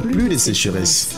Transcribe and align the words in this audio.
plus 0.00 0.28
de 0.28 0.36
sécheresse. 0.36 1.14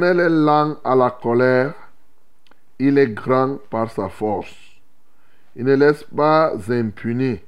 L'Éternel 0.00 0.32
est 0.32 0.44
lent 0.46 0.76
à 0.82 0.96
la 0.96 1.10
colère, 1.10 1.74
il 2.78 2.96
est 2.96 3.12
grand 3.12 3.58
par 3.68 3.90
sa 3.90 4.08
force. 4.08 4.56
Il 5.54 5.66
ne 5.66 5.74
laisse 5.74 6.04
pas 6.04 6.54
impuni. 6.70 7.38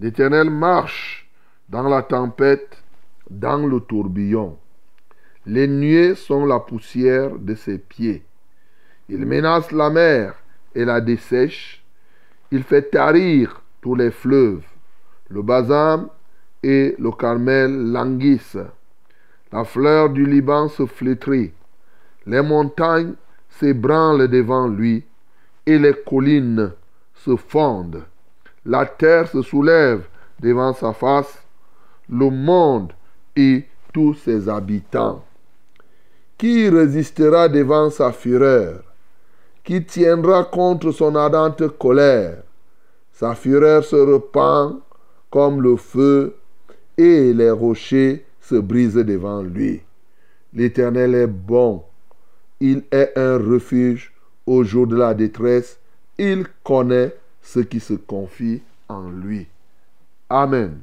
L'Éternel 0.00 0.50
marche 0.50 1.30
dans 1.68 1.84
la 1.84 2.02
tempête, 2.02 2.82
dans 3.30 3.64
le 3.68 3.78
tourbillon. 3.78 4.58
Les 5.46 5.68
nuées 5.68 6.16
sont 6.16 6.44
la 6.44 6.58
poussière 6.58 7.38
de 7.38 7.54
ses 7.54 7.78
pieds. 7.78 8.24
Il 9.08 9.24
menace 9.24 9.70
la 9.70 9.90
mer 9.90 10.34
et 10.74 10.84
la 10.84 11.00
dessèche. 11.00 11.84
Il 12.50 12.64
fait 12.64 12.90
tarir 12.90 13.62
tous 13.80 13.94
les 13.94 14.10
fleuves. 14.10 14.64
Le 15.28 15.42
basam 15.42 16.08
et 16.64 16.96
le 16.98 17.12
carmel 17.12 17.92
languissent. 17.92 18.66
La 19.52 19.62
fleur 19.62 20.10
du 20.10 20.26
Liban 20.26 20.68
se 20.68 20.84
flétrit. 20.84 21.52
Les 22.26 22.42
montagnes 22.42 23.14
s'ébranlent 23.48 24.28
devant 24.28 24.68
lui 24.68 25.04
et 25.66 25.78
les 25.78 25.94
collines 25.94 26.72
se 27.14 27.36
fondent. 27.36 28.04
La 28.64 28.86
terre 28.86 29.28
se 29.28 29.42
soulève 29.42 30.06
devant 30.40 30.72
sa 30.72 30.92
face, 30.92 31.42
le 32.08 32.30
monde 32.30 32.92
et 33.36 33.64
tous 33.92 34.14
ses 34.14 34.48
habitants. 34.48 35.24
Qui 36.36 36.68
résistera 36.68 37.48
devant 37.48 37.90
sa 37.90 38.12
fureur? 38.12 38.82
Qui 39.62 39.84
tiendra 39.84 40.44
contre 40.44 40.90
son 40.90 41.14
ardente 41.14 41.68
colère? 41.78 42.42
Sa 43.12 43.34
fureur 43.34 43.84
se 43.84 43.96
repent 43.96 44.80
comme 45.30 45.60
le 45.60 45.76
feu 45.76 46.36
et 46.96 47.32
les 47.32 47.50
rochers 47.50 48.24
se 48.40 48.56
brisent 48.56 48.94
devant 48.94 49.42
lui. 49.42 49.82
L'Éternel 50.54 51.14
est 51.14 51.26
bon. 51.26 51.84
Il 52.60 52.84
est 52.90 53.12
un 53.16 53.38
refuge 53.38 54.12
au 54.46 54.62
jour 54.64 54.86
de 54.86 54.96
la 54.96 55.14
détresse. 55.14 55.78
Il 56.18 56.46
connaît 56.62 57.14
ceux 57.40 57.62
qui 57.62 57.80
se 57.80 57.94
confient 57.94 58.62
en 58.88 59.08
lui. 59.08 59.46
Amen. 60.28 60.78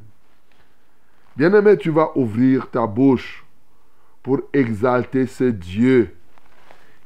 Bien-aimé, 1.36 1.78
tu 1.78 1.92
vas 1.92 2.12
ouvrir 2.18 2.70
ta 2.72 2.88
bouche 2.88 3.46
pour 4.24 4.42
exalter 4.52 5.28
ce 5.28 5.44
Dieu 5.44 6.10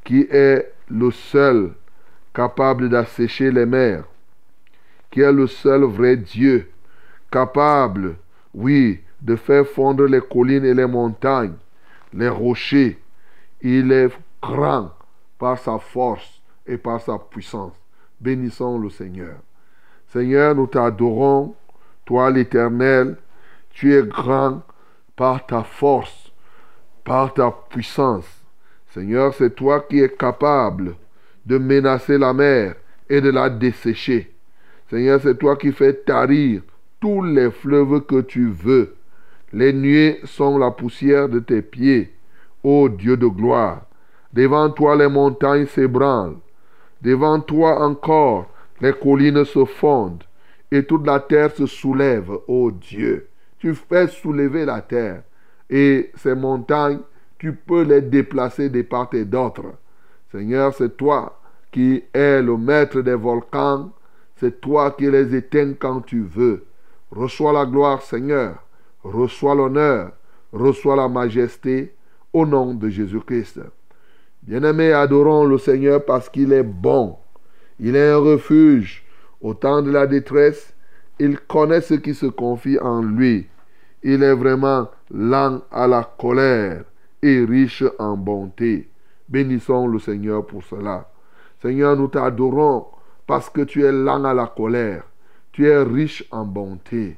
qui 0.04 0.22
est 0.32 0.72
le 0.90 1.12
seul 1.12 1.74
capable 2.34 2.90
d'assécher 2.90 3.52
les 3.52 3.66
mers, 3.66 4.06
qui 5.12 5.20
est 5.20 5.32
le 5.32 5.48
seul 5.48 5.84
vrai 5.84 6.16
Dieu 6.16 6.72
capable, 7.30 8.16
oui, 8.53 9.02
de 9.22 9.36
faire 9.36 9.68
fondre 9.68 10.06
les 10.06 10.22
collines 10.22 10.66
et 10.66 10.74
les 10.74 10.88
montagnes, 10.88 11.56
les 12.14 12.30
rochers. 12.30 12.98
Il 13.62 13.92
est 13.92 14.09
grand 14.41 14.91
par 15.38 15.57
sa 15.57 15.79
force 15.79 16.41
et 16.66 16.78
par 16.78 17.02
sa 17.02 17.18
puissance. 17.18 17.74
Bénissons 18.19 18.78
le 18.78 18.90
Seigneur. 18.90 19.35
Seigneur, 20.07 20.56
nous 20.56 20.68
t'adorons, 20.68 21.56
toi 22.06 22.29
l'Éternel, 22.29 23.18
tu 23.69 23.96
es 23.96 24.03
grand 24.03 24.62
par 25.16 25.46
ta 25.46 25.63
force, 25.63 26.31
par 27.03 27.34
ta 27.34 27.52
puissance. 27.69 28.25
Seigneur, 28.94 29.34
c'est 29.34 29.56
toi 29.56 29.81
qui 29.81 30.00
es 30.00 30.09
capable 30.09 30.96
de 31.46 31.58
menacer 31.58 32.18
la 32.18 32.34
mer 32.34 32.75
et 33.09 33.22
de 33.22 33.29
la 33.29 33.50
dessécher. 33.50 34.34
Seigneur, 34.90 35.22
c'est 35.22 35.38
toi 35.38 35.56
qui 35.56 35.72
fais 35.72 35.94
tarir 35.94 36.62
tous 37.00 37.23
les 37.23 37.50
fleuves 37.50 38.02
que 38.02 38.22
tu 38.22 38.50
veux. 38.50 38.96
Les 39.53 39.73
nuées 39.73 40.19
sont 40.25 40.58
la 40.58 40.72
poussière 40.72 41.29
de 41.29 41.40
tes 41.40 41.62
pieds, 41.62 42.13
ô 42.63 42.90
Dieu 42.90 43.18
de 43.18 43.28
gloire. 43.28 43.84
Devant 44.34 44.69
toi 44.69 44.96
les 44.96 45.08
montagnes 45.08 45.66
s'ébranlent. 45.66 46.38
Devant 47.02 47.40
toi 47.40 47.81
encore 47.81 48.47
les 48.80 48.94
collines 48.94 49.46
se 49.46 49.66
fondent 49.66 50.24
et 50.72 50.86
toute 50.86 51.06
la 51.06 51.19
terre 51.19 51.52
se 51.52 51.66
soulève, 51.66 52.31
ô 52.47 52.72
Dieu. 52.72 53.28
Tu 53.59 53.75
fais 53.75 54.08
soulever 54.08 54.66
la 54.66 54.81
terre 54.81 55.23
et 55.70 56.11
ces 56.16 56.35
montagnes, 56.35 57.00
tu 57.38 57.53
peux 57.53 57.84
les 57.84 58.02
déplacer 58.02 58.70
de 58.70 58.82
part 58.82 59.09
et 59.14 59.26
d'autre. 59.26 59.64
Seigneur, 60.32 60.73
c'est 60.73 60.96
toi 60.96 61.40
qui 61.72 62.03
es 62.14 62.41
le 62.41 62.58
maître 62.58 63.02
des 63.02 63.16
volcans, 63.16 63.91
c'est 64.38 64.59
toi 64.61 64.91
qui 64.91 65.09
les 65.09 65.35
éteins 65.35 65.73
quand 65.79 66.02
tu 66.02 66.22
veux. 66.22 66.66
Reçois 67.11 67.53
la 67.53 67.66
gloire, 67.66 68.02
Seigneur. 68.02 68.64
Reçois 69.03 69.56
l'honneur. 69.56 70.11
Reçois 70.52 70.96
la 70.96 71.08
majesté 71.08 71.94
au 72.34 72.46
nom 72.46 72.73
de 72.73 72.90
Jésus-Christ. 72.90 73.59
Bien-aimés, 74.43 74.91
adorons 74.91 75.46
le 75.46 75.58
Seigneur 75.59 76.03
parce 76.03 76.28
qu'il 76.28 76.52
est 76.52 76.64
bon. 76.64 77.16
Il 77.79 77.96
est 77.96 78.09
un 78.09 78.17
refuge 78.17 79.03
au 79.40 79.53
temps 79.53 79.82
de 79.82 79.91
la 79.91 80.08
détresse. 80.08 80.73
Il 81.20 81.40
connaît 81.40 81.82
ceux 81.82 81.97
qui 81.97 82.16
se 82.16 82.26
confient 82.26 82.79
en 82.79 83.02
lui. 83.03 83.47
Il 84.02 84.23
est 84.23 84.34
vraiment 84.34 84.90
lent 85.11 85.61
à 85.72 85.88
la 85.88 86.03
colère 86.03 86.85
et 87.22 87.46
riche 87.46 87.84
en 87.99 88.17
bonté. 88.17 88.90
Bénissons 89.29 89.88
le 89.88 89.99
Seigneur 89.99 90.46
pour 90.46 90.64
cela. 90.64 91.08
Seigneur, 91.61 91.96
nous 91.96 92.08
t'adorons 92.08 92.87
parce 93.28 93.49
que 93.49 93.61
tu 93.61 93.85
es 93.85 93.91
lent 93.91 94.23
à 94.23 94.34
la 94.34 94.47
colère. 94.47 95.03
Tu 95.52 95.67
es 95.67 95.84
riche 95.84 96.23
en 96.32 96.46
bonté. 96.46 97.17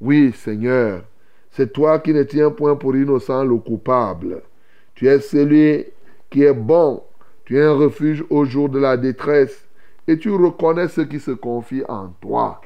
Oui, 0.00 0.32
Seigneur, 0.32 1.04
C'est 1.56 1.72
toi 1.72 2.00
qui 2.00 2.12
ne 2.12 2.24
tiens 2.24 2.50
point 2.50 2.74
pour 2.74 2.96
innocent 2.96 3.44
le 3.44 3.56
coupable. 3.58 4.42
Tu 4.96 5.06
es 5.06 5.20
celui 5.20 5.84
qui 6.34 6.42
est 6.42 6.52
bon. 6.52 7.00
Tu 7.44 7.56
es 7.56 7.62
un 7.62 7.74
refuge 7.74 8.24
au 8.28 8.44
jour 8.44 8.68
de 8.68 8.80
la 8.80 8.96
détresse. 8.96 9.68
Et 10.08 10.18
tu 10.18 10.32
reconnais 10.32 10.88
ceux 10.88 11.04
qui 11.04 11.20
se 11.20 11.30
confient 11.30 11.84
en 11.88 12.08
toi. 12.20 12.60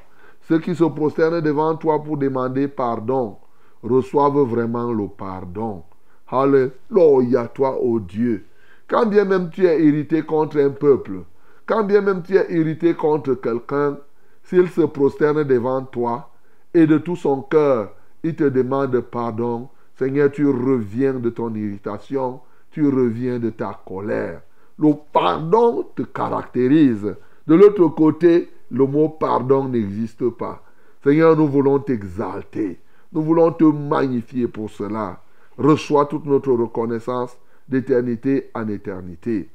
Ceux 0.49 0.59
qui 0.59 0.75
se 0.75 0.85
prosternent 0.85 1.43
devant 1.43 1.77
toi 1.77 2.03
pour 2.03 2.17
demander 2.17 2.67
pardon 2.67 3.37
reçoivent 3.83 4.41
vraiment 4.41 4.91
le 4.91 5.07
pardon. 5.09 5.83
Alléluia, 6.29 7.47
toi, 7.49 7.79
ô 7.79 8.01
Dieu. 8.01 8.47
Quand 8.89 9.05
bien 9.05 9.27
même 9.27 9.51
tu 9.51 9.67
es 9.67 9.85
irrité 9.85 10.23
contre 10.23 10.59
un 10.59 10.71
peuple, 10.71 11.25
quand 11.67 11.85
bien 11.85 12.01
même 12.01 12.23
tu 12.23 12.37
es 12.37 12.51
irrité 12.51 12.95
contre 12.95 13.35
quelqu'un, 13.35 13.99
s'il 14.45 14.69
se 14.69 14.81
prosterne 14.81 15.45
devant 15.45 15.83
toi 15.83 16.31
et 16.73 16.87
de 16.87 16.97
tout 16.97 17.17
son 17.17 17.43
cœur, 17.43 17.93
il 18.23 18.35
te 18.35 18.45
demande 18.45 18.99
pardon, 19.01 19.69
Seigneur, 19.99 20.31
tu 20.31 20.49
reviens 20.49 21.15
de 21.15 21.29
ton 21.29 21.55
irritation, 21.55 22.41
tu 22.79 22.89
reviens 22.89 23.41
de 23.41 23.51
ta 23.51 23.77
colère. 23.85 24.41
Le 24.79 24.93
pardon 25.13 25.85
te 25.97 26.03
caractérise. 26.03 27.17
De 27.45 27.55
l'autre 27.57 27.89
côté, 27.89 28.51
le 28.71 28.87
mot 28.87 29.09
pardon 29.09 29.69
n'existe 29.69 30.29
pas. 30.31 30.63
Seigneur, 31.03 31.37
nous 31.37 31.49
voulons 31.49 31.81
t'exalter. 31.81 32.79
Nous 33.13 33.23
voulons 33.23 33.51
te 33.51 33.65
magnifier 33.65 34.47
pour 34.47 34.71
cela. 34.71 35.21
Reçois 35.57 36.07
toute 36.07 36.25
notre 36.27 36.53
reconnaissance 36.53 37.37
d'éternité 37.69 38.49
en 38.55 38.69
éternité. 38.69 39.49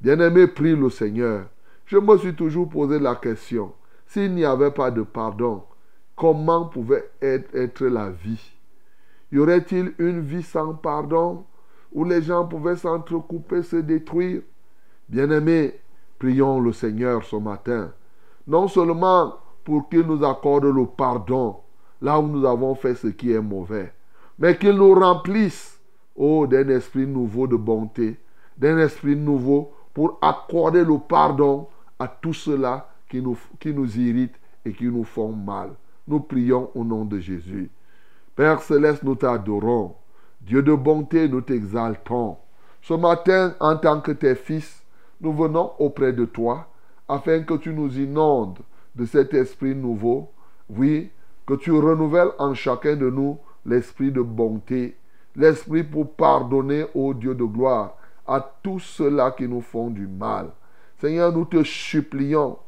Bien-aimé, 0.00 0.46
prie 0.46 0.76
le 0.76 0.90
Seigneur. 0.90 1.46
Je 1.86 1.96
me 1.96 2.16
suis 2.18 2.36
toujours 2.36 2.68
posé 2.68 3.00
la 3.00 3.16
question, 3.16 3.72
s'il 4.06 4.32
n'y 4.32 4.44
avait 4.44 4.70
pas 4.70 4.92
de 4.92 5.02
pardon, 5.02 5.64
comment 6.14 6.66
pouvait 6.66 7.10
être, 7.20 7.52
être 7.52 7.84
la 7.86 8.10
vie? 8.10 8.52
Y 9.32 9.38
aurait-il 9.38 9.92
une 9.98 10.20
vie 10.20 10.44
sans 10.44 10.74
pardon? 10.74 11.44
Où 11.92 12.04
les 12.04 12.22
gens 12.22 12.46
pouvaient 12.46 12.76
s'entrecouper, 12.76 13.62
se 13.62 13.76
détruire 13.76 14.42
Bien-aimé, 15.10 15.74
prions 16.20 16.60
le 16.60 16.72
Seigneur 16.72 17.24
ce 17.24 17.34
matin, 17.34 17.92
non 18.46 18.68
seulement 18.68 19.34
pour 19.64 19.88
qu'il 19.88 20.02
nous 20.02 20.24
accorde 20.24 20.66
le 20.66 20.86
pardon 20.86 21.56
là 22.00 22.20
où 22.20 22.28
nous 22.28 22.46
avons 22.46 22.76
fait 22.76 22.94
ce 22.94 23.08
qui 23.08 23.32
est 23.32 23.40
mauvais, 23.40 23.92
mais 24.38 24.56
qu'il 24.56 24.76
nous 24.76 24.94
remplisse, 24.94 25.80
oh, 26.14 26.46
d'un 26.46 26.68
esprit 26.68 27.08
nouveau 27.08 27.48
de 27.48 27.56
bonté, 27.56 28.20
d'un 28.56 28.78
esprit 28.78 29.16
nouveau 29.16 29.72
pour 29.92 30.18
accorder 30.22 30.84
le 30.84 30.98
pardon 30.98 31.66
à 31.98 32.06
tous 32.06 32.34
ceux-là 32.34 32.88
qui 33.08 33.20
nous, 33.20 33.36
qui 33.58 33.74
nous 33.74 33.98
irritent 33.98 34.38
et 34.64 34.72
qui 34.72 34.84
nous 34.84 35.04
font 35.04 35.32
mal. 35.32 35.70
Nous 36.06 36.20
prions 36.20 36.70
au 36.74 36.84
nom 36.84 37.04
de 37.04 37.18
Jésus. 37.18 37.68
Père 38.36 38.62
céleste, 38.62 39.02
nous 39.02 39.16
t'adorons. 39.16 39.96
Dieu 40.40 40.62
de 40.62 40.74
bonté, 40.74 41.28
nous 41.28 41.42
t'exaltons. 41.42 42.36
Ce 42.82 42.94
matin, 42.94 43.54
en 43.60 43.76
tant 43.76 44.00
que 44.00 44.12
tes 44.12 44.34
fils, 44.34 44.82
nous 45.20 45.32
venons 45.32 45.72
auprès 45.78 46.12
de 46.12 46.24
toi 46.24 46.66
afin 47.08 47.42
que 47.42 47.54
tu 47.54 47.72
nous 47.72 47.98
inondes 47.98 48.58
de 48.94 49.04
cet 49.04 49.34
esprit 49.34 49.74
nouveau. 49.74 50.30
Oui, 50.70 51.10
que 51.46 51.54
tu 51.54 51.72
renouvelles 51.72 52.30
en 52.38 52.54
chacun 52.54 52.96
de 52.96 53.10
nous 53.10 53.38
l'esprit 53.66 54.10
de 54.10 54.22
bonté, 54.22 54.96
l'esprit 55.36 55.82
pour 55.84 56.14
pardonner, 56.14 56.86
ô 56.94 57.12
Dieu 57.12 57.34
de 57.34 57.44
gloire, 57.44 57.96
à 58.26 58.40
tous 58.62 58.78
ceux-là 58.78 59.32
qui 59.32 59.46
nous 59.48 59.60
font 59.60 59.90
du 59.90 60.06
mal. 60.06 60.50
Seigneur, 61.00 61.32
nous 61.32 61.44
te 61.44 61.62
supplions 61.64 62.58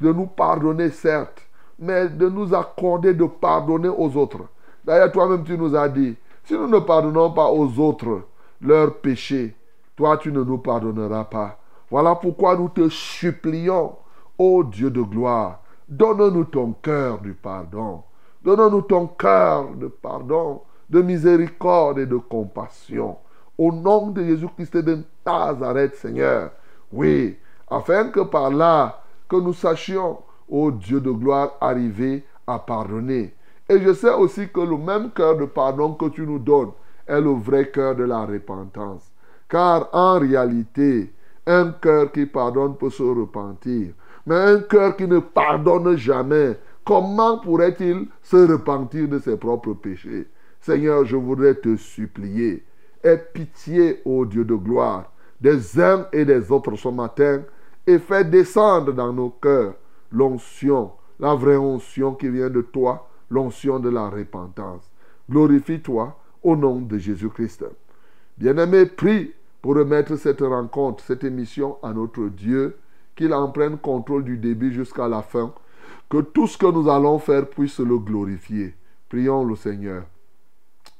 de 0.00 0.12
nous 0.12 0.26
pardonner, 0.26 0.90
certes, 0.90 1.46
mais 1.78 2.08
de 2.08 2.28
nous 2.28 2.54
accorder 2.54 3.14
de 3.14 3.24
pardonner 3.24 3.88
aux 3.88 4.16
autres. 4.16 4.48
D'ailleurs, 4.84 5.12
toi-même, 5.12 5.44
tu 5.44 5.56
nous 5.56 5.74
as 5.76 5.88
dit, 5.88 6.16
si 6.44 6.54
nous 6.54 6.68
ne 6.68 6.78
pardonnons 6.78 7.30
pas 7.30 7.50
aux 7.50 7.78
autres 7.78 8.22
leurs 8.60 8.96
péchés, 8.96 9.56
toi, 9.96 10.16
tu 10.16 10.32
ne 10.32 10.42
nous 10.42 10.58
pardonneras 10.58 11.24
pas. 11.24 11.58
Voilà 11.90 12.14
pourquoi 12.16 12.56
nous 12.56 12.68
te 12.68 12.88
supplions, 12.88 13.96
ô 14.38 14.64
Dieu 14.64 14.90
de 14.90 15.02
gloire, 15.02 15.60
donne-nous 15.88 16.44
ton 16.44 16.72
cœur 16.72 17.20
du 17.20 17.34
pardon. 17.34 18.02
Donne-nous 18.42 18.82
ton 18.82 19.06
cœur 19.06 19.74
de 19.74 19.86
pardon, 19.86 20.62
de 20.90 21.00
miséricorde 21.00 21.98
et 21.98 22.06
de 22.06 22.16
compassion. 22.16 23.16
Au 23.56 23.70
nom 23.70 24.10
de 24.10 24.22
Jésus-Christ 24.24 24.76
de 24.78 24.98
Nazareth, 25.24 25.94
Seigneur. 25.94 26.50
Oui, 26.92 27.38
afin 27.70 28.08
que 28.08 28.20
par 28.20 28.50
là, 28.50 29.02
que 29.28 29.36
nous 29.36 29.54
sachions, 29.54 30.18
ô 30.48 30.70
Dieu 30.70 31.00
de 31.00 31.10
gloire, 31.10 31.52
arriver 31.60 32.24
à 32.46 32.58
pardonner. 32.58 33.34
Et 33.68 33.80
je 33.80 33.92
sais 33.92 34.12
aussi 34.12 34.48
que 34.48 34.60
le 34.60 34.76
même 34.76 35.10
cœur 35.10 35.36
de 35.36 35.46
pardon 35.46 35.94
que 35.94 36.08
tu 36.08 36.22
nous 36.22 36.38
donnes 36.38 36.72
est 37.06 37.20
le 37.20 37.32
vrai 37.32 37.70
cœur 37.70 37.94
de 37.94 38.04
la 38.04 38.24
repentance. 38.24 39.10
Car 39.48 39.88
en 39.92 40.18
réalité, 40.18 41.12
un 41.46 41.72
cœur 41.72 42.12
qui 42.12 42.26
pardonne 42.26 42.76
peut 42.76 42.90
se 42.90 43.02
repentir. 43.02 43.92
Mais 44.26 44.36
un 44.36 44.60
cœur 44.60 44.96
qui 44.96 45.06
ne 45.06 45.18
pardonne 45.18 45.96
jamais, 45.96 46.58
comment 46.84 47.38
pourrait-il 47.38 48.08
se 48.22 48.50
repentir 48.50 49.08
de 49.08 49.18
ses 49.18 49.36
propres 49.36 49.74
péchés? 49.74 50.26
Seigneur, 50.60 51.04
je 51.04 51.16
voudrais 51.16 51.54
te 51.54 51.76
supplier. 51.76 52.64
Aie 53.02 53.22
pitié, 53.32 54.00
ô 54.06 54.24
Dieu 54.24 54.44
de 54.44 54.54
gloire, 54.54 55.12
des 55.40 55.78
uns 55.78 56.06
et 56.10 56.24
des 56.24 56.50
autres 56.50 56.76
ce 56.76 56.88
matin 56.88 57.42
et 57.86 57.98
fais 57.98 58.24
descendre 58.24 58.92
dans 58.92 59.12
nos 59.12 59.30
cœurs 59.30 59.74
l'onction, 60.10 60.92
la 61.20 61.34
vraie 61.34 61.56
onction 61.56 62.14
qui 62.14 62.28
vient 62.28 62.48
de 62.48 62.62
toi, 62.62 63.08
l'onction 63.30 63.78
de 63.78 63.88
la 63.88 64.08
repentance. 64.08 64.90
Glorifie-toi 65.30 66.18
au 66.42 66.56
nom 66.56 66.80
de 66.80 66.98
Jésus-Christ. 66.98 67.64
Bien-aimé, 68.36 68.86
prie 68.86 69.32
pour 69.62 69.76
remettre 69.76 70.16
cette 70.16 70.42
rencontre, 70.42 71.02
cette 71.04 71.24
émission 71.24 71.78
à 71.82 71.92
notre 71.92 72.28
Dieu, 72.28 72.76
qu'il 73.16 73.32
en 73.32 73.50
prenne 73.50 73.78
contrôle 73.78 74.24
du 74.24 74.36
début 74.36 74.72
jusqu'à 74.72 75.08
la 75.08 75.22
fin, 75.22 75.54
que 76.10 76.20
tout 76.20 76.46
ce 76.46 76.58
que 76.58 76.66
nous 76.66 76.88
allons 76.88 77.18
faire 77.18 77.48
puisse 77.48 77.80
le 77.80 77.98
glorifier. 77.98 78.74
Prions 79.08 79.44
le 79.44 79.56
Seigneur. 79.56 80.04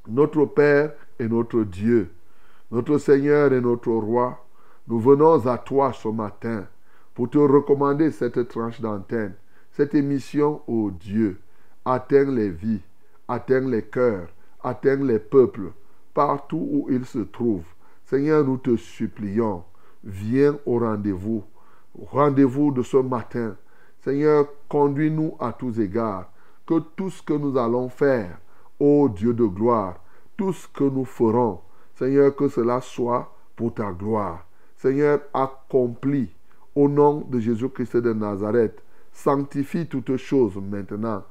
Notre 0.09 0.45
Père 0.45 0.93
et 1.19 1.29
notre 1.29 1.63
Dieu, 1.65 2.11
notre 2.71 2.99
Seigneur 2.99 3.53
et 3.53 3.61
notre 3.61 3.91
Roi, 3.91 4.45
nous 4.87 5.01
venons 5.01 5.47
à 5.47 5.59
toi 5.59 5.93
ce 5.93 6.09
matin 6.09 6.67
pour 7.15 7.31
te 7.31 7.39
recommander 7.39 8.11
cette 8.11 8.49
tranche 8.49 8.81
d'antenne, 8.81 9.35
cette 9.73 9.95
émission, 9.95 10.63
ô 10.67 10.91
Dieu, 10.91 11.39
atteint 11.85 12.31
les 12.31 12.51
vies, 12.51 12.81
atteint 13.29 13.61
les 13.61 13.83
cœurs, 13.83 14.29
atteint 14.63 14.97
les 14.97 15.19
peuples, 15.19 15.73
partout 16.13 16.69
où 16.71 16.87
ils 16.91 17.05
se 17.05 17.19
trouvent. 17.19 17.67
Seigneur, 18.05 18.45
nous 18.45 18.57
te 18.57 18.77
supplions, 18.77 19.65
viens 20.03 20.59
au 20.67 20.79
rendez-vous, 20.79 21.45
rendez-vous 22.11 22.71
de 22.71 22.83
ce 22.83 22.97
matin. 22.97 23.57
Seigneur, 24.01 24.47
conduis-nous 24.69 25.37
à 25.41 25.53
tous 25.53 25.81
égards, 25.81 26.31
que 26.67 26.79
tout 26.97 27.11
ce 27.11 27.23
que 27.23 27.35
nous 27.35 27.57
allons 27.59 27.89
faire, 27.89 28.39
ô 28.79 29.09
Dieu 29.09 29.35
de 29.35 29.45
gloire, 29.45 30.01
tout 30.37 30.53
ce 30.53 30.69
que 30.69 30.85
nous 30.85 31.05
ferons, 31.05 31.61
Seigneur, 31.95 32.35
que 32.35 32.49
cela 32.49 32.81
soit 32.81 33.35
pour 33.57 33.75
ta 33.75 33.93
gloire. 33.93 34.47
Seigneur, 34.77 35.21
accomplis 35.33 36.31
au 36.75 36.89
nom 36.89 37.21
de 37.29 37.39
Jésus-Christ 37.39 37.97
de 37.97 38.13
Nazareth. 38.13 38.83
Sanctifie 39.13 39.87
toutes 39.87 40.17
choses 40.17 40.57
maintenant 40.57 41.23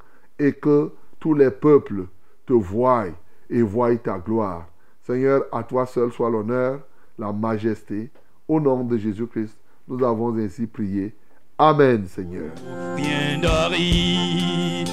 et 0.44 0.54
que 0.54 0.92
tous 1.20 1.34
les 1.34 1.52
peuples 1.52 2.08
te 2.46 2.54
voient 2.54 3.08
et 3.50 3.62
voient 3.62 3.96
ta 3.96 4.18
gloire. 4.18 4.68
Seigneur, 5.02 5.44
à 5.52 5.64
toi 5.64 5.86
seul 5.86 6.12
soit 6.12 6.30
l'honneur, 6.30 6.82
la 7.18 7.32
majesté. 7.32 8.12
Au 8.48 8.60
nom 8.60 8.84
de 8.84 8.98
Jésus-Christ, 8.98 9.58
nous 9.88 10.04
avons 10.04 10.38
ainsi 10.38 10.68
prié. 10.68 11.16
Amen, 11.58 12.06
Seigneur. 12.08 12.52
Bien 12.96 13.40
d'Aride 13.42 14.90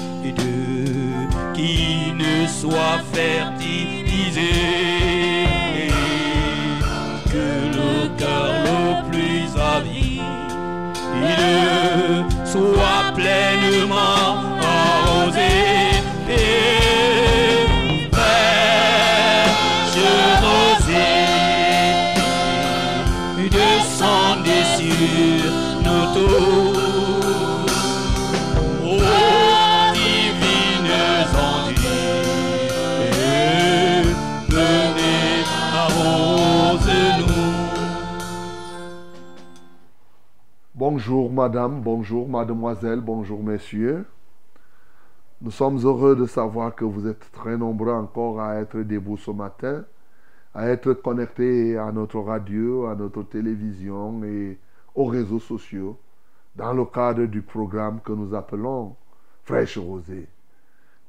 qui 1.53 2.13
ne 2.13 2.47
soit 2.47 2.99
fertilisé 3.11 4.51
que 7.25 7.47
le 7.75 8.17
cœur 8.17 8.53
le 8.63 9.09
plus 9.09 9.59
avide 9.59 10.21
soit 12.45 13.13
pleinement 13.15 14.50
Bonjour 40.93 41.31
madame, 41.31 41.79
bonjour 41.79 42.27
mademoiselle, 42.27 42.99
bonjour 42.99 43.41
messieurs. 43.41 44.05
Nous 45.41 45.49
sommes 45.49 45.77
heureux 45.77 46.17
de 46.17 46.25
savoir 46.25 46.75
que 46.75 46.83
vous 46.83 47.07
êtes 47.07 47.31
très 47.31 47.55
nombreux 47.55 47.93
encore 47.93 48.41
à 48.41 48.55
être 48.55 48.77
debout 48.79 49.15
ce 49.15 49.31
matin, 49.31 49.85
à 50.53 50.67
être 50.67 50.91
connectés 50.91 51.77
à 51.77 51.93
notre 51.93 52.19
radio, 52.19 52.87
à 52.87 52.95
notre 52.95 53.23
télévision 53.23 54.21
et 54.25 54.59
aux 54.93 55.05
réseaux 55.05 55.39
sociaux 55.39 55.97
dans 56.57 56.73
le 56.73 56.83
cadre 56.83 57.23
du 57.23 57.41
programme 57.41 58.01
que 58.01 58.11
nous 58.11 58.35
appelons 58.35 58.93
Fraîche 59.45 59.77
Rosée. 59.77 60.27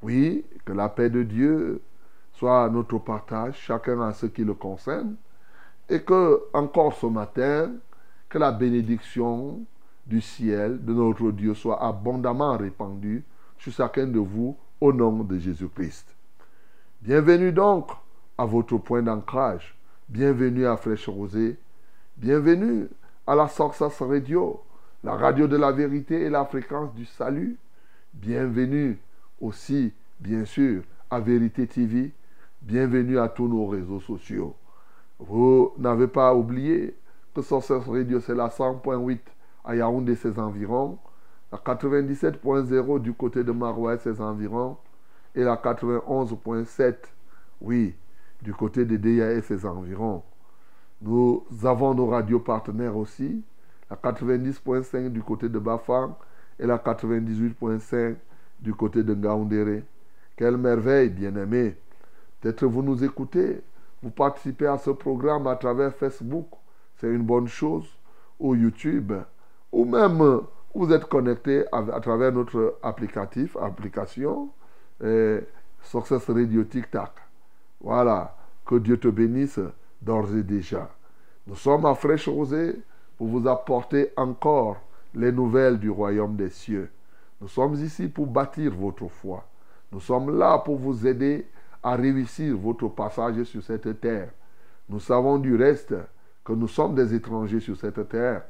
Oui, 0.01 0.45
que 0.65 0.73
la 0.73 0.91
paix 0.91 1.11
de 1.11 1.25
Dieu 1.25 1.83
soit 2.35 2.71
notre 2.71 2.99
partage, 2.99 3.57
chacun 3.59 4.01
à 4.01 4.13
ce 4.13 4.27
qui 4.27 4.45
le 4.45 4.55
concerne, 4.55 5.17
et 5.89 6.03
que 6.03 6.41
encore 6.53 6.95
ce 6.95 7.07
matin, 7.07 7.73
que 8.29 8.39
la 8.39 8.53
bénédiction 8.53 9.67
du 10.13 10.21
ciel 10.21 10.85
de 10.85 10.93
notre 10.93 11.31
Dieu 11.31 11.55
soit 11.55 11.83
abondamment 11.83 12.59
répandue 12.59 13.25
sur 13.57 13.73
chacun 13.73 14.07
de 14.07 14.19
vous 14.19 14.55
au 14.79 14.93
nom 14.93 15.25
de 15.25 15.39
Jésus-Christ. 15.39 16.07
Bienvenue 17.01 17.51
donc 17.51 17.91
à 18.37 18.45
votre 18.45 18.77
point 18.77 19.01
d'ancrage. 19.01 19.75
Bienvenue 20.11 20.67
à 20.67 20.77
Fraîche 20.77 21.09
Rosée. 21.09 21.57
Bienvenue 22.19 22.89
à 23.27 23.35
la 23.35 23.49
Success 23.49 24.03
Radio, 24.03 24.61
la 25.03 25.15
radio 25.15 25.49
de 25.49 25.57
la 25.57 25.73
vérité 25.73 26.21
et 26.21 26.29
la 26.29 26.45
fréquence 26.45 26.93
du 26.93 27.07
salut. 27.07 27.57
Bienvenue 28.13 28.99
aussi, 29.41 29.95
bien 30.21 30.45
sûr, 30.45 30.83
à 31.11 31.21
Vérité 31.21 31.67
TV. 31.67 32.13
Bienvenue 32.61 33.19
à 33.19 33.31
tous 33.31 33.49
nos 33.49 33.67
réseaux 33.67 34.01
sociaux. 34.01 34.55
Vous 35.19 35.73
n'avez 35.79 36.07
pas 36.07 36.35
oublié 36.35 36.95
que 37.35 37.41
Success 37.41 37.87
Radio, 37.87 38.21
c'est 38.21 38.35
la 38.35 38.49
100.8 38.49 39.19
à 39.65 39.77
Yaoundé, 39.77 40.15
ses 40.17 40.39
environs, 40.39 40.99
la 41.51 41.59
97.0 41.59 43.01
du 43.01 43.13
côté 43.13 43.45
de 43.45 43.53
Maroua, 43.53 43.99
ses 43.99 44.21
environs, 44.21 44.77
et 45.35 45.45
la 45.45 45.57
91.7, 45.57 46.95
oui, 47.61 47.95
du 48.43 48.53
côté 48.53 48.85
de 48.85 48.97
Deya 48.97 49.33
et 49.33 49.43
ses 49.43 49.65
environs. 49.65 50.23
Nous 51.01 51.45
avons 51.65 51.95
nos 51.95 52.07
radios 52.07 52.41
partenaires 52.41 52.97
aussi, 52.97 53.43
la 53.91 53.97
90.5 53.97 55.09
du 55.09 55.23
côté 55.23 55.49
de 55.49 55.59
Bafang 55.59 56.17
et 56.59 56.67
la 56.67 56.79
98.5 56.79 58.17
du 58.61 58.75
côté 58.75 59.03
de 59.03 59.15
Ngaoundéré. 59.15 59.85
Quelle 60.37 60.57
merveille, 60.57 61.11
bien-aimés. 61.11 61.77
Peut-être 62.41 62.67
vous 62.67 62.83
nous 62.83 63.05
écoutez, 63.05 63.61
vous 64.03 64.11
participez 64.11 64.67
à 64.67 64.79
ce 64.79 64.91
programme 64.91 65.47
à 65.47 65.57
travers 65.57 65.95
Facebook, 65.95 66.49
c'est 66.97 67.13
une 67.13 67.23
bonne 67.23 67.49
chose, 67.49 67.89
ou 68.39 68.55
YouTube, 68.55 69.13
ou 69.73 69.85
même 69.85 70.41
vous 70.75 70.93
êtes 70.93 71.07
connecté 71.07 71.65
à, 71.73 72.01
travers 72.01 72.33
notre 72.33 72.79
applicatif, 72.83 73.57
application, 73.57 74.51
Success 75.83 76.29
Radio 76.31 76.65
Tic 76.65 76.91
Tac. 76.91 77.13
Voilà, 77.81 78.37
que 78.65 78.77
Dieu 78.77 78.99
te 78.99 79.09
bénisse 79.09 79.59
d'ores 80.01 80.35
et 80.37 80.43
déjà. 80.43 80.89
Nous 81.47 81.57
sommes 81.57 81.85
à 81.87 81.95
Fraîche 81.95 82.29
Rosée 82.29 82.81
pour 83.19 83.27
vous 83.27 83.49
apporter 83.49 84.13
encore 84.17 84.77
les 85.15 85.33
nouvelles 85.33 85.79
du 85.79 85.91
royaume 85.91 86.37
des 86.37 86.51
cieux. 86.51 86.91
Nous 87.41 87.49
sommes 87.49 87.75
ici 87.75 88.09
pour 88.09 88.27
bâtir 88.27 88.73
votre 88.75 89.09
foi. 89.09 89.45
Nous 89.91 90.01
sommes 90.01 90.39
là 90.39 90.59
pour 90.59 90.77
vous 90.77 91.07
aider 91.07 91.47
à 91.83 91.97
réussir 91.97 92.57
votre 92.57 92.89
passage 92.89 93.43
sur 93.45 93.63
cette 93.63 94.01
terre. 94.01 94.31
Nous 94.89 95.01
savons 95.01 95.39
du 95.39 95.57
reste 95.57 95.95
que 96.45 96.53
nous 96.53 96.69
sommes 96.69 96.95
des 96.95 97.15
étrangers 97.15 97.61
sur 97.61 97.77
cette 97.77 98.09
terre. 98.09 98.43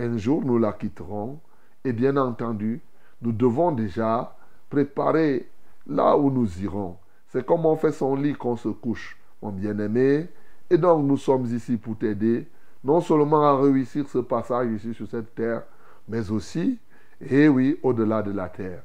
Un 0.00 0.16
jour, 0.16 0.42
nous 0.42 0.56
la 0.56 0.72
quitterons. 0.72 1.38
Et 1.84 1.92
bien 1.92 2.16
entendu, 2.16 2.80
nous 3.20 3.32
devons 3.32 3.70
déjà 3.70 4.34
préparer 4.70 5.46
là 5.86 6.16
où 6.16 6.30
nous 6.30 6.62
irons. 6.62 6.96
C'est 7.28 7.44
comme 7.44 7.66
on 7.66 7.76
fait 7.76 7.92
son 7.92 8.16
lit 8.16 8.32
qu'on 8.32 8.56
se 8.56 8.70
couche, 8.70 9.18
mon 9.42 9.52
bien-aimé. 9.52 10.28
Et 10.70 10.78
donc, 10.78 11.04
nous 11.04 11.18
sommes 11.18 11.44
ici 11.46 11.76
pour 11.76 11.98
t'aider, 11.98 12.48
non 12.82 13.02
seulement 13.02 13.42
à 13.42 13.60
réussir 13.60 14.08
ce 14.08 14.18
passage 14.18 14.70
ici 14.72 14.94
sur 14.94 15.06
cette 15.06 15.34
terre, 15.34 15.64
mais 16.08 16.30
aussi, 16.30 16.78
et 17.20 17.48
oui, 17.48 17.78
au-delà 17.82 18.22
de 18.22 18.32
la 18.32 18.48
terre. 18.48 18.82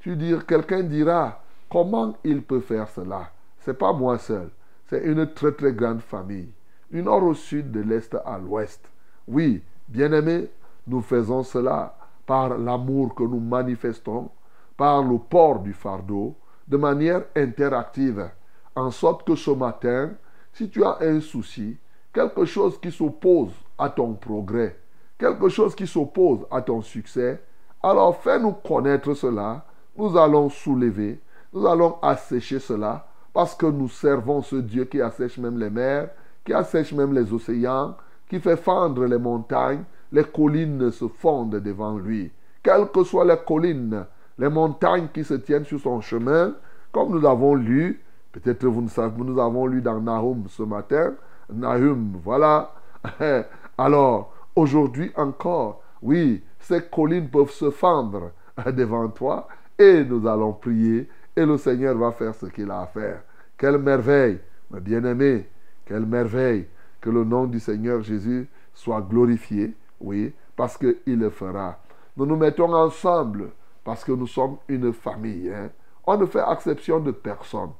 Tu 0.00 0.16
dis, 0.16 0.32
quelqu'un 0.48 0.82
dira, 0.82 1.42
comment 1.70 2.16
il 2.24 2.42
peut 2.42 2.60
faire 2.60 2.88
cela? 2.88 3.30
C'est 3.60 3.78
pas 3.78 3.92
moi 3.92 4.16
seul. 4.16 4.48
C'est 4.86 5.04
une 5.04 5.30
très 5.34 5.52
très 5.52 5.74
grande 5.74 6.00
famille. 6.00 6.48
Du 6.90 7.02
nord 7.02 7.22
au 7.22 7.34
sud, 7.34 7.70
de 7.70 7.80
l'est 7.80 8.16
à 8.24 8.38
l'ouest. 8.38 8.80
Oui, 9.28 9.62
bien-aimé, 9.88 10.48
nous 10.86 11.00
faisons 11.00 11.42
cela 11.42 11.96
par 12.26 12.56
l'amour 12.58 13.14
que 13.14 13.22
nous 13.22 13.40
manifestons, 13.40 14.30
par 14.76 15.02
le 15.02 15.18
port 15.18 15.60
du 15.60 15.72
fardeau, 15.72 16.36
de 16.66 16.76
manière 16.76 17.24
interactive, 17.36 18.30
en 18.74 18.90
sorte 18.90 19.26
que 19.26 19.34
ce 19.34 19.50
matin, 19.50 20.12
si 20.52 20.68
tu 20.68 20.84
as 20.84 20.98
un 21.00 21.20
souci, 21.20 21.76
quelque 22.12 22.44
chose 22.44 22.80
qui 22.80 22.90
s'oppose 22.90 23.52
à 23.78 23.90
ton 23.90 24.14
progrès, 24.14 24.78
quelque 25.18 25.48
chose 25.48 25.74
qui 25.74 25.86
s'oppose 25.86 26.46
à 26.50 26.62
ton 26.62 26.80
succès, 26.80 27.42
alors 27.82 28.16
fais-nous 28.16 28.52
connaître 28.52 29.14
cela, 29.14 29.66
nous 29.96 30.16
allons 30.16 30.48
soulever, 30.48 31.20
nous 31.52 31.66
allons 31.66 31.98
assécher 32.00 32.58
cela, 32.58 33.06
parce 33.32 33.54
que 33.54 33.66
nous 33.66 33.88
servons 33.88 34.42
ce 34.42 34.56
Dieu 34.56 34.84
qui 34.84 35.00
assèche 35.00 35.38
même 35.38 35.58
les 35.58 35.70
mers, 35.70 36.08
qui 36.44 36.52
assèche 36.52 36.92
même 36.92 37.12
les 37.12 37.32
océans, 37.32 37.96
qui 38.28 38.40
fait 38.40 38.56
fendre 38.56 39.04
les 39.04 39.18
montagnes, 39.18 39.84
les 40.12 40.24
collines 40.24 40.90
se 40.90 41.08
fondent 41.08 41.56
devant 41.56 41.98
lui. 41.98 42.30
Quelles 42.62 42.88
que 42.88 43.04
soient 43.04 43.24
les 43.24 43.36
collines, 43.46 44.06
les 44.38 44.48
montagnes 44.48 45.08
qui 45.12 45.24
se 45.24 45.34
tiennent 45.34 45.64
sur 45.64 45.80
son 45.80 46.00
chemin, 46.00 46.54
comme 46.92 47.10
nous 47.10 47.20
l'avons 47.20 47.54
lu, 47.54 48.00
peut-être 48.32 48.66
vous 48.66 48.82
ne 48.82 48.88
savez, 48.88 49.22
nous 49.22 49.40
avons 49.40 49.66
lu 49.66 49.82
dans 49.82 50.00
Nahum 50.00 50.44
ce 50.48 50.62
matin, 50.62 51.14
Nahum, 51.52 52.20
voilà. 52.22 52.72
Alors, 53.78 54.32
aujourd'hui 54.56 55.10
encore, 55.16 55.82
oui, 56.02 56.42
ces 56.60 56.82
collines 56.82 57.28
peuvent 57.28 57.50
se 57.50 57.70
fendre 57.70 58.30
devant 58.72 59.08
toi 59.08 59.48
et 59.78 60.04
nous 60.04 60.26
allons 60.26 60.52
prier 60.52 61.08
et 61.36 61.44
le 61.44 61.58
Seigneur 61.58 61.96
va 61.96 62.12
faire 62.12 62.34
ce 62.34 62.46
qu'il 62.46 62.70
a 62.70 62.82
à 62.82 62.86
faire. 62.86 63.22
Quelle 63.58 63.78
merveille, 63.78 64.38
mes 64.70 64.80
bien-aimés, 64.80 65.48
quelle 65.84 66.06
merveille 66.06 66.66
que 67.04 67.10
le 67.10 67.22
nom 67.22 67.44
du 67.44 67.60
Seigneur 67.60 68.00
Jésus 68.02 68.48
soit 68.72 69.02
glorifié, 69.02 69.74
oui, 70.00 70.32
parce 70.56 70.78
qu'il 70.78 71.18
le 71.18 71.28
fera. 71.28 71.78
Nous 72.16 72.24
nous 72.24 72.36
mettons 72.36 72.72
ensemble 72.72 73.50
parce 73.84 74.02
que 74.02 74.12
nous 74.12 74.26
sommes 74.26 74.56
une 74.68 74.90
famille. 74.90 75.50
Hein. 75.52 75.68
On 76.06 76.16
ne 76.16 76.24
fait 76.24 76.42
exception 76.50 77.00
de 77.00 77.10
personne. 77.10 77.72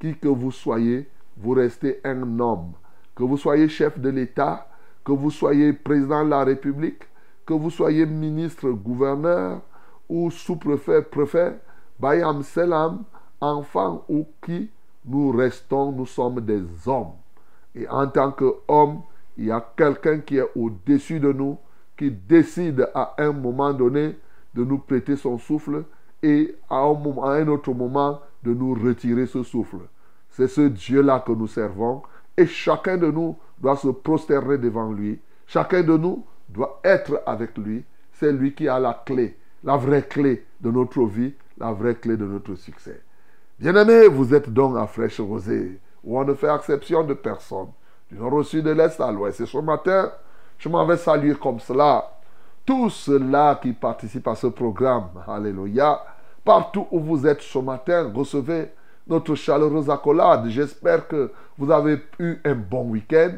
Qui 0.00 0.16
que 0.16 0.26
vous 0.26 0.50
soyez, 0.50 1.08
vous 1.36 1.52
restez 1.52 2.00
un 2.02 2.40
homme. 2.40 2.72
Que 3.14 3.22
vous 3.22 3.36
soyez 3.36 3.68
chef 3.68 4.00
de 4.00 4.08
l'État, 4.08 4.66
que 5.04 5.12
vous 5.12 5.30
soyez 5.30 5.72
président 5.72 6.24
de 6.24 6.30
la 6.30 6.42
République, 6.42 7.04
que 7.46 7.54
vous 7.54 7.70
soyez 7.70 8.04
ministre, 8.04 8.68
gouverneur 8.70 9.60
ou 10.08 10.28
sous-préfet, 10.28 11.02
préfet, 11.02 11.56
Bayam 12.00 12.42
Selam, 12.42 13.04
enfant 13.40 14.04
ou 14.08 14.26
qui, 14.44 14.70
nous 15.04 15.30
restons, 15.30 15.92
nous 15.92 16.06
sommes 16.06 16.40
des 16.40 16.64
hommes. 16.88 17.21
Et 17.74 17.88
en 17.88 18.06
tant 18.06 18.32
qu'homme, 18.32 19.02
il 19.36 19.46
y 19.46 19.50
a 19.50 19.66
quelqu'un 19.76 20.18
qui 20.18 20.38
est 20.38 20.48
au-dessus 20.54 21.20
de 21.20 21.32
nous, 21.32 21.58
qui 21.96 22.10
décide 22.10 22.88
à 22.94 23.14
un 23.18 23.32
moment 23.32 23.72
donné 23.72 24.16
de 24.54 24.64
nous 24.64 24.78
prêter 24.78 25.16
son 25.16 25.38
souffle 25.38 25.84
et 26.22 26.54
à 26.68 26.76
un, 26.76 27.22
à 27.22 27.44
autre 27.44 27.72
moment 27.72 28.20
de 28.42 28.52
nous 28.52 28.74
retirer 28.74 29.26
ce 29.26 29.42
souffle. 29.42 29.78
C'est 30.30 30.48
ce 30.48 30.62
Dieu-là 30.62 31.22
que 31.26 31.32
nous 31.32 31.46
servons 31.46 32.02
et 32.36 32.46
chacun 32.46 32.96
de 32.96 33.10
nous 33.10 33.36
doit 33.58 33.76
se 33.76 33.88
prosterner 33.88 34.58
devant 34.58 34.92
lui. 34.92 35.20
Chacun 35.46 35.82
de 35.82 35.96
nous 35.96 36.24
doit 36.48 36.80
être 36.84 37.22
avec 37.26 37.56
lui. 37.58 37.84
C'est 38.12 38.32
lui 38.32 38.54
qui 38.54 38.68
a 38.68 38.78
la 38.78 39.02
clé, 39.04 39.36
la 39.64 39.76
vraie 39.76 40.06
clé 40.06 40.44
de 40.60 40.70
notre 40.70 41.04
vie, 41.04 41.34
la 41.58 41.72
vraie 41.72 41.94
clé 41.94 42.16
de 42.16 42.24
notre 42.24 42.54
succès. 42.54 43.00
Bien-aimés, 43.58 44.08
vous 44.08 44.34
êtes 44.34 44.50
donc 44.50 44.76
à 44.76 44.86
Fraîche 44.86 45.20
Rosée, 45.20 45.78
où 46.04 46.18
on 46.18 46.24
ne 46.24 46.34
fait 46.34 46.54
exception 46.54 47.04
de 47.04 47.14
personne. 47.14 47.68
Du 48.10 48.18
nord 48.18 48.42
de 48.42 48.70
l'est 48.70 49.00
à 49.00 49.10
l'ouest. 49.10 49.44
Ce 49.44 49.58
matin, 49.58 50.12
je 50.58 50.68
m'en 50.68 50.84
vais 50.84 50.96
saluer 50.96 51.34
comme 51.34 51.60
cela 51.60 52.04
tous 52.64 52.90
ceux-là 52.90 53.56
qui 53.56 53.72
participent 53.72 54.28
à 54.28 54.34
ce 54.34 54.46
programme. 54.46 55.08
Alléluia. 55.26 56.00
Partout 56.44 56.86
où 56.90 57.00
vous 57.00 57.26
êtes 57.26 57.40
ce 57.40 57.58
matin, 57.58 58.10
recevez 58.14 58.70
notre 59.06 59.34
chaleureuse 59.34 59.90
accolade. 59.90 60.48
J'espère 60.48 61.08
que 61.08 61.32
vous 61.58 61.70
avez 61.70 62.00
eu 62.18 62.36
un 62.44 62.54
bon 62.54 62.90
week-end. 62.90 63.32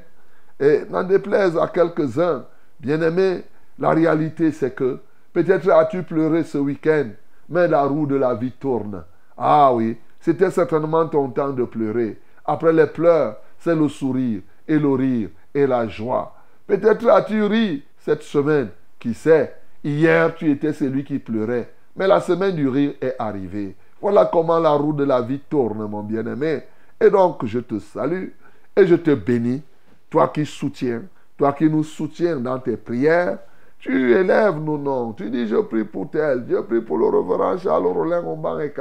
Et 0.60 0.82
n'en 0.90 1.04
déplaise 1.04 1.56
à 1.58 1.66
quelques-uns, 1.68 2.44
bien-aimés, 2.80 3.44
la 3.78 3.90
réalité 3.90 4.52
c'est 4.52 4.74
que 4.74 5.00
peut-être 5.32 5.68
as-tu 5.70 6.02
pleuré 6.02 6.44
ce 6.44 6.58
week-end, 6.58 7.08
mais 7.48 7.66
la 7.66 7.82
roue 7.84 8.06
de 8.06 8.14
la 8.16 8.34
vie 8.34 8.52
tourne. 8.52 9.04
Ah 9.36 9.72
oui, 9.74 9.98
c'était 10.20 10.50
certainement 10.50 11.06
ton 11.06 11.28
temps 11.30 11.50
de 11.50 11.64
pleurer. 11.64 12.20
Après 12.44 12.72
les 12.72 12.86
pleurs, 12.86 13.36
c'est 13.58 13.74
le 13.74 13.88
sourire 13.88 14.42
et 14.68 14.78
le 14.78 14.90
rire 14.90 15.28
et 15.54 15.66
la 15.66 15.88
joie. 15.88 16.34
Peut-être 16.66 17.08
as-tu 17.08 17.42
ri 17.44 17.84
cette 17.98 18.22
semaine. 18.22 18.68
Qui 18.98 19.14
sait, 19.14 19.54
hier 19.82 20.34
tu 20.34 20.50
étais 20.50 20.72
celui 20.72 21.04
qui 21.04 21.18
pleurait. 21.18 21.70
Mais 21.96 22.06
la 22.06 22.20
semaine 22.20 22.56
du 22.56 22.68
rire 22.68 22.94
est 23.00 23.16
arrivée. 23.18 23.76
Voilà 24.00 24.28
comment 24.32 24.58
la 24.58 24.70
roue 24.70 24.92
de 24.92 25.04
la 25.04 25.20
vie 25.20 25.40
tourne, 25.40 25.86
mon 25.86 26.02
bien-aimé. 26.02 26.62
Et 27.00 27.10
donc, 27.10 27.44
je 27.44 27.58
te 27.58 27.78
salue 27.78 28.28
et 28.76 28.86
je 28.86 28.94
te 28.94 29.14
bénis. 29.14 29.62
Toi 30.10 30.28
qui 30.28 30.46
soutiens, 30.46 31.02
toi 31.36 31.52
qui 31.52 31.68
nous 31.68 31.84
soutiens 31.84 32.36
dans 32.36 32.58
tes 32.58 32.76
prières, 32.76 33.38
tu 33.78 34.12
élèves 34.12 34.58
nos 34.58 34.78
noms. 34.78 35.12
Tu 35.12 35.30
dis, 35.30 35.46
je 35.46 35.56
prie 35.56 35.84
pour 35.84 36.10
tel, 36.10 36.44
je 36.48 36.56
prie 36.56 36.80
pour 36.80 36.98
le 36.98 37.06
reverend 37.06 37.58
Charles 37.58 37.86
Rollin 37.86 38.24
Omban 38.24 38.60
et 38.60 38.72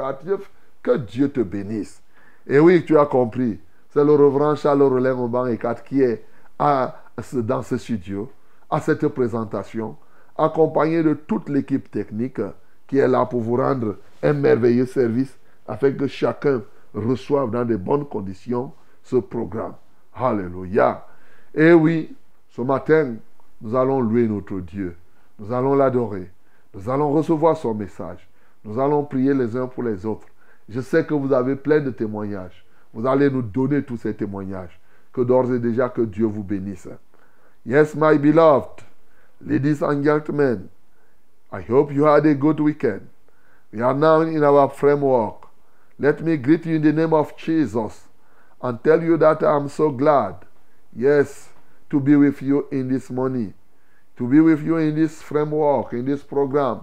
Que 0.82 0.96
Dieu 0.96 1.28
te 1.28 1.40
bénisse. 1.40 2.02
Et 2.46 2.58
oui, 2.58 2.84
tu 2.84 2.98
as 2.98 3.06
compris. 3.06 3.58
C'est 3.90 4.04
le 4.04 4.12
reverend 4.12 4.56
Charles 4.56 4.82
Rollin 4.82 5.14
Omban 5.14 5.46
et 5.46 5.58
qui 5.86 6.02
est 6.02 6.24
dans 6.58 7.62
ce 7.62 7.76
studio, 7.78 8.30
à 8.70 8.80
cette 8.80 9.06
présentation, 9.08 9.96
accompagné 10.36 11.02
de 11.02 11.14
toute 11.14 11.48
l'équipe 11.48 11.90
technique 11.90 12.40
qui 12.86 12.98
est 12.98 13.08
là 13.08 13.24
pour 13.26 13.40
vous 13.40 13.56
rendre 13.56 13.96
un 14.22 14.32
merveilleux 14.32 14.86
service 14.86 15.38
afin 15.66 15.92
que 15.92 16.06
chacun 16.06 16.62
reçoive 16.92 17.50
dans 17.50 17.64
de 17.64 17.76
bonnes 17.76 18.04
conditions 18.04 18.72
ce 19.02 19.16
programme. 19.16 19.74
Alléluia. 20.14 21.06
Et 21.54 21.72
oui, 21.72 22.14
ce 22.50 22.62
matin, 22.62 23.14
nous 23.60 23.74
allons 23.76 24.00
louer 24.00 24.26
notre 24.26 24.60
Dieu. 24.60 24.96
Nous 25.38 25.52
allons 25.52 25.74
l'adorer. 25.74 26.30
Nous 26.74 26.90
allons 26.90 27.12
recevoir 27.12 27.56
son 27.56 27.74
message. 27.74 28.28
Nous 28.64 28.78
allons 28.80 29.04
prier 29.04 29.34
les 29.34 29.56
uns 29.56 29.66
pour 29.66 29.82
les 29.82 30.04
autres. 30.04 30.26
Je 30.68 30.80
sais 30.80 31.04
que 31.04 31.14
vous 31.14 31.32
avez 31.32 31.56
plein 31.56 31.80
de 31.80 31.90
témoignages. 31.90 32.64
Vous 32.92 33.06
allez 33.06 33.30
nous 33.30 33.42
donner 33.42 33.82
tous 33.82 33.96
ces 33.98 34.14
témoignages. 34.14 34.80
Que 35.12 35.20
d'ores 35.20 35.52
et 35.52 35.58
déjà 35.58 35.88
que 35.88 36.02
Dieu 36.02 36.26
vous 36.26 36.42
bénisse. 36.42 36.88
Yes, 37.66 37.94
my 37.94 38.18
beloved, 38.18 38.82
ladies 39.40 39.82
and 39.82 40.02
gentlemen, 40.02 40.68
I 41.52 41.62
hope 41.62 41.92
you 41.92 42.04
had 42.04 42.26
a 42.26 42.34
good 42.34 42.60
weekend. 42.60 43.08
We 43.72 43.80
are 43.80 43.94
now 43.94 44.22
in 44.22 44.42
our 44.42 44.68
framework. 44.68 45.46
Let 45.98 46.20
me 46.20 46.36
greet 46.36 46.66
you 46.66 46.76
in 46.76 46.82
the 46.82 46.92
name 46.92 47.14
of 47.14 47.36
Jesus 47.36 48.08
and 48.60 48.82
tell 48.82 49.02
you 49.02 49.16
that 49.18 49.42
I 49.42 49.56
am 49.56 49.68
so 49.68 49.90
glad, 49.90 50.44
yes, 50.94 51.48
to 51.90 52.00
be 52.00 52.16
with 52.16 52.42
you 52.42 52.66
in 52.72 52.88
this 52.88 53.10
morning, 53.10 53.54
to 54.16 54.28
be 54.28 54.40
with 54.40 54.62
you 54.64 54.76
in 54.78 54.96
this 54.96 55.22
framework, 55.22 55.92
in 55.92 56.04
this 56.04 56.22
program. 56.22 56.82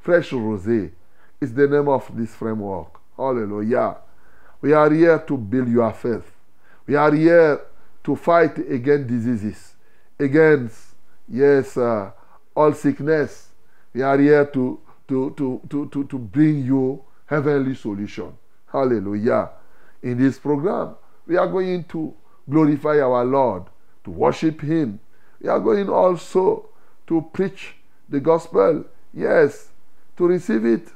Fresh 0.00 0.30
Rosé 0.30 0.92
is 1.40 1.54
the 1.54 1.66
name 1.66 1.88
of 1.88 2.10
this 2.14 2.34
framework. 2.34 2.99
Hallelujah. 3.20 3.98
We 4.62 4.72
are 4.72 4.90
here 4.90 5.18
to 5.18 5.36
build 5.36 5.68
your 5.68 5.92
faith. 5.92 6.32
We 6.86 6.94
are 6.94 7.12
here 7.12 7.60
to 8.02 8.16
fight 8.16 8.56
against 8.58 9.08
diseases, 9.08 9.74
against, 10.18 10.94
yes, 11.28 11.76
uh, 11.76 12.12
all 12.56 12.72
sickness. 12.72 13.48
We 13.92 14.00
are 14.00 14.18
here 14.18 14.46
to, 14.46 14.80
to, 15.08 15.34
to, 15.36 15.60
to, 15.68 15.88
to, 15.88 16.04
to 16.04 16.18
bring 16.18 16.64
you 16.64 17.02
heavenly 17.26 17.74
solution. 17.74 18.32
Hallelujah. 18.72 19.50
In 20.02 20.16
this 20.16 20.38
program, 20.38 20.96
we 21.26 21.36
are 21.36 21.46
going 21.46 21.84
to 21.84 22.14
glorify 22.48 23.00
our 23.00 23.24
Lord, 23.24 23.64
to 24.04 24.10
worship 24.10 24.62
Him. 24.62 24.98
We 25.42 25.50
are 25.50 25.60
going 25.60 25.90
also 25.90 26.70
to 27.06 27.28
preach 27.34 27.74
the 28.08 28.20
gospel, 28.20 28.86
yes, 29.12 29.68
to 30.16 30.26
receive 30.26 30.64
it, 30.64 30.88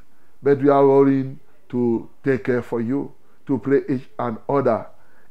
but 0.43 0.59
we 0.63 0.71
are 0.71 0.83
going 0.83 1.39
to 1.69 2.09
take 2.23 2.45
care 2.45 2.63
for 2.63 2.81
you, 2.81 3.13
to 3.47 3.59
pray 3.59 3.83
each 3.89 4.09
and 4.19 4.39
other. 4.49 4.87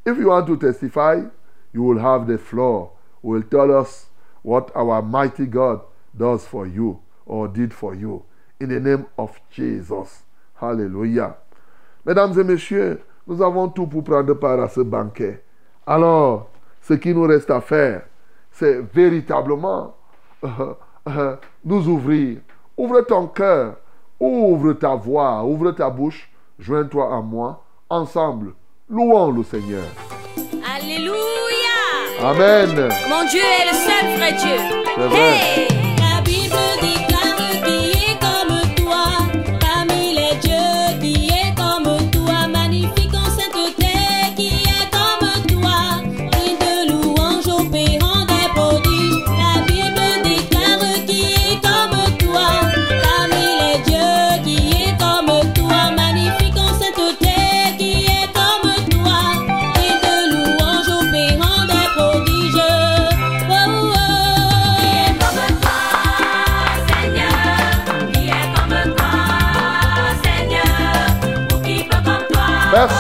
If 0.06 0.18
you 0.18 0.28
want 0.28 0.48
to 0.48 0.58
testify, 0.58 1.22
you 1.74 1.84
will 1.84 2.00
have 2.00 2.28
the 2.28 2.38
floor. 2.38 2.92
Will 3.22 3.44
tell 3.44 3.76
us 3.76 4.08
what 4.42 4.72
our 4.76 5.02
mighty 5.02 5.46
God 5.46 5.82
does 6.16 6.46
for 6.46 6.68
you 6.68 7.00
or 7.26 7.48
did 7.48 7.74
for 7.74 7.96
you. 7.96 8.24
In 8.60 8.70
the 8.70 8.80
name 8.80 9.06
of 9.18 9.40
Jesus. 9.50 10.24
Hallelujah. 10.56 11.36
Mesdames 12.06 12.38
et 12.38 12.44
messieurs, 12.44 13.02
nous 13.26 13.42
avons 13.42 13.70
tout 13.70 13.88
pour 13.88 14.04
prendre 14.04 14.34
part 14.34 14.60
à 14.60 14.68
ce 14.68 14.82
banquet. 14.82 15.42
Alors, 15.88 16.50
ce 16.82 16.94
qui 16.94 17.14
nous 17.14 17.24
reste 17.24 17.50
à 17.50 17.62
faire, 17.62 18.04
c'est 18.52 18.82
véritablement 18.94 19.96
euh, 20.44 20.74
euh, 21.08 21.36
nous 21.64 21.88
ouvrir. 21.88 22.40
Ouvre 22.78 23.02
ton 23.02 23.28
cœur, 23.28 23.78
ouvre 24.20 24.74
ta 24.74 24.96
voix, 24.96 25.44
ouvre 25.44 25.72
ta 25.72 25.90
bouche, 25.90 26.30
joins-toi 26.60 27.16
à 27.16 27.22
moi. 27.22 27.64
Ensemble, 27.90 28.54
louons 28.90 29.32
le 29.32 29.44
Seigneur. 29.44 29.86
Alléluia. 30.76 31.14
Amen. 32.22 32.90
Mon 33.10 33.28
Dieu 33.30 33.42
est 33.42 33.66
le 33.66 33.76
seul 33.76 34.18
vrai 34.18 34.34
Dieu. 34.34 34.84
C'est 34.96 35.08
vrai. 35.08 35.38
Hey. 35.58 35.93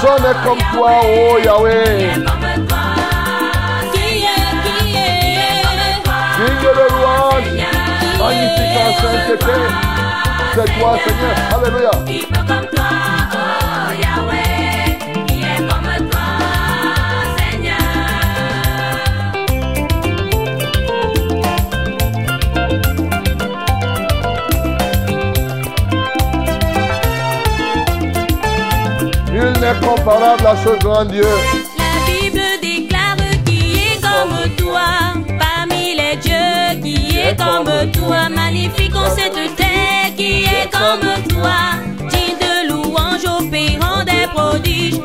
N'est 0.03 0.35
comme 0.43 0.59
toi, 0.73 0.91
oh 1.01 1.37
Yahweh. 1.41 2.13
Digne 2.13 2.25
de 6.59 6.85
louange, 6.91 7.51
magnifique 8.19 8.75
en 8.75 8.91
sainteté. 9.01 9.57
C'est 10.55 10.69
toi, 10.77 10.91
Seigneur. 11.05 11.35
Alléluia. 11.55 11.91
Nul 29.73 29.79
n'est 29.79 29.87
comparable 29.87 30.45
à 30.45 30.55
ce 30.57 30.79
grand 30.83 31.05
Dieu. 31.05 31.25
La 31.77 32.11
Bible 32.11 32.41
déclare 32.61 33.17
qui 33.45 33.75
est 33.75 34.01
comme 34.01 34.55
toi, 34.57 35.13
parmi 35.39 35.95
les 35.95 36.15
dieux, 36.17 36.81
qui 36.81 37.17
est 37.17 37.35
comme 37.37 37.91
toi, 37.91 38.29
magnifique 38.29 38.95
en 38.95 39.09
sainteté, 39.09 40.13
qui 40.17 40.43
est 40.43 40.69
comme 40.71 41.07
toi, 41.29 41.55
digne 42.09 42.37
de 42.39 42.69
louange 42.71 43.25
opérant 43.25 44.03
des 44.03 44.27
prodiges. 44.33 44.99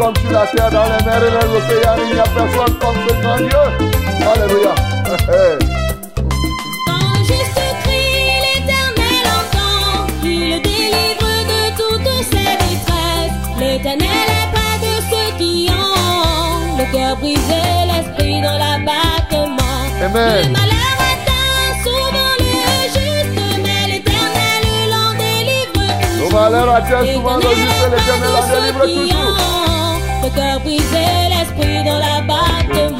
Comme 0.00 0.16
sur 0.16 0.32
la 0.32 0.46
terre, 0.46 0.70
dans 0.70 0.84
les 0.84 1.04
mers 1.04 1.22
et 1.22 1.30
les 1.30 1.48
océans, 1.58 1.96
il 1.98 2.14
n'y 2.14 2.20
a 2.20 2.22
personne 2.22 2.74
comme 2.78 2.96
ce 3.06 3.12
grand 3.20 3.36
Dieu. 3.36 3.64
Alléluia. 4.32 4.74
Quand 6.86 7.08
le 7.18 7.24
juste 7.24 7.60
crie, 7.82 8.24
l'éternel 8.46 9.24
entend, 9.38 10.06
il 10.24 10.40
le 10.52 10.58
délivre 10.60 11.32
de 11.52 11.60
toutes 11.76 12.12
ses 12.32 12.52
détresses. 12.64 13.38
L'éternel 13.58 14.28
est 14.38 14.48
près 14.54 14.76
de 14.86 14.92
ceux 15.10 15.30
qui 15.36 15.68
ont 15.70 16.78
le 16.78 16.84
cœur 16.92 17.16
brisé, 17.16 17.62
l'esprit 17.90 18.40
dans 18.40 18.56
l'abattement. 18.56 19.80
Amen. 20.02 20.46
Le 20.46 20.52
malheur 20.60 20.96
atteint 21.12 21.68
souvent 21.84 22.34
le 22.38 22.52
juste, 22.94 23.38
mais 23.62 23.92
l'éternel 23.92 24.62
On 26.24 26.28
va 26.30 26.46
aller 26.46 26.56
à 26.56 26.80
terre 26.80 27.14
souvent, 27.14 27.36
le 27.36 27.42
juste 27.42 27.84
l'éternel 27.92 28.30
en 28.34 28.42
ceux 28.48 28.60
délivre 28.60 28.84
toujours. 28.86 29.79
Ont 30.30 30.34
Le 30.34 30.36
cœur 30.36 30.60
brisé, 30.60 31.28
l'esprit 31.28 31.84
dans 31.84 31.98
l'abattement. 31.98 32.70
Yeah, 32.72 32.99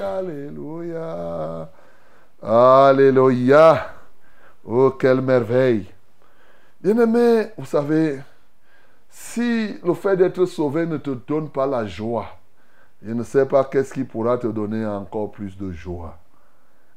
Alléluia. 0.00 1.70
Alléluia. 2.42 3.94
Oh, 4.64 4.90
quelle 4.90 5.20
merveille. 5.20 5.86
Bien-aimé, 6.80 7.48
vous 7.56 7.64
savez, 7.64 8.20
si 9.08 9.74
le 9.82 9.94
fait 9.94 10.16
d'être 10.16 10.44
sauvé 10.46 10.86
ne 10.86 10.98
te 10.98 11.10
donne 11.10 11.50
pas 11.50 11.66
la 11.66 11.86
joie, 11.86 12.28
je 13.02 13.12
ne 13.12 13.22
sais 13.22 13.46
pas 13.46 13.64
qu'est-ce 13.64 13.92
qui 13.92 14.04
pourra 14.04 14.38
te 14.38 14.46
donner 14.46 14.86
encore 14.86 15.30
plus 15.30 15.56
de 15.56 15.72
joie. 15.72 16.18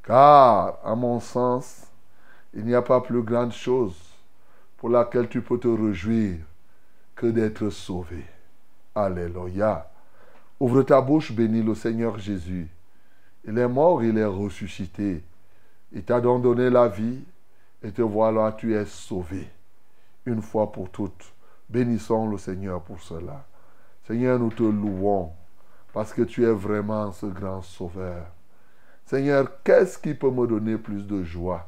Car, 0.03 0.77
à 0.83 0.95
mon 0.95 1.19
sens, 1.19 1.87
il 2.53 2.65
n'y 2.65 2.75
a 2.75 2.81
pas 2.81 3.01
plus 3.01 3.23
grande 3.23 3.53
chose 3.53 3.95
pour 4.77 4.89
laquelle 4.89 5.29
tu 5.29 5.41
peux 5.41 5.57
te 5.57 5.67
réjouir 5.67 6.37
que 7.15 7.27
d'être 7.27 7.69
sauvé. 7.69 8.25
Alléluia. 8.93 9.89
Ouvre 10.59 10.83
ta 10.83 11.01
bouche, 11.01 11.31
bénis 11.31 11.63
le 11.63 11.73
Seigneur 11.75 12.19
Jésus. 12.19 12.67
Il 13.45 13.57
est 13.57 13.67
mort, 13.67 14.03
il 14.03 14.17
est 14.17 14.25
ressuscité. 14.25 15.23
Il 15.91 16.03
t'a 16.03 16.21
donc 16.21 16.43
donné 16.43 16.69
la 16.69 16.87
vie 16.87 17.23
et 17.83 17.91
te 17.91 18.01
voilà, 18.01 18.51
tu 18.51 18.75
es 18.75 18.85
sauvé. 18.85 19.47
Une 20.25 20.41
fois 20.41 20.71
pour 20.71 20.89
toutes. 20.89 21.33
Bénissons 21.69 22.27
le 22.27 22.37
Seigneur 22.37 22.81
pour 22.81 23.01
cela. 23.01 23.45
Seigneur, 24.05 24.37
nous 24.37 24.51
te 24.51 24.63
louons 24.63 25.31
parce 25.93 26.13
que 26.13 26.21
tu 26.21 26.45
es 26.45 26.51
vraiment 26.51 27.11
ce 27.11 27.25
grand 27.25 27.61
sauveur. 27.61 28.25
Seigneur, 29.05 29.61
qu'est-ce 29.63 29.97
qui 29.97 30.13
peut 30.13 30.29
me 30.29 30.47
donner 30.47 30.77
plus 30.77 31.05
de 31.05 31.23
joie? 31.23 31.67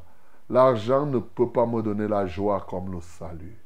L'argent 0.49 1.05
ne 1.05 1.19
peut 1.19 1.49
pas 1.49 1.65
me 1.65 1.81
donner 1.81 2.07
la 2.07 2.27
joie 2.27 2.65
comme 2.69 2.91
le 2.91 3.01
salut. 3.01 3.57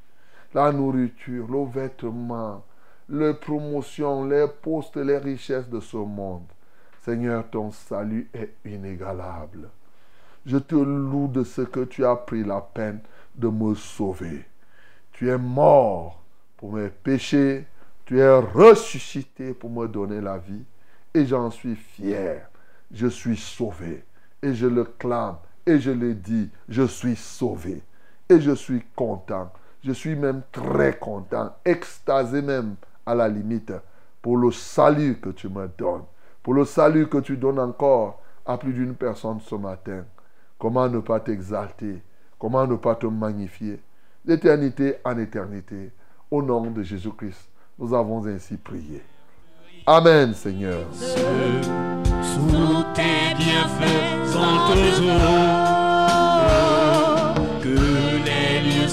La 0.54 0.72
nourriture, 0.72 1.48
le 1.52 1.66
vêtement, 1.66 2.64
les 3.10 3.34
promotions, 3.34 4.26
les 4.26 4.48
postes, 4.48 4.98
les 4.98 5.18
richesses 5.18 5.70
de 5.70 5.80
ce 5.80 5.98
monde. 5.98 6.46
Seigneur, 7.08 7.50
ton 7.50 7.72
salut 7.72 8.30
est 8.34 8.54
inégalable. 8.66 9.70
Je 10.46 10.58
te 10.58 10.76
loue 10.76 11.30
de 11.30 11.46
ce 11.46 11.62
que 11.62 11.86
tu 11.86 12.04
as 12.06 12.18
pris 12.18 12.44
la 12.44 12.60
peine 12.60 13.00
de 13.34 13.48
me 13.48 13.76
sauver. 13.76 14.44
Tu 15.14 15.30
es 15.30 15.38
mort 15.38 16.22
pour 16.58 16.74
mes 16.74 16.90
péchés, 16.90 17.66
tu 18.04 18.20
es 18.20 18.38
ressuscité 18.38 19.54
pour 19.54 19.70
me 19.70 19.88
donner 19.88 20.20
la 20.20 20.38
vie 20.38 20.66
et 21.14 21.26
j'en 21.26 21.50
suis 21.50 21.78
fier. 21.78 22.50
Je 22.92 23.08
suis 23.08 23.38
sauvé 23.38 24.04
et 24.44 24.54
je 24.54 24.68
le 24.68 24.84
clame 24.84 25.38
et 25.66 25.80
je 25.80 25.92
le 25.92 26.14
dis, 26.14 26.50
je 26.68 26.84
suis 26.84 27.16
sauvé 27.16 27.82
et 28.28 28.42
je 28.42 28.52
suis 28.52 28.84
content. 28.98 29.50
Je 29.82 29.94
suis 29.94 30.18
même 30.18 30.42
très 30.52 30.98
content, 30.98 31.56
extasé 31.64 32.42
même 32.42 32.76
à 33.06 33.16
la 33.16 33.30
limite 33.30 33.72
pour 34.22 34.36
le 34.36 34.52
salut 34.52 35.20
que 35.22 35.30
tu 35.30 35.48
me 35.48 35.70
donnes, 35.78 36.04
pour 36.48 36.54
le 36.54 36.64
salut 36.64 37.08
que 37.10 37.18
tu 37.18 37.36
donnes 37.36 37.60
encore 37.60 38.22
à 38.46 38.58
plus 38.58 38.72
d'une 38.72 38.96
personne 38.96 39.42
ce 39.42 39.56
matin. 39.56 40.06
Comment 40.58 40.88
ne 40.88 41.00
pas 41.00 41.20
t'exalter? 41.20 42.02
Comment 42.40 42.66
ne 42.66 42.78
pas 42.78 42.96
te 42.96 43.06
magnifier? 43.06 43.82
D'éternité 44.24 44.96
en 45.04 45.18
éternité, 45.18 45.92
au 46.32 46.42
nom 46.42 46.72
de 46.72 46.84
Jésus-Christ, 46.84 47.50
nous 47.78 47.94
avons 47.94 48.26
ainsi 48.28 48.56
prié. 48.56 49.04
Amen, 49.86 50.34
Seigneur. 50.34 50.86
sous 50.94 52.84
tes 52.94 53.36
bienfaits 53.36 54.28
sans 54.28 54.72
toujours 54.72 55.20
que 57.62 57.76
les 58.24 58.62
lieux 58.62 58.88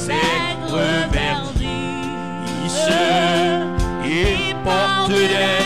et 4.05 4.55
portent 4.65 5.64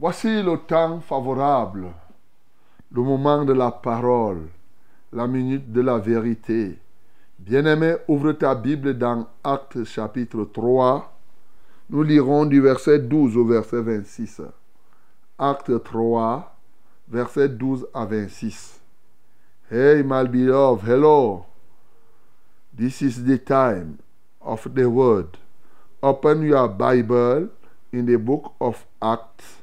Voici 0.00 0.42
le 0.42 0.56
temps 0.56 0.98
favorable, 1.00 1.88
le 2.90 3.02
moment 3.02 3.44
de 3.44 3.52
la 3.52 3.70
parole, 3.70 4.48
la 5.12 5.26
minute 5.26 5.70
de 5.70 5.82
la 5.82 5.98
vérité. 5.98 6.78
Bien-aimé, 7.38 7.96
ouvre 8.08 8.32
ta 8.32 8.54
Bible 8.54 8.96
dans 8.96 9.26
Actes 9.44 9.84
chapitre 9.84 10.44
3. 10.44 11.14
Nous 11.90 12.02
lirons 12.02 12.46
du 12.46 12.62
verset 12.62 13.00
12 13.00 13.36
au 13.36 13.44
verset 13.44 13.82
26. 13.82 14.40
Acte 15.38 15.84
3, 15.84 16.56
verset 17.06 17.50
12 17.50 17.86
à 17.92 18.06
26. 18.06 18.80
Hey, 19.70 20.02
my 20.02 20.26
beloved, 20.26 20.88
hello. 20.88 21.44
This 22.74 23.02
is 23.02 23.22
the 23.26 23.36
time 23.36 23.98
of 24.40 24.66
the 24.74 24.86
word. 24.88 25.36
Open 26.00 26.40
your 26.40 26.68
Bible 26.68 27.50
in 27.92 28.06
the 28.06 28.16
book 28.16 28.54
of 28.60 28.86
Acts 29.02 29.59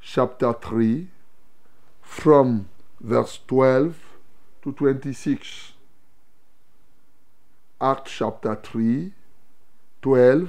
chapter 0.00 0.52
3 0.52 1.06
from 2.02 2.68
verse 3.00 3.40
12 3.46 3.94
to 4.62 4.72
26. 4.72 5.72
Acts 7.80 8.12
chapter 8.12 8.54
3, 8.56 9.12
12 10.02 10.48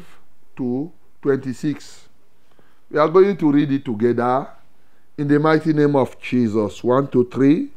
to 0.58 0.92
26. 1.22 2.10
We 2.90 3.00
are 3.00 3.08
going 3.08 3.38
to 3.38 3.52
read 3.52 3.72
it 3.72 3.86
together 3.86 4.48
in 5.18 5.28
the 5.28 5.40
mighty 5.40 5.72
name 5.72 5.96
of 5.96 6.20
Jesus. 6.20 6.84
1, 6.84 7.08
2, 7.08 7.30
3. 7.32 7.70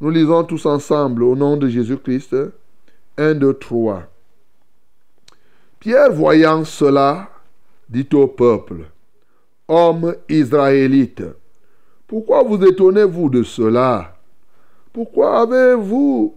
Nous 0.00 0.10
lisons 0.10 0.44
tous 0.44 0.64
ensemble 0.66 1.24
au 1.24 1.34
nom 1.34 1.56
de 1.56 1.68
Jésus-Christ. 1.68 2.36
1, 3.16 3.34
2, 3.34 3.54
3. 3.54 4.06
Pierre, 5.80 6.12
voyant 6.12 6.64
cela, 6.64 7.28
dit 7.88 8.08
au 8.12 8.28
peuple, 8.28 8.90
Hommes 9.70 10.14
israélites, 10.30 11.24
pourquoi 12.06 12.42
vous 12.42 12.64
étonnez-vous 12.64 13.28
de 13.28 13.42
cela? 13.42 14.16
Pourquoi 14.94 15.42
avez-vous 15.42 16.34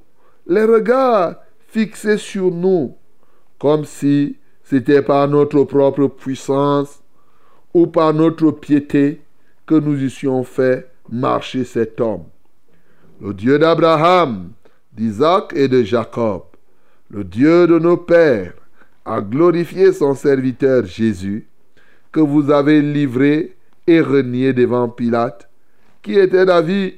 les 0.47 0.65
regards 0.65 1.35
fixés 1.69 2.17
sur 2.17 2.51
nous, 2.51 2.93
comme 3.57 3.85
si 3.85 4.35
c'était 4.65 5.01
par 5.01 5.29
notre 5.29 5.63
propre 5.63 6.07
puissance 6.07 7.01
ou 7.73 7.87
par 7.87 8.13
notre 8.13 8.51
piété 8.51 9.21
que 9.65 9.75
nous 9.75 9.95
eussions 10.03 10.43
fait 10.43 10.91
marcher 11.09 11.63
cet 11.63 12.01
homme? 12.01 12.25
Le 13.21 13.33
Dieu 13.33 13.57
d'Abraham, 13.57 14.51
d'Isaac 14.91 15.53
et 15.55 15.69
de 15.69 15.83
Jacob, 15.83 16.43
le 17.09 17.23
Dieu 17.23 17.65
de 17.65 17.79
nos 17.79 17.95
pères, 17.95 18.55
a 19.05 19.21
glorifié 19.21 19.93
son 19.93 20.15
serviteur 20.15 20.85
Jésus, 20.85 21.47
que 22.11 22.19
vous 22.19 22.51
avez 22.51 22.81
livré 22.81 23.55
et 23.87 24.01
renié 24.01 24.53
devant 24.53 24.89
Pilate, 24.89 25.49
qui 26.01 26.13
était 26.17 26.45
d'avis 26.45 26.95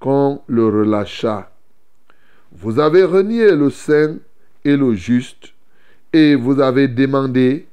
qu'on 0.00 0.40
le 0.46 0.66
relâcha. 0.66 1.50
Vous 2.52 2.78
avez 2.78 3.04
renié 3.04 3.54
le 3.54 3.70
saint 3.70 4.16
et 4.64 4.76
le 4.76 4.94
juste, 4.94 5.52
et 6.12 6.34
vous 6.34 6.60
avez 6.60 6.88
demandé 6.88 7.66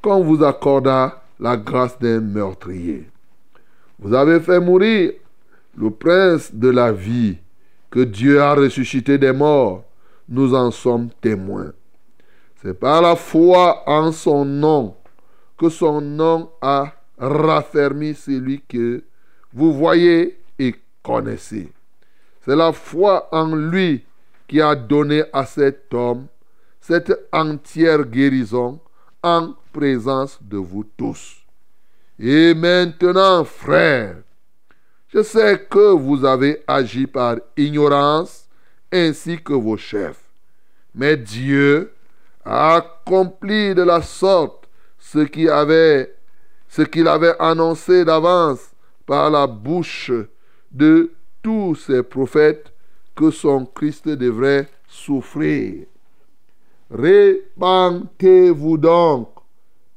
qu'on 0.00 0.22
vous 0.22 0.42
accordât 0.42 1.22
la 1.38 1.56
grâce 1.56 1.98
d'un 1.98 2.20
meurtrier. 2.20 3.06
Vous 3.98 4.14
avez 4.14 4.40
fait 4.40 4.60
mourir 4.60 5.12
le 5.76 5.90
prince 5.90 6.54
de 6.54 6.68
la 6.68 6.92
vie, 6.92 7.36
que 7.90 8.00
Dieu 8.00 8.40
a 8.40 8.54
ressuscité 8.54 9.18
des 9.18 9.32
morts. 9.32 9.84
Nous 10.28 10.54
en 10.54 10.70
sommes 10.70 11.10
témoins. 11.20 11.72
C'est 12.62 12.78
par 12.78 13.02
la 13.02 13.16
foi 13.16 13.82
en 13.86 14.12
son 14.12 14.44
nom 14.44 14.94
son 15.68 16.00
nom 16.00 16.50
a 16.60 16.92
raffermi 17.18 18.14
celui 18.14 18.60
que 18.60 19.04
vous 19.52 19.72
voyez 19.72 20.38
et 20.58 20.74
connaissez. 21.02 21.72
C'est 22.44 22.56
la 22.56 22.72
foi 22.72 23.28
en 23.32 23.54
lui 23.54 24.04
qui 24.48 24.60
a 24.60 24.74
donné 24.74 25.24
à 25.32 25.46
cet 25.46 25.92
homme 25.94 26.26
cette 26.80 27.12
entière 27.32 28.04
guérison 28.04 28.80
en 29.22 29.54
présence 29.72 30.38
de 30.42 30.56
vous 30.56 30.84
tous. 30.96 31.36
Et 32.18 32.54
maintenant, 32.54 33.44
frères, 33.44 34.16
je 35.08 35.22
sais 35.22 35.66
que 35.70 35.92
vous 35.92 36.24
avez 36.24 36.62
agi 36.66 37.06
par 37.06 37.36
ignorance 37.56 38.48
ainsi 38.92 39.42
que 39.42 39.52
vos 39.52 39.76
chefs. 39.76 40.24
Mais 40.94 41.16
Dieu 41.16 41.92
a 42.44 42.76
accompli 42.76 43.74
de 43.74 43.82
la 43.82 44.02
sorte 44.02 44.61
ce 45.12 45.18
qu'il 46.82 47.06
avait, 47.08 47.36
annoncé 47.38 48.04
d'avance 48.04 48.70
par 49.04 49.30
la 49.30 49.46
bouche 49.46 50.10
de 50.70 51.12
tous 51.42 51.74
ces 51.74 52.02
prophètes 52.02 52.72
que 53.14 53.30
son 53.30 53.66
Christ 53.66 54.08
devrait 54.08 54.68
souffrir. 54.88 55.84
Répentez-vous 56.90 58.78
donc 58.78 59.28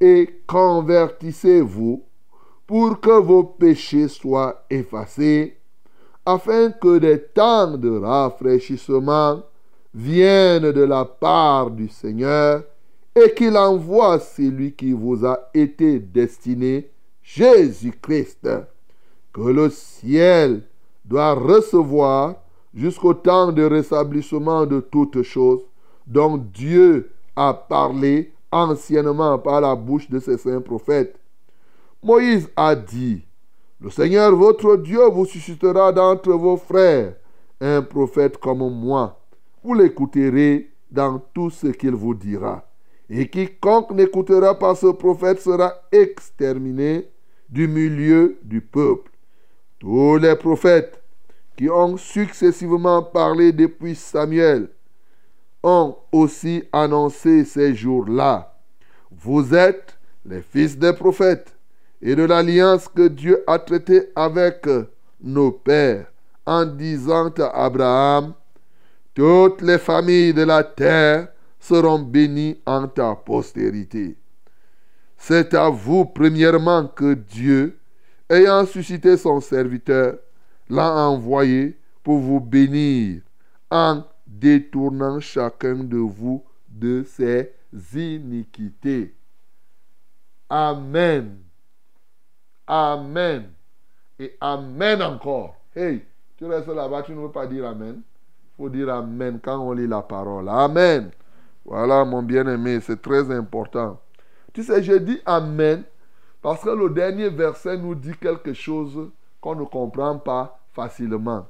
et 0.01 0.41
convertissez-vous 0.45 2.03
pour 2.67 2.99
que 2.99 3.21
vos 3.21 3.43
péchés 3.43 4.09
soient 4.09 4.65
effacés, 4.69 5.57
afin 6.25 6.71
que 6.71 6.97
des 6.97 7.21
temps 7.21 7.77
de 7.77 7.99
rafraîchissement 7.99 9.43
viennent 9.93 10.71
de 10.73 10.83
la 10.83 11.05
part 11.05 11.71
du 11.71 11.87
Seigneur 11.87 12.63
et 13.15 13.33
qu'il 13.33 13.55
envoie 13.55 14.19
celui 14.19 14.73
qui 14.73 14.91
vous 14.91 15.25
a 15.25 15.49
été 15.53 15.99
destiné, 15.99 16.89
Jésus-Christ, 17.23 18.47
que 19.33 19.41
le 19.41 19.69
ciel 19.69 20.63
doit 21.05 21.33
recevoir 21.33 22.35
jusqu'au 22.73 23.13
temps 23.13 23.51
de 23.51 23.63
rétablissement 23.63 24.65
de 24.65 24.81
toutes 24.81 25.21
choses 25.23 25.61
dont 26.05 26.37
Dieu 26.37 27.11
a 27.35 27.53
parlé 27.53 28.33
anciennement 28.51 29.39
par 29.39 29.61
la 29.61 29.75
bouche 29.75 30.09
de 30.09 30.19
ses 30.19 30.37
saints 30.37 30.61
prophètes. 30.61 31.17
Moïse 32.03 32.49
a 32.55 32.75
dit, 32.75 33.25
le 33.81 33.89
Seigneur 33.89 34.35
votre 34.35 34.75
Dieu 34.77 35.05
vous 35.09 35.25
suscitera 35.25 35.91
d'entre 35.91 36.31
vos 36.33 36.57
frères 36.57 37.15
un 37.61 37.81
prophète 37.81 38.37
comme 38.37 38.69
moi. 38.69 39.19
Vous 39.63 39.73
l'écouterez 39.73 40.69
dans 40.91 41.19
tout 41.33 41.49
ce 41.49 41.67
qu'il 41.67 41.91
vous 41.91 42.13
dira. 42.13 42.63
Et 43.09 43.27
quiconque 43.27 43.91
n'écoutera 43.91 44.57
pas 44.57 44.75
ce 44.75 44.87
prophète 44.87 45.39
sera 45.39 45.73
exterminé 45.91 47.07
du 47.49 47.67
milieu 47.67 48.37
du 48.43 48.61
peuple. 48.61 49.11
Tous 49.79 50.17
les 50.17 50.35
prophètes 50.35 51.01
qui 51.55 51.69
ont 51.69 51.97
successivement 51.97 53.03
parlé 53.03 53.51
depuis 53.51 53.95
Samuel 53.95 54.69
ont 55.63 55.95
aussi 56.11 56.63
annoncé 56.71 57.45
ces 57.45 57.75
jours-là. 57.75 58.57
Vous 59.11 59.53
êtes 59.53 59.97
les 60.25 60.41
fils 60.41 60.77
des 60.77 60.93
prophètes 60.93 61.55
et 62.01 62.15
de 62.15 62.23
l'alliance 62.23 62.87
que 62.87 63.07
Dieu 63.07 63.43
a 63.47 63.59
traitée 63.59 64.09
avec 64.15 64.67
nos 65.21 65.51
pères 65.51 66.11
en 66.45 66.65
disant 66.65 67.33
à 67.39 67.65
Abraham, 67.65 68.33
toutes 69.13 69.61
les 69.61 69.79
familles 69.79 70.33
de 70.33 70.43
la 70.43 70.63
terre 70.63 71.29
seront 71.67 71.99
bénies 71.99 72.59
en 72.65 72.87
ta 72.87 73.15
postérité. 73.15 74.15
C'est 75.17 75.53
à 75.55 75.69
vous 75.69 76.05
premièrement 76.05 76.85
que 76.87 77.15
Dieu, 77.15 77.79
ayant 78.29 78.65
suscité 78.67 79.17
son 79.17 79.39
serviteur, 79.39 80.17
l'a 80.69 80.93
envoyé 81.07 81.75
pour 82.03 82.19
vous 82.19 82.39
bénir 82.39 83.21
en 83.71 84.03
détournant 84.27 85.19
chacun 85.19 85.75
de 85.75 85.97
vous 85.97 86.43
de 86.69 87.03
ses 87.03 87.51
iniquités. 87.95 89.15
Amen. 90.47 91.37
Amen. 92.67 93.49
Et 94.19 94.37
Amen 94.39 95.01
encore. 95.01 95.55
Hey, 95.75 96.05
tu 96.37 96.45
restes 96.45 96.67
là-bas, 96.67 97.01
tu 97.01 97.13
ne 97.13 97.21
veux 97.21 97.31
pas 97.31 97.47
dire 97.47 97.65
Amen. 97.65 98.01
Il 98.03 98.55
faut 98.55 98.69
dire 98.69 98.89
Amen 98.89 99.39
quand 99.41 99.59
on 99.59 99.71
lit 99.71 99.87
la 99.87 100.03
parole. 100.03 100.47
Amen. 100.47 101.09
Voilà, 101.65 102.05
mon 102.05 102.21
bien-aimé, 102.21 102.79
c'est 102.79 103.01
très 103.01 103.31
important. 103.31 103.99
Tu 104.53 104.63
sais, 104.63 104.83
je 104.83 104.93
dis 104.93 105.19
Amen 105.25 105.83
Parce 106.41 106.63
que 106.63 106.69
le 106.69 106.89
dernier 106.91 107.29
verset 107.29 107.77
nous 107.77 107.95
dit 107.95 108.15
quelque 108.21 108.53
chose 108.53 109.11
qu'on 109.41 109.55
ne 109.55 109.65
comprend 109.65 110.17
pas 110.19 110.59
facilement. 110.73 111.47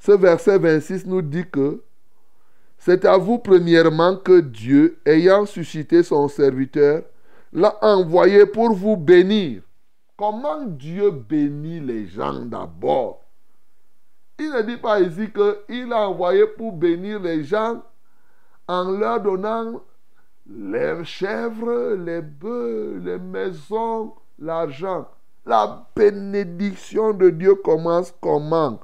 Ce 0.00 0.12
verset 0.12 0.58
26 0.58 1.06
nous 1.06 1.22
dit 1.22 1.48
que 1.50 1.82
c'est 2.78 3.04
à 3.04 3.16
vous 3.16 3.38
premièrement 3.38 4.16
que 4.16 4.40
Dieu, 4.40 4.98
ayant 5.06 5.46
suscité 5.46 6.02
son 6.02 6.28
serviteur, 6.28 7.02
l'a 7.52 7.76
envoyé 7.82 8.46
pour 8.46 8.72
vous 8.72 8.96
bénir. 8.96 9.62
Comment 10.16 10.64
Dieu 10.64 11.10
bénit 11.10 11.80
les 11.80 12.06
gens 12.06 12.44
d'abord? 12.44 13.22
Il 14.38 14.50
ne 14.50 14.62
dit 14.62 14.76
pas 14.76 15.00
ici 15.00 15.28
qu'il 15.32 15.92
a 15.92 16.08
envoyé 16.08 16.46
pour 16.46 16.72
bénir 16.72 17.20
les 17.20 17.44
gens 17.44 17.82
en 18.68 18.90
leur 18.90 19.20
donnant 19.20 19.80
les 20.48 21.04
chèvres, 21.04 21.94
les 21.94 22.22
bœufs, 22.22 23.00
les 23.04 23.18
maisons, 23.18 24.14
l'argent. 24.38 25.08
La 25.44 25.86
bénédiction 25.94 27.12
de 27.12 27.30
Dieu 27.30 27.54
commence 27.56 28.12
comment? 28.20 28.80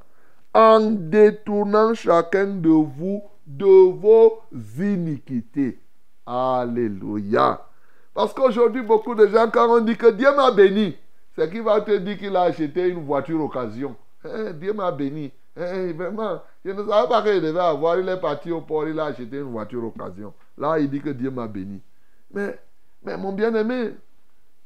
En 0.55 0.81
détournant 0.81 1.95
chacun 1.95 2.47
de 2.47 2.69
vous 2.69 3.23
de 3.47 3.93
vos 3.93 4.41
iniquités. 4.79 5.81
Alléluia. 6.27 7.67
Parce 8.15 8.33
qu'aujourd'hui, 8.33 8.83
beaucoup 8.83 9.15
de 9.15 9.27
gens, 9.27 9.51
quand 9.51 9.77
on 9.77 9.81
dit 9.81 9.97
que 9.97 10.11
Dieu 10.11 10.29
m'a 10.37 10.51
béni, 10.51 10.97
c'est 11.35 11.51
qu'il 11.51 11.63
va 11.63 11.81
te 11.81 11.97
dire 11.97 12.19
qu'il 12.19 12.37
a 12.37 12.43
acheté 12.43 12.89
une 12.89 13.05
voiture 13.05 13.43
occasion? 13.43 13.97
Eh, 14.25 14.53
Dieu 14.53 14.73
m'a 14.73 14.93
béni. 14.93 15.33
Eh, 15.57 15.93
vraiment, 15.93 16.41
je 16.65 16.71
ne 16.71 16.87
savais 16.87 17.09
pas 17.09 17.23
qu'il 17.23 17.41
devait 17.41 17.61
avoir. 17.61 17.99
Il 17.99 18.09
est 18.09 18.21
parti 18.21 18.51
au 18.53 18.61
port, 18.61 18.87
il 18.87 18.99
a 18.99 19.07
acheté 19.07 19.39
une 19.39 19.51
voiture 19.51 19.85
occasion. 19.85 20.33
Là, 20.57 20.79
il 20.79 20.89
dit 20.89 21.01
que 21.01 21.11
Dieu 21.11 21.31
m'a 21.31 21.49
béni. 21.49 21.81
Mais, 22.33 22.59
mais 23.03 23.17
mon 23.17 23.33
bien-aimé, 23.33 23.95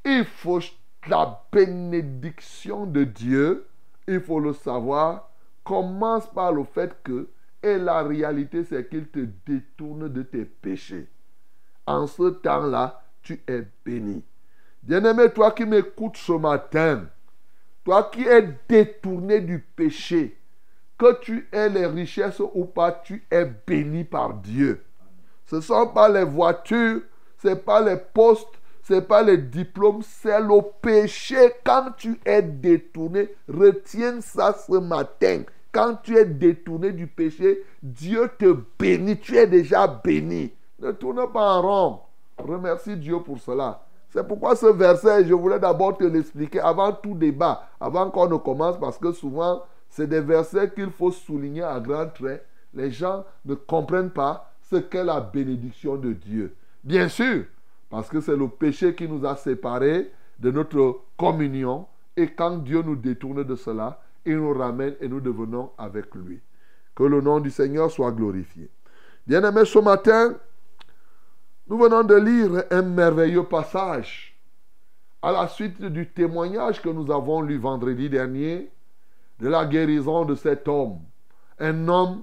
il 0.04 0.24
faut 0.24 0.60
la 1.08 1.42
bénédiction 1.52 2.86
de 2.86 3.04
Dieu, 3.04 3.66
il 4.06 4.20
faut 4.20 4.40
le 4.40 4.52
savoir, 4.52 5.30
commence 5.64 6.26
par 6.26 6.52
le 6.52 6.64
fait 6.64 6.96
que, 7.02 7.28
et 7.62 7.78
la 7.78 8.02
réalité, 8.02 8.64
c'est 8.64 8.88
qu'il 8.88 9.08
te 9.08 9.26
détourne 9.46 10.08
de 10.08 10.22
tes 10.22 10.44
péchés. 10.44 11.08
En 11.86 12.06
ce 12.06 12.30
temps-là, 12.30 13.02
tu 13.22 13.40
es 13.48 13.66
béni. 13.84 14.22
Bien-aimé, 14.82 15.30
toi 15.30 15.50
qui 15.50 15.64
m'écoutes 15.64 16.16
ce 16.16 16.32
matin, 16.32 17.06
toi 17.84 18.08
qui 18.12 18.22
es 18.22 18.48
détourné 18.68 19.40
du 19.40 19.58
péché, 19.58 20.38
que 20.98 21.20
tu 21.20 21.48
aies 21.52 21.68
les 21.68 21.86
richesses 21.86 22.40
ou 22.40 22.64
pas, 22.64 22.92
tu 22.92 23.24
es 23.30 23.44
béni 23.66 24.04
par 24.04 24.34
Dieu. 24.34 24.82
Ce 25.46 25.56
ne 25.56 25.60
sont 25.60 25.88
pas 25.88 26.08
les 26.08 26.24
voitures, 26.24 27.02
ce 27.42 27.48
n'est 27.48 27.56
pas 27.56 27.80
les 27.80 27.96
postes, 27.96 28.48
ce 28.82 28.94
n'est 28.94 29.02
pas 29.02 29.22
les 29.22 29.38
diplômes, 29.38 30.02
c'est 30.02 30.40
le 30.40 30.60
péché. 30.80 31.52
Quand 31.64 31.90
tu 31.96 32.20
es 32.24 32.42
détourné, 32.42 33.34
retiens 33.48 34.20
ça 34.20 34.54
ce 34.54 34.78
matin. 34.78 35.42
Quand 35.72 35.96
tu 36.02 36.16
es 36.16 36.24
détourné 36.24 36.92
du 36.92 37.06
péché, 37.06 37.64
Dieu 37.82 38.30
te 38.38 38.56
bénit. 38.78 39.18
Tu 39.18 39.36
es 39.36 39.46
déjà 39.46 39.86
béni. 39.86 40.52
Ne 40.78 40.92
tourne 40.92 41.30
pas 41.32 41.54
en 41.54 41.62
rond. 41.62 42.00
Remercie 42.38 42.96
Dieu 42.96 43.20
pour 43.20 43.38
cela. 43.38 43.82
C'est 44.08 44.26
pourquoi 44.26 44.56
ce 44.56 44.66
verset, 44.66 45.26
je 45.26 45.34
voulais 45.34 45.58
d'abord 45.58 45.96
te 45.96 46.04
l'expliquer 46.04 46.60
avant 46.60 46.92
tout 46.92 47.14
débat, 47.14 47.68
avant 47.80 48.10
qu'on 48.10 48.28
ne 48.28 48.36
commence, 48.36 48.78
parce 48.78 48.98
que 48.98 49.12
souvent, 49.12 49.62
c'est 49.96 50.06
des 50.06 50.20
versets 50.20 50.70
qu'il 50.74 50.90
faut 50.90 51.10
souligner 51.10 51.62
à 51.62 51.80
grands 51.80 52.06
traits. 52.06 52.46
Les 52.74 52.90
gens 52.90 53.24
ne 53.46 53.54
comprennent 53.54 54.10
pas 54.10 54.52
ce 54.60 54.76
qu'est 54.76 55.02
la 55.02 55.22
bénédiction 55.22 55.96
de 55.96 56.12
Dieu. 56.12 56.54
Bien 56.84 57.08
sûr, 57.08 57.44
parce 57.88 58.10
que 58.10 58.20
c'est 58.20 58.36
le 58.36 58.46
péché 58.46 58.94
qui 58.94 59.08
nous 59.08 59.24
a 59.24 59.36
séparés 59.36 60.12
de 60.38 60.50
notre 60.50 61.00
communion. 61.16 61.86
Et 62.14 62.26
quand 62.28 62.58
Dieu 62.58 62.82
nous 62.82 62.96
détourne 62.96 63.42
de 63.42 63.56
cela, 63.56 64.02
il 64.26 64.36
nous 64.36 64.52
ramène 64.52 64.96
et 65.00 65.08
nous 65.08 65.20
devenons 65.20 65.70
avec 65.78 66.14
lui. 66.14 66.40
Que 66.94 67.04
le 67.04 67.22
nom 67.22 67.40
du 67.40 67.50
Seigneur 67.50 67.90
soit 67.90 68.12
glorifié. 68.12 68.68
Bien-aimés, 69.26 69.64
ce 69.64 69.78
matin, 69.78 70.34
nous 71.68 71.78
venons 71.78 72.04
de 72.04 72.16
lire 72.16 72.64
un 72.70 72.82
merveilleux 72.82 73.44
passage 73.44 74.38
à 75.22 75.32
la 75.32 75.48
suite 75.48 75.82
du 75.82 76.06
témoignage 76.10 76.82
que 76.82 76.90
nous 76.90 77.10
avons 77.10 77.40
lu 77.40 77.56
vendredi 77.56 78.10
dernier 78.10 78.70
de 79.40 79.48
la 79.48 79.64
guérison 79.66 80.24
de 80.24 80.34
cet 80.34 80.68
homme. 80.68 80.98
Un 81.58 81.88
homme 81.88 82.22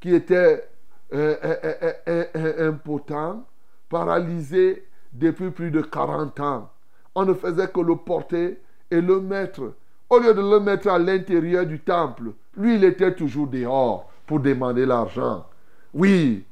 qui 0.00 0.14
était 0.14 0.68
euh, 1.12 1.36
euh, 1.44 2.24
euh, 2.36 2.70
impotent, 2.70 3.44
paralysé 3.88 4.86
depuis 5.12 5.50
plus 5.50 5.70
de 5.70 5.80
40 5.80 6.40
ans. 6.40 6.70
On 7.14 7.24
ne 7.24 7.34
faisait 7.34 7.68
que 7.68 7.80
le 7.80 7.96
porter 7.96 8.60
et 8.90 9.00
le 9.00 9.20
mettre. 9.20 9.74
Au 10.08 10.18
lieu 10.18 10.34
de 10.34 10.40
le 10.40 10.60
mettre 10.60 10.88
à 10.88 10.98
l'intérieur 10.98 11.66
du 11.66 11.80
temple, 11.80 12.32
lui, 12.56 12.76
il 12.76 12.84
était 12.84 13.14
toujours 13.14 13.46
dehors 13.46 14.10
pour 14.26 14.40
demander 14.40 14.86
l'argent. 14.86 15.46
Oui, 15.92 16.44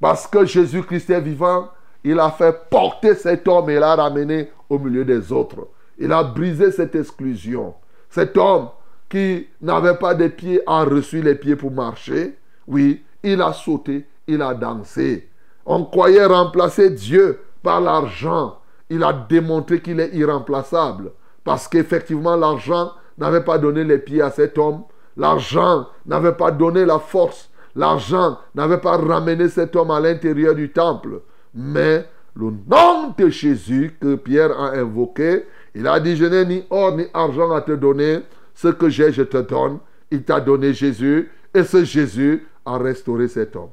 parce 0.00 0.26
que 0.26 0.44
Jésus-Christ 0.44 1.10
est 1.10 1.20
vivant, 1.20 1.70
il 2.02 2.20
a 2.20 2.30
fait 2.30 2.68
porter 2.68 3.14
cet 3.14 3.48
homme 3.48 3.70
et 3.70 3.78
l'a 3.78 3.94
ramené 3.94 4.50
au 4.68 4.78
milieu 4.78 5.04
des 5.04 5.32
autres. 5.32 5.68
Il 5.98 6.12
a 6.12 6.22
brisé 6.22 6.70
cette 6.70 6.94
exclusion. 6.94 7.74
Cet 8.10 8.36
homme 8.36 8.68
qui 9.08 9.46
n'avait 9.60 9.96
pas 9.96 10.14
de 10.14 10.28
pieds 10.28 10.60
a 10.66 10.84
reçu 10.84 11.22
les 11.22 11.34
pieds 11.34 11.56
pour 11.56 11.70
marcher. 11.70 12.36
Oui, 12.66 13.02
il 13.22 13.40
a 13.42 13.52
sauté, 13.52 14.06
il 14.26 14.42
a 14.42 14.54
dansé. 14.54 15.28
On 15.66 15.84
croyait 15.84 16.26
remplacer 16.26 16.90
Dieu 16.90 17.40
par 17.62 17.80
l'argent. 17.80 18.58
Il 18.90 19.02
a 19.02 19.12
démontré 19.12 19.80
qu'il 19.80 20.00
est 20.00 20.14
irremplaçable. 20.14 21.12
Parce 21.42 21.68
qu'effectivement, 21.68 22.36
l'argent 22.36 22.92
n'avait 23.18 23.44
pas 23.44 23.58
donné 23.58 23.84
les 23.84 23.98
pieds 23.98 24.22
à 24.22 24.30
cet 24.30 24.58
homme. 24.58 24.82
L'argent 25.16 25.86
n'avait 26.06 26.32
pas 26.32 26.50
donné 26.50 26.84
la 26.84 26.98
force. 26.98 27.50
L'argent 27.76 28.38
n'avait 28.54 28.78
pas 28.78 28.96
ramené 28.96 29.48
cet 29.48 29.74
homme 29.76 29.90
à 29.90 30.00
l'intérieur 30.00 30.54
du 30.54 30.70
temple. 30.70 31.20
Mais 31.54 32.06
le 32.34 32.50
nom 32.68 33.14
de 33.16 33.28
Jésus 33.28 33.96
que 34.00 34.16
Pierre 34.16 34.58
a 34.58 34.72
invoqué, 34.72 35.46
il 35.74 35.86
a 35.86 35.98
dit, 36.00 36.16
je 36.16 36.24
n'ai 36.24 36.44
ni 36.44 36.64
or 36.70 36.96
ni 36.96 37.06
argent 37.14 37.50
à 37.52 37.60
te 37.60 37.72
donner. 37.72 38.20
Ce 38.54 38.68
que 38.68 38.88
j'ai, 38.88 39.12
je 39.12 39.22
te 39.22 39.38
donne. 39.38 39.78
Il 40.10 40.22
t'a 40.24 40.40
donné 40.40 40.72
Jésus. 40.72 41.30
Et 41.52 41.64
ce 41.64 41.84
Jésus 41.84 42.46
a 42.64 42.78
restauré 42.78 43.28
cet 43.28 43.56
homme. 43.56 43.70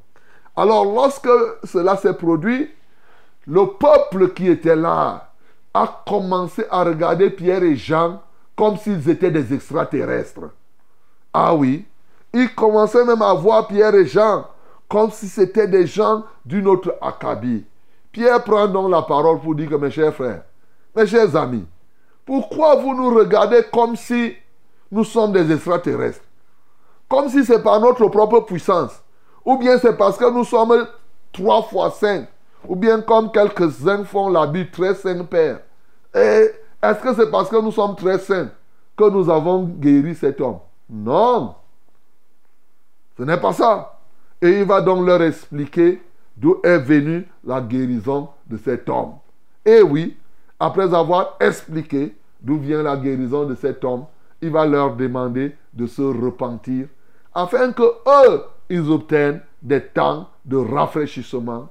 Alors 0.56 0.86
lorsque 0.86 1.30
cela 1.64 1.96
s'est 1.96 2.14
produit, 2.14 2.70
le 3.48 3.66
peuple 3.66 4.34
qui 4.34 4.48
était 4.50 4.76
là 4.76 5.32
a 5.74 6.04
commencé 6.08 6.66
à 6.70 6.84
regarder 6.84 7.30
Pierre 7.30 7.64
et 7.64 7.76
Jean 7.76 8.22
comme 8.56 8.78
s'ils 8.78 9.10
étaient 9.10 9.32
des 9.32 9.54
extraterrestres. 9.54 10.52
Ah 11.34 11.56
oui, 11.56 11.86
ils 12.34 12.54
commençaient 12.54 13.06
même 13.06 13.22
à 13.22 13.34
voir 13.34 13.68
Pierre 13.68 13.96
et 13.96 14.06
Jean 14.06 14.46
comme 14.90 15.10
si 15.10 15.28
c'était 15.28 15.68
des 15.68 15.88
gens 15.88 16.26
d'une 16.46 16.68
autre 16.68 16.96
acabit. 17.02 17.66
Pierre 18.12 18.44
prend 18.44 18.68
donc 18.68 18.92
la 18.92 19.02
parole 19.02 19.40
pour 19.40 19.56
dire 19.56 19.70
que 19.70 19.76
mes 19.76 19.90
chers 19.90 20.14
frères, 20.14 20.44
mes 20.96 21.08
chers 21.08 21.34
amis, 21.36 21.66
pourquoi 22.26 22.76
vous 22.76 22.94
nous 22.94 23.16
regardez 23.16 23.64
comme 23.72 23.96
si 23.96 24.36
nous 24.92 25.04
sommes 25.04 25.32
des 25.32 25.52
extraterrestres 25.52 26.24
Comme 27.08 27.30
si 27.30 27.46
c'est 27.46 27.64
par 27.64 27.80
notre 27.80 28.08
propre 28.08 28.42
puissance. 28.42 29.02
Ou 29.46 29.58
bien 29.58 29.78
c'est 29.78 29.98
parce 29.98 30.18
que 30.18 30.30
nous 30.32 30.44
sommes 30.44 30.88
trois 31.32 31.64
fois 31.64 31.92
cinq. 31.92 32.28
Ou 32.68 32.76
bien 32.76 33.02
comme 33.02 33.32
quelques-uns 33.32 34.04
font 34.04 34.30
l'habit 34.30 34.70
très 34.70 34.94
saint 34.94 35.24
père. 35.24 35.62
Et 36.14 36.52
est-ce 36.84 37.02
que 37.02 37.14
c'est 37.16 37.32
parce 37.32 37.50
que 37.50 37.62
nous 37.62 37.72
sommes 37.72 37.96
très 37.96 38.20
saints 38.20 38.50
que 38.96 39.10
nous 39.10 39.30
avons 39.30 39.64
guéri 39.64 40.14
cet 40.14 40.42
homme? 40.42 40.60
Non. 40.90 41.56
Ce 43.18 43.24
n'est 43.24 43.40
pas 43.40 43.54
ça. 43.54 44.00
Et 44.42 44.60
il 44.60 44.66
va 44.66 44.82
donc 44.82 45.06
leur 45.06 45.22
expliquer 45.22 46.02
d'où 46.36 46.60
est 46.64 46.80
venue 46.80 47.28
la 47.44 47.62
guérison 47.62 48.30
de 48.48 48.58
cet 48.58 48.90
homme. 48.90 49.14
Et 49.66 49.82
oui, 49.82 50.18
après 50.60 50.94
avoir 50.94 51.38
expliqué 51.40 52.16
d'où 52.42 52.58
vient 52.58 52.82
la 52.82 52.98
guérison 52.98 53.46
de 53.46 53.56
cet 53.56 53.84
homme, 53.86 54.06
il 54.42 54.50
va 54.50 54.66
leur 54.66 54.96
demander 54.96 55.56
de 55.74 55.86
se 55.88 56.02
repentir 56.02 56.88
afin 57.34 57.72
que 57.72 57.84
eux, 57.84 58.44
ils 58.70 58.90
obtiennent 58.90 59.42
des 59.62 59.82
temps 59.82 60.30
de 60.46 60.58
rafraîchissement, 60.58 61.70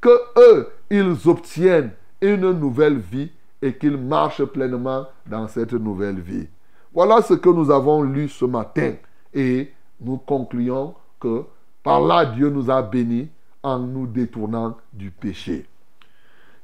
que 0.00 0.08
eux, 0.38 0.68
ils 0.90 1.28
obtiennent 1.28 1.92
une 2.20 2.52
nouvelle 2.52 2.98
vie 2.98 3.30
et 3.62 3.74
qu'ils 3.74 3.96
marchent 3.96 4.44
pleinement 4.44 5.06
dans 5.26 5.48
cette 5.48 5.72
nouvelle 5.72 6.20
vie. 6.20 6.48
Voilà 6.92 7.20
ce 7.22 7.34
que 7.34 7.50
nous 7.50 7.70
avons 7.70 8.02
lu 8.02 8.28
ce 8.28 8.44
matin 8.44 8.94
et 9.34 9.72
nous 10.00 10.16
concluons 10.16 10.94
que 11.20 11.44
par 11.82 12.00
là 12.00 12.24
Dieu 12.24 12.48
nous 12.48 12.70
a 12.70 12.82
bénis 12.82 13.28
en 13.62 13.78
nous 13.78 14.06
détournant 14.06 14.76
du 14.92 15.10
péché. 15.10 15.66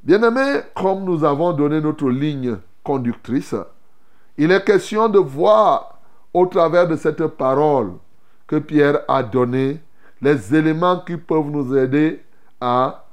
Bien-aimés, 0.03 0.61
comme 0.75 1.05
nous 1.05 1.25
avons 1.25 1.53
donné 1.53 1.81
notre 1.81 2.09
ligne 2.09 2.57
conductrice, 2.83 3.55
il 4.39 4.51
est 4.51 4.64
question 4.64 5.09
de 5.09 5.18
voir 5.18 5.99
au 6.33 6.47
travers 6.47 6.89
de 6.89 6.97
cette 6.97 7.26
parole 7.26 7.93
que 8.47 8.57
Pierre 8.57 9.01
a 9.09 9.22
donnée 9.22 9.80
les 10.20 10.55
éléments 10.55 11.01
qui 11.01 11.16
peuvent 11.16 11.51
nous 11.51 11.76
aider 11.76 12.22
à 12.61 13.05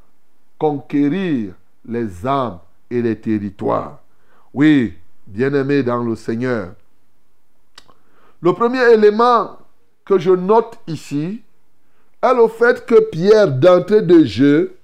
conquérir 0.57 1.53
les 1.85 2.25
âmes 2.25 2.59
et 2.89 3.01
les 3.01 3.19
territoires. 3.19 3.99
Oui, 4.53 4.93
bien-aimés 5.27 5.83
dans 5.83 6.03
le 6.03 6.15
Seigneur. 6.15 6.73
Le 8.41 8.53
premier 8.53 8.93
élément 8.93 9.57
que 10.05 10.17
je 10.17 10.31
note 10.31 10.79
ici 10.87 11.41
est 12.21 12.33
le 12.33 12.47
fait 12.47 12.85
que 12.85 12.99
Pierre, 13.09 13.51
d'entrée 13.51 14.01
de 14.01 14.23
jeu, 14.23 14.75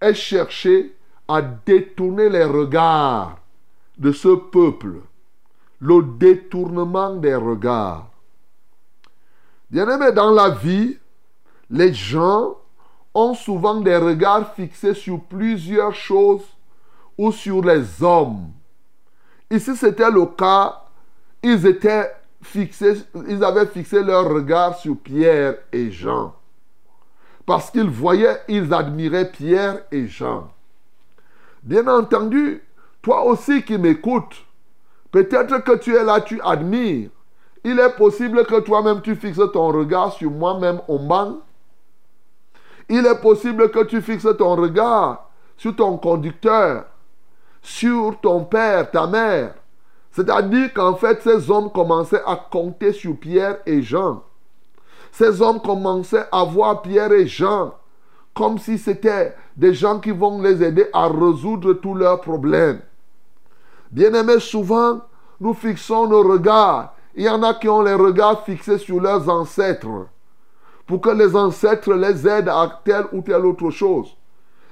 ait 0.00 0.14
cherché 0.14 0.94
à 1.28 1.42
détourner 1.42 2.28
les 2.28 2.44
regards 2.44 3.38
de 3.98 4.12
ce 4.12 4.28
peuple. 4.28 5.00
Le 5.88 6.02
détournement 6.02 7.14
des 7.14 7.36
regards. 7.36 8.10
Bien-aimés, 9.70 10.10
dans 10.10 10.32
la 10.32 10.50
vie, 10.50 10.98
les 11.70 11.94
gens 11.94 12.56
ont 13.14 13.34
souvent 13.34 13.80
des 13.80 13.96
regards 13.96 14.52
fixés 14.54 14.94
sur 14.94 15.20
plusieurs 15.20 15.94
choses 15.94 16.42
ou 17.16 17.30
sur 17.30 17.62
les 17.62 18.02
hommes. 18.02 18.50
Ici, 19.48 19.76
c'était 19.76 20.10
le 20.10 20.26
cas. 20.26 20.82
Ils 21.44 21.64
étaient 21.64 22.10
fixés, 22.42 23.02
ils 23.28 23.44
avaient 23.44 23.66
fixé 23.66 24.02
leur 24.02 24.28
regard 24.28 24.76
sur 24.76 24.98
Pierre 24.98 25.54
et 25.72 25.92
Jean. 25.92 26.34
Parce 27.46 27.70
qu'ils 27.70 27.90
voyaient, 27.90 28.40
ils 28.48 28.74
admiraient 28.74 29.30
Pierre 29.30 29.82
et 29.92 30.08
Jean. 30.08 30.50
Bien 31.62 31.86
entendu, 31.86 32.60
toi 33.02 33.24
aussi 33.24 33.62
qui 33.62 33.78
m'écoutes, 33.78 34.44
peut-être 35.24 35.58
que 35.64 35.76
tu 35.76 35.94
es 35.94 36.04
là, 36.04 36.20
tu 36.20 36.40
admires. 36.42 37.10
Il 37.64 37.78
est 37.78 37.96
possible 37.96 38.44
que 38.44 38.60
toi-même 38.60 39.00
tu 39.00 39.16
fixes 39.16 39.40
ton 39.52 39.68
regard 39.68 40.12
sur 40.12 40.30
moi-même 40.30 40.80
au 40.88 40.98
banc. 40.98 41.38
Il 42.88 43.04
est 43.04 43.20
possible 43.20 43.70
que 43.70 43.84
tu 43.84 44.00
fixes 44.00 44.28
ton 44.38 44.54
regard 44.54 45.28
sur 45.56 45.74
ton 45.74 45.96
conducteur, 45.96 46.84
sur 47.62 48.18
ton 48.20 48.44
père, 48.44 48.90
ta 48.90 49.06
mère. 49.06 49.54
C'est-à-dire 50.12 50.72
qu'en 50.72 50.94
fait, 50.94 51.22
ces 51.22 51.50
hommes 51.50 51.70
commençaient 51.70 52.22
à 52.24 52.36
compter 52.36 52.92
sur 52.92 53.16
Pierre 53.16 53.58
et 53.66 53.82
Jean. 53.82 54.22
Ces 55.10 55.42
hommes 55.42 55.60
commençaient 55.60 56.26
à 56.30 56.44
voir 56.44 56.82
Pierre 56.82 57.12
et 57.12 57.26
Jean 57.26 57.74
comme 58.36 58.58
si 58.58 58.76
c'était 58.76 59.34
des 59.56 59.72
gens 59.72 59.98
qui 59.98 60.10
vont 60.10 60.42
les 60.42 60.62
aider 60.62 60.86
à 60.92 61.08
résoudre 61.08 61.72
tous 61.72 61.94
leurs 61.94 62.20
problèmes. 62.20 62.80
Bien-aimés, 63.90 64.40
souvent, 64.40 65.00
nous 65.40 65.54
fixons 65.54 66.08
nos 66.08 66.22
regards. 66.22 66.94
Il 67.14 67.24
y 67.24 67.28
en 67.28 67.42
a 67.42 67.54
qui 67.54 67.68
ont 67.68 67.82
les 67.82 67.94
regards 67.94 68.44
fixés 68.44 68.78
sur 68.78 69.00
leurs 69.00 69.28
ancêtres 69.28 70.06
pour 70.86 71.00
que 71.00 71.10
les 71.10 71.34
ancêtres 71.34 71.94
les 71.94 72.28
aident 72.28 72.48
à 72.48 72.80
telle 72.84 73.06
ou 73.12 73.22
telle 73.22 73.44
autre 73.44 73.70
chose. 73.70 74.16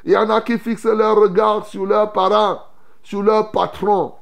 Il 0.04 0.12
y 0.12 0.16
en 0.16 0.30
a 0.30 0.40
qui 0.40 0.58
fixent 0.58 0.84
leur 0.84 1.16
regard 1.16 1.66
sur 1.66 1.86
leurs 1.86 2.12
parents, 2.12 2.60
sur 3.02 3.22
leurs 3.22 3.50
patrons. 3.50 4.14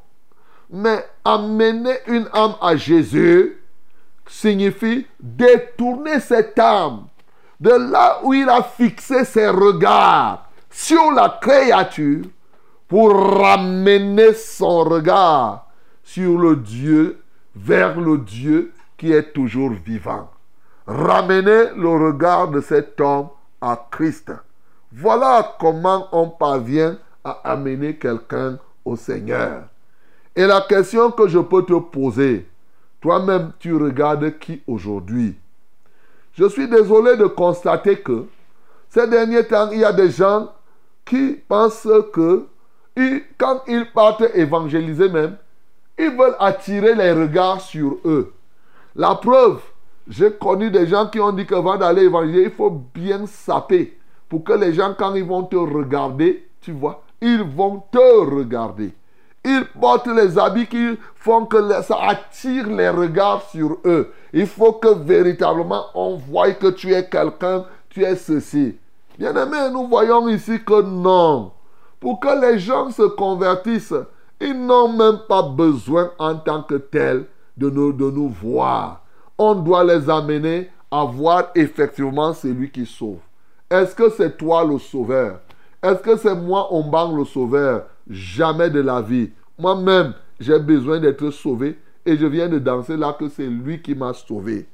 Mais 0.71 1.05
amener 1.25 1.99
une 2.07 2.29
âme 2.33 2.55
à 2.61 2.77
Jésus 2.77 3.59
signifie 4.27 5.07
détourner 5.21 6.21
cette 6.21 6.59
âme 6.59 7.07
de 7.61 7.71
là 7.71 8.21
où 8.23 8.33
il 8.33 8.49
a 8.49 8.63
fixé 8.63 9.25
ses 9.25 9.49
regards 9.49 10.47
sur 10.71 11.11
la 11.13 11.39
créature 11.41 12.25
pour 12.93 13.15
ramener 13.15 14.35
son 14.35 14.85
regard 14.85 15.67
sur 16.05 16.39
le 16.39 16.57
Dieu, 16.57 17.23
vers 17.57 17.99
le 17.99 18.19
Dieu 18.19 18.71
qui 18.99 19.13
est 19.13 19.33
toujours 19.33 19.71
vivant. 19.71 20.31
Ramener 20.87 21.71
le 21.75 21.89
regard 21.89 22.49
de 22.49 22.61
cet 22.61 23.01
homme 23.01 23.29
à 23.63 23.89
Christ. 23.91 24.31
Voilà 24.93 25.57
comment 25.59 26.07
on 26.13 26.29
parvient 26.29 26.99
à 27.25 27.31
amener 27.53 27.97
quelqu'un 27.97 28.59
au 28.85 28.95
Seigneur. 28.95 29.63
Et 30.37 30.45
la 30.45 30.61
question 30.61 31.11
que 31.13 31.29
je 31.29 31.39
peux 31.39 31.63
te 31.63 31.79
poser, 31.79 32.47
toi-même, 33.01 33.53
tu 33.59 33.75
regardes 33.75 34.39
qui 34.39 34.61
aujourd'hui? 34.67 35.35
Je 36.35 36.47
suis 36.47 36.69
désolé 36.69 37.17
de 37.17 37.25
constater 37.25 38.03
que 38.03 38.27
ces 38.91 39.09
derniers 39.09 39.47
temps, 39.47 39.71
il 39.71 39.79
y 39.79 39.85
a 39.87 39.95
des 39.95 40.11
gens 40.11 40.53
qui 41.07 41.41
pensent 41.49 41.89
que 42.13 42.49
quand 43.39 43.63
ils 43.67 43.87
partent 43.93 44.35
évangéliser 44.35 45.09
même, 45.09 45.37
ils 45.99 46.11
veulent 46.11 46.37
attirer 46.39 46.95
les 46.95 47.13
regards 47.13 47.61
sur 47.61 47.99
eux. 48.05 48.33
La 48.95 49.15
preuve, 49.15 49.61
j'ai 50.09 50.33
connu 50.33 50.71
des 50.71 50.87
gens 50.87 51.07
qui 51.07 51.21
ont 51.21 51.33
dit 51.33 51.47
qu'avant 51.47 51.77
d'aller 51.77 52.05
évangéliser, 52.05 52.45
il 52.45 52.51
faut 52.51 52.71
bien 52.95 53.27
saper 53.27 53.99
pour 54.29 54.45
que 54.45 54.53
les 54.53 54.73
gens, 54.73 54.95
quand 54.99 55.15
ils 55.15 55.25
vont 55.25 55.45
te 55.45 55.57
regarder, 55.57 56.49
tu 56.61 56.73
vois, 56.73 57.03
ils 57.21 57.43
vont 57.43 57.83
te 57.91 57.99
regarder. 57.99 58.93
Ils 59.45 59.65
portent 59.81 60.07
les 60.07 60.39
habits 60.39 60.67
qui 60.67 60.99
font 61.17 61.47
que 61.47 61.83
ça 61.83 61.99
attire 62.01 62.69
les 62.69 62.89
regards 62.89 63.43
sur 63.51 63.79
eux. 63.85 64.13
Il 64.33 64.47
faut 64.47 64.73
que 64.73 64.95
véritablement 64.95 65.87
on 65.95 66.17
voie 66.17 66.53
que 66.53 66.69
tu 66.69 66.93
es 66.95 67.09
quelqu'un, 67.09 67.65
tu 67.91 68.05
es 68.05 68.15
ceci. 68.17 68.77
Bien 69.19 69.35
aimé, 69.35 69.71
nous 69.73 69.89
voyons 69.89 70.29
ici 70.29 70.61
que 70.65 70.81
non. 70.83 71.53
Pour 72.03 72.19
que 72.19 72.41
les 72.41 72.59
gens 72.59 72.91
se 72.91 73.03
convertissent, 73.03 73.95
ils 74.41 74.61
n'ont 74.61 74.93
même 74.93 75.21
pas 75.29 75.43
besoin 75.43 76.11
en 76.19 76.35
tant 76.35 76.65
que 76.65 76.75
tels 76.75 77.27
de 77.57 77.71
nous, 77.71 77.93
nous 77.93 78.29
voir. 78.29 79.05
On 79.39 79.55
doit 79.55 79.85
les 79.85 80.11
amener 80.11 80.69
à 80.91 81.05
voir 81.05 81.51
effectivement 81.55 82.35
celui 82.35 82.73
qui 82.73 82.87
sauve. 82.87 83.21
Est-ce 83.71 83.95
que 83.95 84.11
c'est 84.11 84.37
toi 84.37 84.65
le 84.65 84.81
sauveur? 84.81 85.39
Est-ce 85.81 86.01
que 86.03 86.17
c'est 86.17 86.35
moi, 86.35 86.75
Omban, 86.75 87.17
le 87.17 87.25
sauveur? 87.25 87.85
Jamais 88.11 88.69
de 88.69 88.81
la 88.81 89.01
vie. 89.01 89.31
Moi-même, 89.57 90.13
j'ai 90.41 90.59
besoin 90.59 90.99
d'être 90.99 91.31
sauvé 91.31 91.79
et 92.05 92.17
je 92.17 92.27
viens 92.27 92.49
de 92.49 92.59
danser 92.59 92.97
là 92.97 93.13
que 93.17 93.29
c'est 93.29 93.47
lui 93.47 93.81
qui 93.81 93.95
m'a 93.95 94.13
sauvé. 94.13 94.67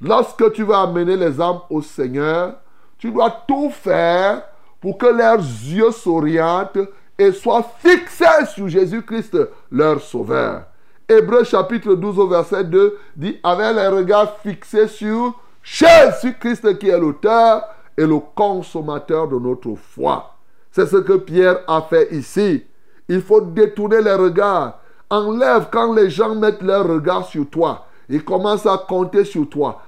Lorsque 0.00 0.52
tu 0.52 0.62
vas 0.62 0.82
amener 0.82 1.16
les 1.16 1.40
âmes 1.40 1.58
au 1.70 1.82
Seigneur, 1.82 2.54
tu 2.98 3.10
dois 3.10 3.32
tout 3.48 3.70
faire 3.70 4.44
pour 4.80 4.98
que 4.98 5.06
leurs 5.06 5.38
yeux 5.38 5.90
s'orientent 5.90 6.78
et 7.18 7.32
soient 7.32 7.66
fixés 7.78 8.46
sur 8.54 8.68
Jésus-Christ, 8.68 9.36
leur 9.70 10.00
sauveur. 10.00 10.64
Hébreu 11.08 11.42
chapitre 11.42 11.94
12 11.94 12.18
au 12.18 12.28
verset 12.28 12.64
2 12.64 12.98
dit, 13.16 13.38
avec 13.42 13.74
les 13.74 13.88
regards 13.88 14.36
fixés 14.38 14.88
sur 14.88 15.34
Jésus-Christ 15.62 16.78
qui 16.78 16.88
est 16.88 16.98
l'auteur 16.98 17.62
et 17.96 18.06
le 18.06 18.18
consommateur 18.34 19.26
de 19.26 19.38
notre 19.38 19.74
foi. 19.74 20.34
C'est 20.70 20.86
ce 20.86 20.98
que 20.98 21.14
Pierre 21.14 21.60
a 21.66 21.82
fait 21.82 22.12
ici. 22.12 22.64
Il 23.08 23.22
faut 23.22 23.40
détourner 23.40 24.02
les 24.02 24.14
regards. 24.14 24.80
Enlève 25.10 25.68
quand 25.72 25.94
les 25.94 26.10
gens 26.10 26.34
mettent 26.34 26.62
leurs 26.62 26.86
regards 26.86 27.26
sur 27.26 27.48
toi. 27.48 27.86
Ils 28.08 28.24
commencent 28.24 28.66
à 28.66 28.76
compter 28.76 29.24
sur 29.24 29.48
toi. 29.48 29.82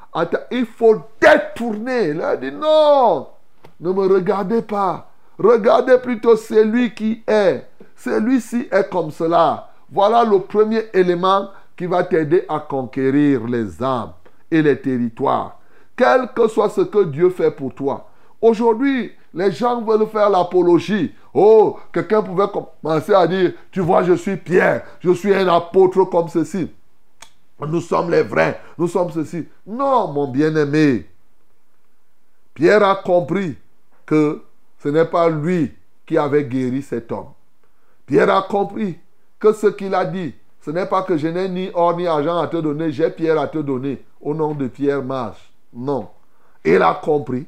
Il 0.50 0.66
faut 0.66 0.96
détourner. 1.20 2.08
Il 2.08 2.20
a 2.22 2.36
dit 2.36 2.50
non. 2.50 3.28
Ne 3.80 3.92
me 3.92 4.06
regardez 4.06 4.62
pas. 4.62 5.10
Regardez 5.38 5.98
plutôt 5.98 6.36
celui 6.36 6.94
qui 6.94 7.22
est. 7.26 7.66
Celui-ci 7.96 8.68
est 8.70 8.90
comme 8.90 9.10
cela. 9.10 9.70
Voilà 9.90 10.24
le 10.24 10.38
premier 10.40 10.84
élément 10.92 11.48
qui 11.76 11.86
va 11.86 12.04
t'aider 12.04 12.44
à 12.48 12.60
conquérir 12.60 13.46
les 13.46 13.82
âmes 13.82 14.12
et 14.50 14.60
les 14.60 14.78
territoires. 14.78 15.58
Quel 15.96 16.28
que 16.34 16.46
soit 16.46 16.68
ce 16.68 16.82
que 16.82 17.04
Dieu 17.04 17.30
fait 17.30 17.50
pour 17.50 17.74
toi. 17.74 18.08
Aujourd'hui, 18.40 19.12
les 19.32 19.52
gens 19.52 19.82
veulent 19.82 20.06
faire 20.06 20.30
l'apologie. 20.30 21.14
Oh, 21.32 21.78
quelqu'un 21.92 22.22
pouvait 22.22 22.48
commencer 22.48 23.14
à 23.14 23.26
dire, 23.26 23.52
tu 23.70 23.80
vois, 23.80 24.02
je 24.02 24.14
suis 24.14 24.36
Pierre, 24.36 24.84
je 25.00 25.12
suis 25.12 25.34
un 25.34 25.48
apôtre 25.48 26.04
comme 26.04 26.28
ceci. 26.28 26.70
Nous 27.60 27.80
sommes 27.80 28.10
les 28.10 28.22
vrais, 28.22 28.60
nous 28.78 28.88
sommes 28.88 29.10
ceci. 29.10 29.46
Non, 29.66 30.08
mon 30.08 30.28
bien-aimé. 30.28 31.06
Pierre 32.54 32.82
a 32.82 32.96
compris 32.96 33.56
que 34.10 34.42
ce 34.82 34.88
n'est 34.88 35.04
pas 35.04 35.30
lui 35.30 35.72
qui 36.04 36.18
avait 36.18 36.42
guéri 36.42 36.82
cet 36.82 37.12
homme. 37.12 37.28
Pierre 38.06 38.34
a 38.34 38.42
compris 38.42 38.98
que 39.38 39.52
ce 39.52 39.68
qu'il 39.68 39.94
a 39.94 40.04
dit, 40.04 40.34
ce 40.60 40.72
n'est 40.72 40.86
pas 40.86 41.04
que 41.04 41.16
je 41.16 41.28
n'ai 41.28 41.48
ni 41.48 41.70
or 41.72 41.96
ni 41.96 42.08
argent 42.08 42.36
à 42.40 42.48
te 42.48 42.56
donner, 42.56 42.90
j'ai 42.90 43.08
Pierre 43.10 43.38
à 43.38 43.46
te 43.46 43.58
donner 43.58 44.02
au 44.20 44.34
nom 44.34 44.52
de 44.52 44.66
Pierre 44.66 45.04
marche. 45.04 45.52
Non. 45.72 46.08
Il 46.64 46.82
a 46.82 46.98
compris 47.00 47.46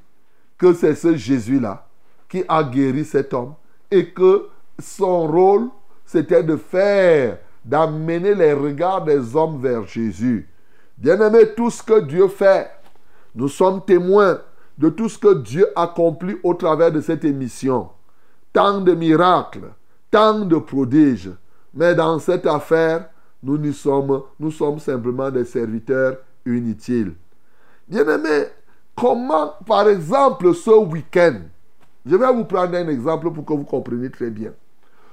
que 0.57 0.73
c'est 0.73 0.95
ce 0.95 1.17
Jésus-là 1.17 1.85
qui 2.29 2.45
a 2.47 2.63
guéri 2.63 3.05
cet 3.05 3.35
homme 3.35 3.55
et 3.91 4.11
que 4.11 4.47
son 4.79 5.27
rôle, 5.27 5.69
c'était 6.07 6.45
de 6.45 6.55
faire, 6.55 7.39
d'amener 7.65 8.37
les 8.37 8.53
regards 8.53 9.03
des 9.03 9.35
hommes 9.35 9.61
vers 9.61 9.85
Jésus. 9.85 10.49
Bien-aimé, 10.97 11.55
tout 11.57 11.71
ce 11.71 11.83
que 11.83 11.99
Dieu 11.99 12.29
fait, 12.29 12.71
nous 13.35 13.49
sommes 13.49 13.85
témoins 13.85 14.39
de 14.79 14.89
tout 14.89 15.09
ce 15.09 15.19
que 15.19 15.35
Dieu 15.35 15.67
accomplit 15.77 16.37
au 16.43 16.55
travers 16.55 16.93
de 16.93 17.01
cette 17.01 17.25
émission. 17.25 17.89
Tant 18.53 18.81
de 18.81 18.95
miracles, 18.95 19.73
tant 20.11 20.41
de 20.41 20.57
prodiges. 20.57 21.31
Mais 21.75 21.95
dans 21.95 22.19
cette 22.19 22.47
affaire, 22.47 23.09
nous, 23.43 23.73
sommes, 23.73 24.79
simplement 24.79 25.31
des 25.31 25.45
serviteurs 25.45 26.19
inutiles. 26.47 27.15
Bien-aimé, 27.89 28.47
comment, 28.97 29.55
par 29.67 29.89
exemple, 29.89 30.55
ce 30.55 30.71
week-end, 30.71 31.41
je 32.07 32.17
vais 32.17 32.33
vous 32.33 32.45
prendre 32.45 32.77
un 32.77 32.89
exemple 32.89 33.31
pour 33.33 33.45
que 33.45 33.53
vous 33.53 33.65
compreniez 33.65 34.11
très 34.11 34.31
bien. 34.31 34.53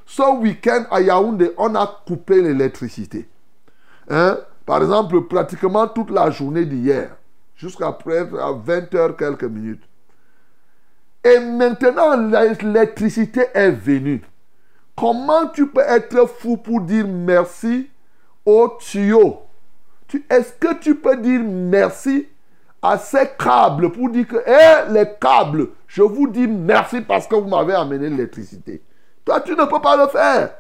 ce 0.06 0.38
week-end 0.40 0.86
à 0.92 1.02
Yaoundé, 1.02 1.52
on 1.58 1.74
a 1.76 2.02
coupé 2.06 2.42
l'électricité. 2.42 3.28
Hein? 4.10 4.38
Par 4.66 4.82
exemple, 4.84 5.22
pratiquement 5.28 5.88
toute 5.88 6.12
la 6.12 6.30
journée 6.30 6.66
d'hier, 6.66 7.16
jusqu'à 7.60 7.88
à 7.88 7.92
20h 7.92 9.16
quelques 9.18 9.44
minutes. 9.44 9.84
Et 11.24 11.40
maintenant, 11.40 12.16
l'électricité 12.16 13.48
est 13.54 13.72
venue. 13.72 14.22
Comment 14.96 15.48
tu 15.48 15.68
peux 15.68 15.82
être 15.82 16.26
fou 16.28 16.56
pour 16.58 16.80
dire 16.82 17.06
merci 17.06 17.90
au 18.46 18.78
tuyau? 18.80 19.42
Tu- 20.08 20.26
Est-ce 20.30 20.54
que 20.54 20.74
tu 20.80 20.96
peux 20.96 21.18
dire 21.18 21.42
merci 21.44 22.28
à 22.82 22.98
ces 22.98 23.28
câbles 23.38 23.92
pour 23.92 24.10
dire 24.10 24.26
que, 24.28 24.38
hé, 24.38 24.90
les 24.92 25.10
câbles, 25.20 25.68
je 25.88 26.02
vous 26.02 26.28
dis 26.30 26.48
merci 26.48 27.02
parce 27.02 27.28
que 27.28 27.36
vous 27.36 27.50
m'avez 27.50 27.74
amené 27.74 28.10
l'électricité. 28.10 28.82
Toi, 29.26 29.42
tu 29.42 29.52
ne 29.52 29.66
peux 29.66 29.82
pas 29.82 29.98
le 29.98 30.08
faire. 30.08 30.52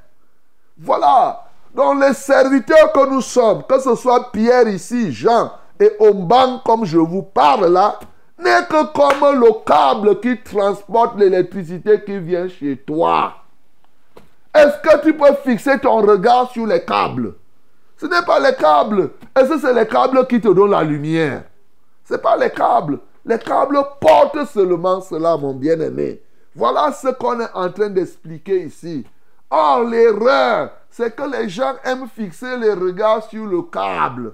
Voilà. 0.78 1.46
Donc 1.74 2.02
les 2.02 2.14
serviteurs 2.14 2.92
que 2.92 3.10
nous 3.10 3.22
sommes, 3.22 3.64
que 3.64 3.80
ce 3.80 3.96
soit 3.96 4.32
Pierre 4.34 4.68
ici, 4.68 5.14
Jean 5.14 5.52
et 5.80 5.92
Omban 6.00 6.62
comme 6.66 6.86
je 6.86 6.98
vous 6.98 7.24
parle 7.24 7.68
là, 7.68 8.00
n'est 8.38 8.66
que 8.70 8.92
comme 8.94 9.40
le 9.40 9.66
câble 9.66 10.20
qui 10.20 10.42
transporte 10.42 11.18
l'électricité 11.18 12.02
qui 12.04 12.20
vient 12.20 12.48
chez 12.48 12.78
toi. 12.78 13.34
Est-ce 14.54 14.82
que 14.82 15.02
tu 15.04 15.14
peux 15.14 15.34
fixer 15.46 15.80
ton 15.80 15.98
regard 15.98 16.52
sur 16.52 16.66
les 16.66 16.84
câbles? 16.84 17.36
Ce 17.98 18.06
n'est 18.06 18.26
pas 18.26 18.40
les 18.40 18.56
câbles. 18.56 19.12
Est-ce 19.36 19.50
que 19.50 19.60
c'est 19.60 19.74
les 19.74 19.88
câbles 19.88 20.26
qui 20.28 20.40
te 20.40 20.48
donnent 20.48 20.72
la 20.72 20.84
lumière? 20.84 21.44
Ce 22.06 22.14
n'est 22.14 22.20
pas 22.20 22.38
les 22.38 22.50
câbles. 22.50 23.00
Les 23.26 23.38
câbles 23.38 23.80
portent 24.00 24.46
seulement 24.46 25.02
cela, 25.02 25.38
mon 25.38 25.54
bien-aimé. 25.54 26.22
Voilà 26.56 26.92
ce 26.92 27.10
qu'on 27.10 27.40
est 27.42 27.54
en 27.54 27.70
train 27.70 27.90
d'expliquer 27.90 28.64
ici. 28.64 29.06
Or, 29.50 29.84
l'erreur, 29.84 30.72
c'est 30.90 31.16
que 31.16 31.24
les 31.24 31.50
gens 31.50 31.74
aiment 31.84 32.08
fixer 32.08 32.58
les 32.58 32.74
regards 32.74 33.24
sur 33.30 33.46
le 33.46 33.62
câble. 33.64 34.34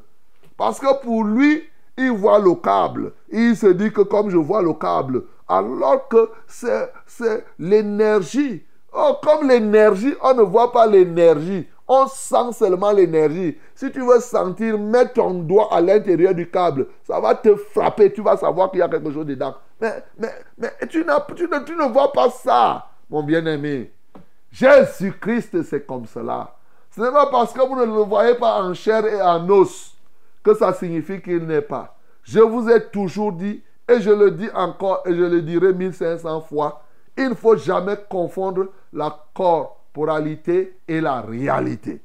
Parce 0.58 0.80
que 0.80 1.02
pour 1.02 1.24
lui, 1.24 1.64
il 1.98 2.12
voit 2.12 2.40
le 2.40 2.56
câble. 2.56 3.14
Il 3.30 3.56
se 3.56 3.68
dit 3.68 3.92
que 3.92 4.02
comme 4.02 4.30
je 4.30 4.38
vois 4.38 4.62
le 4.62 4.74
câble, 4.74 5.24
alors 5.48 6.08
que 6.08 6.30
c'est 6.48 7.46
l'énergie. 7.60 8.66
Oh, 8.94 9.18
comme 9.22 9.48
l'énergie, 9.48 10.16
on 10.22 10.34
ne 10.34 10.42
voit 10.42 10.72
pas 10.72 10.88
l'énergie. 10.88 11.68
On 11.88 12.08
sent 12.08 12.54
seulement 12.54 12.92
l'énergie. 12.92 13.58
Si 13.76 13.92
tu 13.92 14.02
veux 14.02 14.20
sentir, 14.20 14.80
mets 14.80 15.10
ton 15.10 15.34
doigt 15.34 15.70
à 15.72 15.82
l'intérieur 15.82 16.34
du 16.34 16.50
câble. 16.50 16.88
Ça 17.04 17.20
va 17.20 17.36
te 17.36 17.56
frapper. 17.56 18.12
Tu 18.12 18.22
vas 18.22 18.38
savoir 18.38 18.72
qu'il 18.72 18.80
y 18.80 18.84
a 18.84 18.90
quelque 18.90 19.12
chose 19.12 19.26
dedans. 19.26 19.54
Mais, 19.80 20.04
mais, 20.18 20.32
mais 20.58 20.72
tu, 20.90 21.06
tu 21.36 21.48
ne, 21.48 21.64
tu 21.64 21.76
ne 21.76 21.92
vois 21.92 22.12
pas 22.12 22.30
ça, 22.30 22.88
mon 23.10 23.22
bien-aimé. 23.22 23.92
Jésus-Christ, 24.52 25.62
c'est 25.64 25.86
comme 25.86 26.06
cela. 26.06 26.56
Ce 26.90 27.02
n'est 27.02 27.12
pas 27.12 27.28
parce 27.28 27.52
que 27.52 27.62
vous 27.62 27.76
ne 27.76 27.86
le 27.86 28.04
voyez 28.04 28.36
pas 28.36 28.64
en 28.64 28.74
chair 28.74 29.06
et 29.06 29.22
en 29.22 29.48
os 29.50 29.95
que 30.46 30.54
ça 30.54 30.74
signifie 30.74 31.22
qu'il 31.22 31.48
n'est 31.48 31.62
pas. 31.62 31.98
Je 32.22 32.40
vous 32.40 32.70
ai 32.70 32.86
toujours 32.90 33.34
dit, 33.34 33.64
et 33.90 34.00
je 34.00 34.12
le 34.12 34.30
dis 34.32 34.50
encore, 34.54 35.02
et 35.06 35.14
je 35.14 35.24
le 35.24 35.42
dirai 35.42 35.74
1500 35.74 36.42
fois, 36.42 36.84
il 37.18 37.30
ne 37.30 37.34
faut 37.34 37.58
jamais 37.58 37.98
confondre 38.08 38.68
la 38.94 39.26
corporalité 39.34 40.78
et 40.88 41.02
la 41.02 41.22
réalité. 41.22 42.02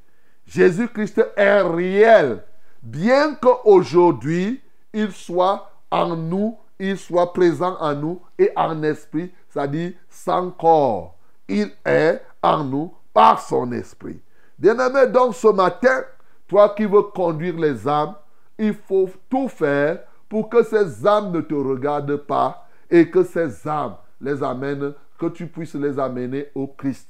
Jésus-Christ 0.47 1.23
est 1.37 1.61
réel, 1.61 2.43
bien 2.83 3.35
qu'aujourd'hui, 3.35 4.63
il 4.95 5.13
soit 5.13 5.71
en 5.91 6.17
nous, 6.17 6.57
il 6.79 6.97
soit 6.97 7.33
présent 7.35 7.77
en 7.79 7.95
nous 7.95 8.23
et 8.39 8.51
en 8.57 8.83
esprit, 8.83 9.31
c'est-à-dire 9.51 9.93
sans 10.09 10.51
corps. 10.51 11.15
Il 11.47 11.71
est 11.85 12.23
en 12.43 12.65
nous 12.65 12.95
par 13.13 13.41
son 13.41 13.71
esprit. 13.73 14.21
Bien-aimé, 14.59 15.09
donc 15.09 15.35
ce 15.35 15.49
matin, 15.49 16.05
toi 16.49 16.71
qui 16.71 16.87
veux 16.87 17.03
conduire 17.03 17.57
les 17.57 17.87
âmes, 17.87 18.15
il 18.61 18.75
faut 18.75 19.11
tout 19.29 19.49
faire 19.49 20.01
pour 20.29 20.49
que 20.49 20.63
ces 20.63 21.07
âmes 21.07 21.33
ne 21.33 21.41
te 21.41 21.55
regardent 21.55 22.17
pas 22.17 22.69
et 22.91 23.11
que 23.11 23.25
ces 23.25 23.67
âmes 23.67 23.97
les 24.21 24.43
amènent, 24.43 24.93
que 25.19 25.27
tu 25.27 25.47
puisses 25.47 25.75
les 25.75 25.99
amener 25.99 26.49
au 26.55 26.67
Christ. 26.69 27.09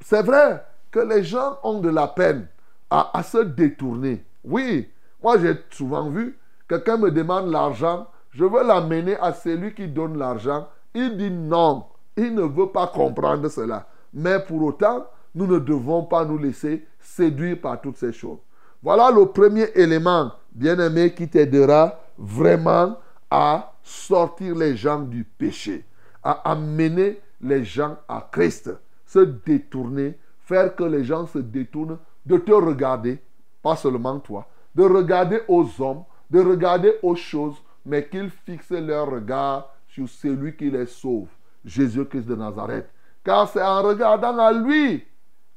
C'est 0.00 0.22
vrai 0.22 0.64
que 0.90 1.00
les 1.00 1.24
gens 1.24 1.58
ont 1.62 1.80
de 1.80 1.88
la 1.88 2.06
peine 2.06 2.46
à, 2.90 3.22
se 3.22 3.38
détourner. 3.38 4.24
Oui, 4.44 4.90
moi 5.22 5.38
j'ai 5.38 5.54
souvent 5.70 6.10
vu, 6.10 6.38
quelqu'un 6.68 6.98
me 6.98 7.10
demande 7.10 7.50
l'argent, 7.50 8.06
je 8.30 8.44
veux 8.44 8.62
l'amener 8.62 9.16
à 9.16 9.32
celui 9.32 9.74
qui 9.74 9.88
donne 9.88 10.18
l'argent. 10.18 10.68
Il 10.94 11.16
dit 11.16 11.30
non, 11.30 11.86
il 12.16 12.34
ne 12.34 12.42
veut 12.42 12.68
pas 12.68 12.86
comprendre 12.88 13.48
cela. 13.48 13.86
Mais 14.12 14.40
pour 14.40 14.62
autant, 14.62 15.06
nous 15.34 15.46
ne 15.46 15.58
devons 15.58 16.04
pas 16.04 16.26
nous 16.26 16.36
laisser 16.36 16.86
séduire 17.00 17.60
par 17.60 17.80
toutes 17.80 17.96
ces 17.96 18.12
choses. 18.12 18.38
Voilà 18.82 19.10
le 19.10 19.26
premier 19.26 19.68
élément, 19.74 20.32
bien-aimé, 20.54 21.14
qui 21.14 21.28
t'aidera 21.28 22.00
vraiment 22.18 22.98
à 23.30 23.72
sortir 23.82 24.54
les 24.54 24.76
gens 24.76 25.00
du 25.00 25.24
péché, 25.24 25.84
à 26.22 26.50
amener 26.50 27.20
les 27.40 27.64
gens 27.64 27.96
à 28.08 28.28
Christ, 28.30 28.70
se 29.06 29.20
détourner, 29.20 30.18
faire 30.40 30.74
que 30.74 30.84
les 30.84 31.04
gens 31.04 31.26
se 31.26 31.38
détournent 31.38 31.98
de 32.24 32.36
te 32.36 32.52
regarder, 32.52 33.18
pas 33.62 33.76
seulement 33.76 34.18
toi, 34.20 34.46
de 34.74 34.84
regarder 34.84 35.40
aux 35.48 35.66
hommes, 35.80 36.04
de 36.30 36.40
regarder 36.40 36.94
aux 37.02 37.16
choses, 37.16 37.56
mais 37.84 38.08
qu'ils 38.08 38.30
fixent 38.30 38.70
leur 38.70 39.10
regard 39.10 39.74
sur 39.88 40.08
celui 40.08 40.56
qui 40.56 40.70
les 40.70 40.86
sauve, 40.86 41.28
Jésus-Christ 41.64 42.26
de 42.26 42.36
Nazareth. 42.36 42.88
Car 43.24 43.48
c'est 43.48 43.62
en 43.62 43.82
regardant 43.82 44.38
à 44.38 44.52
lui 44.52 45.04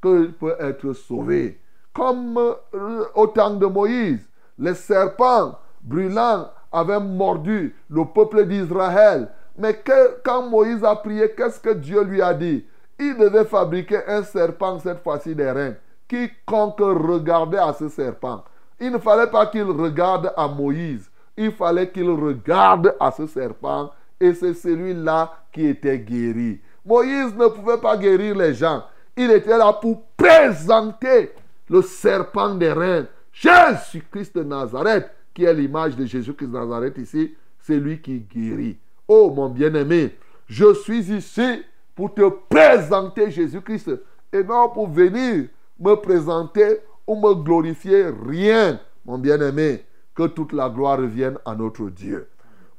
qu'il 0.02 0.32
peut 0.38 0.56
être 0.58 0.92
sauvé. 0.92 1.60
Comme 1.92 2.38
euh, 2.74 3.04
au 3.14 3.26
temps 3.28 3.54
de 3.54 3.66
Moïse, 3.66 4.28
les 4.58 4.74
serpents 4.74 5.58
brûlants 5.82 6.50
avaient 6.72 7.00
mordu 7.00 7.74
le 7.90 8.04
peuple 8.04 8.46
d'Israël. 8.46 9.28
Mais 9.58 9.74
que- 9.74 10.18
quand 10.24 10.48
Moïse 10.48 10.84
a 10.84 10.94
prié, 10.96 11.30
qu'est-ce 11.36 11.60
que 11.60 11.70
Dieu 11.70 12.02
lui 12.02 12.20
a 12.20 12.34
dit? 12.34 12.64
Il 12.98 13.16
devait 13.16 13.44
fabriquer 13.44 14.00
un 14.06 14.22
serpent, 14.22 14.78
cette 14.78 15.02
fois-ci 15.02 15.34
des 15.34 15.50
reins. 15.50 15.74
Quiconque 16.08 16.78
regardait 16.80 17.58
à 17.58 17.72
ce 17.72 17.88
serpent, 17.88 18.44
il 18.78 18.92
ne 18.92 18.98
fallait 18.98 19.30
pas 19.30 19.46
qu'il 19.46 19.64
regarde 19.64 20.32
à 20.36 20.46
Moïse, 20.46 21.10
il 21.36 21.50
fallait 21.50 21.90
qu'il 21.90 22.08
regarde 22.10 22.94
à 23.00 23.10
ce 23.10 23.26
serpent 23.26 23.90
et 24.20 24.32
c'est 24.34 24.54
celui-là 24.54 25.32
qui 25.52 25.66
était 25.66 25.98
guéri. 25.98 26.60
Moïse 26.84 27.34
ne 27.34 27.48
pouvait 27.48 27.78
pas 27.78 27.96
guérir 27.96 28.36
les 28.36 28.54
gens. 28.54 28.84
Il 29.16 29.30
était 29.30 29.58
là 29.58 29.72
pour 29.72 30.02
présenter 30.16 31.32
le 31.68 31.82
serpent 31.82 32.54
des 32.54 32.72
reins, 32.72 33.06
Jésus-Christ 33.36 34.34
de 34.34 34.42
Nazareth, 34.42 35.10
qui 35.34 35.44
est 35.44 35.52
l'image 35.52 35.94
de 35.94 36.06
Jésus-Christ 36.06 36.48
de 36.48 36.58
Nazareth 36.58 36.96
ici, 36.96 37.34
c'est 37.60 37.78
lui 37.78 38.00
qui 38.00 38.20
guérit. 38.20 38.78
Oh 39.06 39.30
mon 39.30 39.50
bien-aimé, 39.50 40.16
je 40.46 40.72
suis 40.74 41.12
ici 41.12 41.62
pour 41.94 42.14
te 42.14 42.28
présenter 42.48 43.30
Jésus-Christ 43.30 43.90
et 44.32 44.42
non 44.42 44.70
pour 44.70 44.88
venir 44.88 45.48
me 45.78 45.94
présenter 45.96 46.78
ou 47.06 47.14
me 47.16 47.34
glorifier 47.34 48.06
rien, 48.26 48.80
mon 49.04 49.18
bien-aimé, 49.18 49.84
que 50.14 50.26
toute 50.28 50.54
la 50.54 50.70
gloire 50.70 50.98
revienne 50.98 51.36
à 51.44 51.54
notre 51.54 51.90
Dieu. 51.90 52.28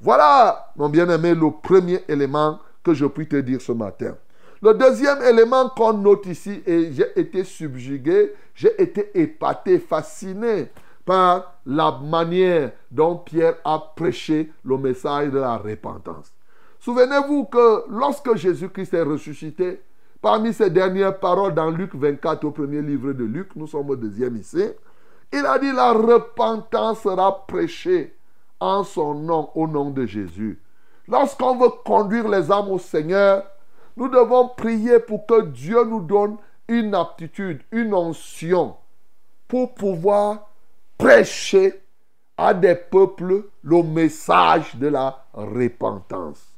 Voilà, 0.01 0.71
mon 0.75 0.89
bien-aimé, 0.89 1.35
le 1.35 1.51
premier 1.51 1.99
élément 2.07 2.59
que 2.83 2.95
je 2.95 3.05
puis 3.05 3.27
te 3.27 3.35
dire 3.35 3.61
ce 3.61 3.71
matin. 3.73 4.15
Le 4.61 4.73
deuxième 4.73 5.21
élément 5.21 5.69
qu'on 5.69 5.93
note 5.93 6.25
ici, 6.25 6.63
et 6.65 6.91
j'ai 6.91 7.19
été 7.19 7.43
subjugué, 7.43 8.33
j'ai 8.55 8.81
été 8.81 9.11
épaté, 9.19 9.77
fasciné 9.77 10.69
par 11.05 11.59
la 11.65 11.91
manière 11.91 12.71
dont 12.89 13.17
Pierre 13.17 13.55
a 13.63 13.93
prêché 13.95 14.51
le 14.63 14.77
message 14.77 15.29
de 15.29 15.39
la 15.39 15.57
repentance. 15.57 16.33
Souvenez-vous 16.79 17.45
que 17.45 17.83
lorsque 17.89 18.35
Jésus-Christ 18.35 18.93
est 18.93 19.03
ressuscité, 19.03 19.81
parmi 20.21 20.53
ses 20.53 20.69
dernières 20.69 21.19
paroles 21.19 21.53
dans 21.53 21.69
Luc 21.69 21.93
24, 21.93 22.43
au 22.45 22.51
premier 22.51 22.81
livre 22.81 23.13
de 23.13 23.23
Luc, 23.23 23.55
nous 23.55 23.67
sommes 23.67 23.89
au 23.89 23.95
deuxième 23.95 24.35
ici, 24.37 24.63
il 25.31 25.45
a 25.45 25.59
dit 25.59 25.71
la 25.71 25.93
repentance 25.93 27.01
sera 27.01 27.45
prêchée 27.45 28.15
en 28.59 28.83
son 28.83 29.13
nom, 29.13 29.49
au 29.55 29.67
nom 29.67 29.91
de 29.91 30.05
Jésus. 30.05 30.59
Lorsqu'on 31.07 31.57
veut 31.57 31.71
conduire 31.85 32.27
les 32.27 32.51
âmes 32.51 32.71
au 32.71 32.79
Seigneur, 32.79 33.43
nous 33.97 34.07
devons 34.07 34.49
prier 34.49 34.99
pour 34.99 35.25
que 35.25 35.41
Dieu 35.41 35.83
nous 35.83 36.01
donne 36.01 36.37
une 36.67 36.93
aptitude, 36.93 37.61
une 37.71 37.93
onction 37.93 38.75
pour 39.47 39.73
pouvoir 39.73 40.49
prêcher 40.97 41.81
à 42.37 42.53
des 42.53 42.75
peuples 42.75 43.45
le 43.63 43.83
message 43.83 44.75
de 44.75 44.87
la 44.87 45.25
repentance. 45.33 46.53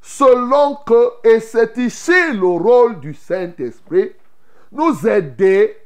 Selon 0.00 0.76
que, 0.86 1.12
et 1.24 1.40
c'est 1.40 1.76
ici 1.76 2.32
le 2.32 2.46
rôle 2.46 3.00
du 3.00 3.14
Saint-Esprit, 3.14 4.12
nous 4.72 5.06
aider 5.06 5.76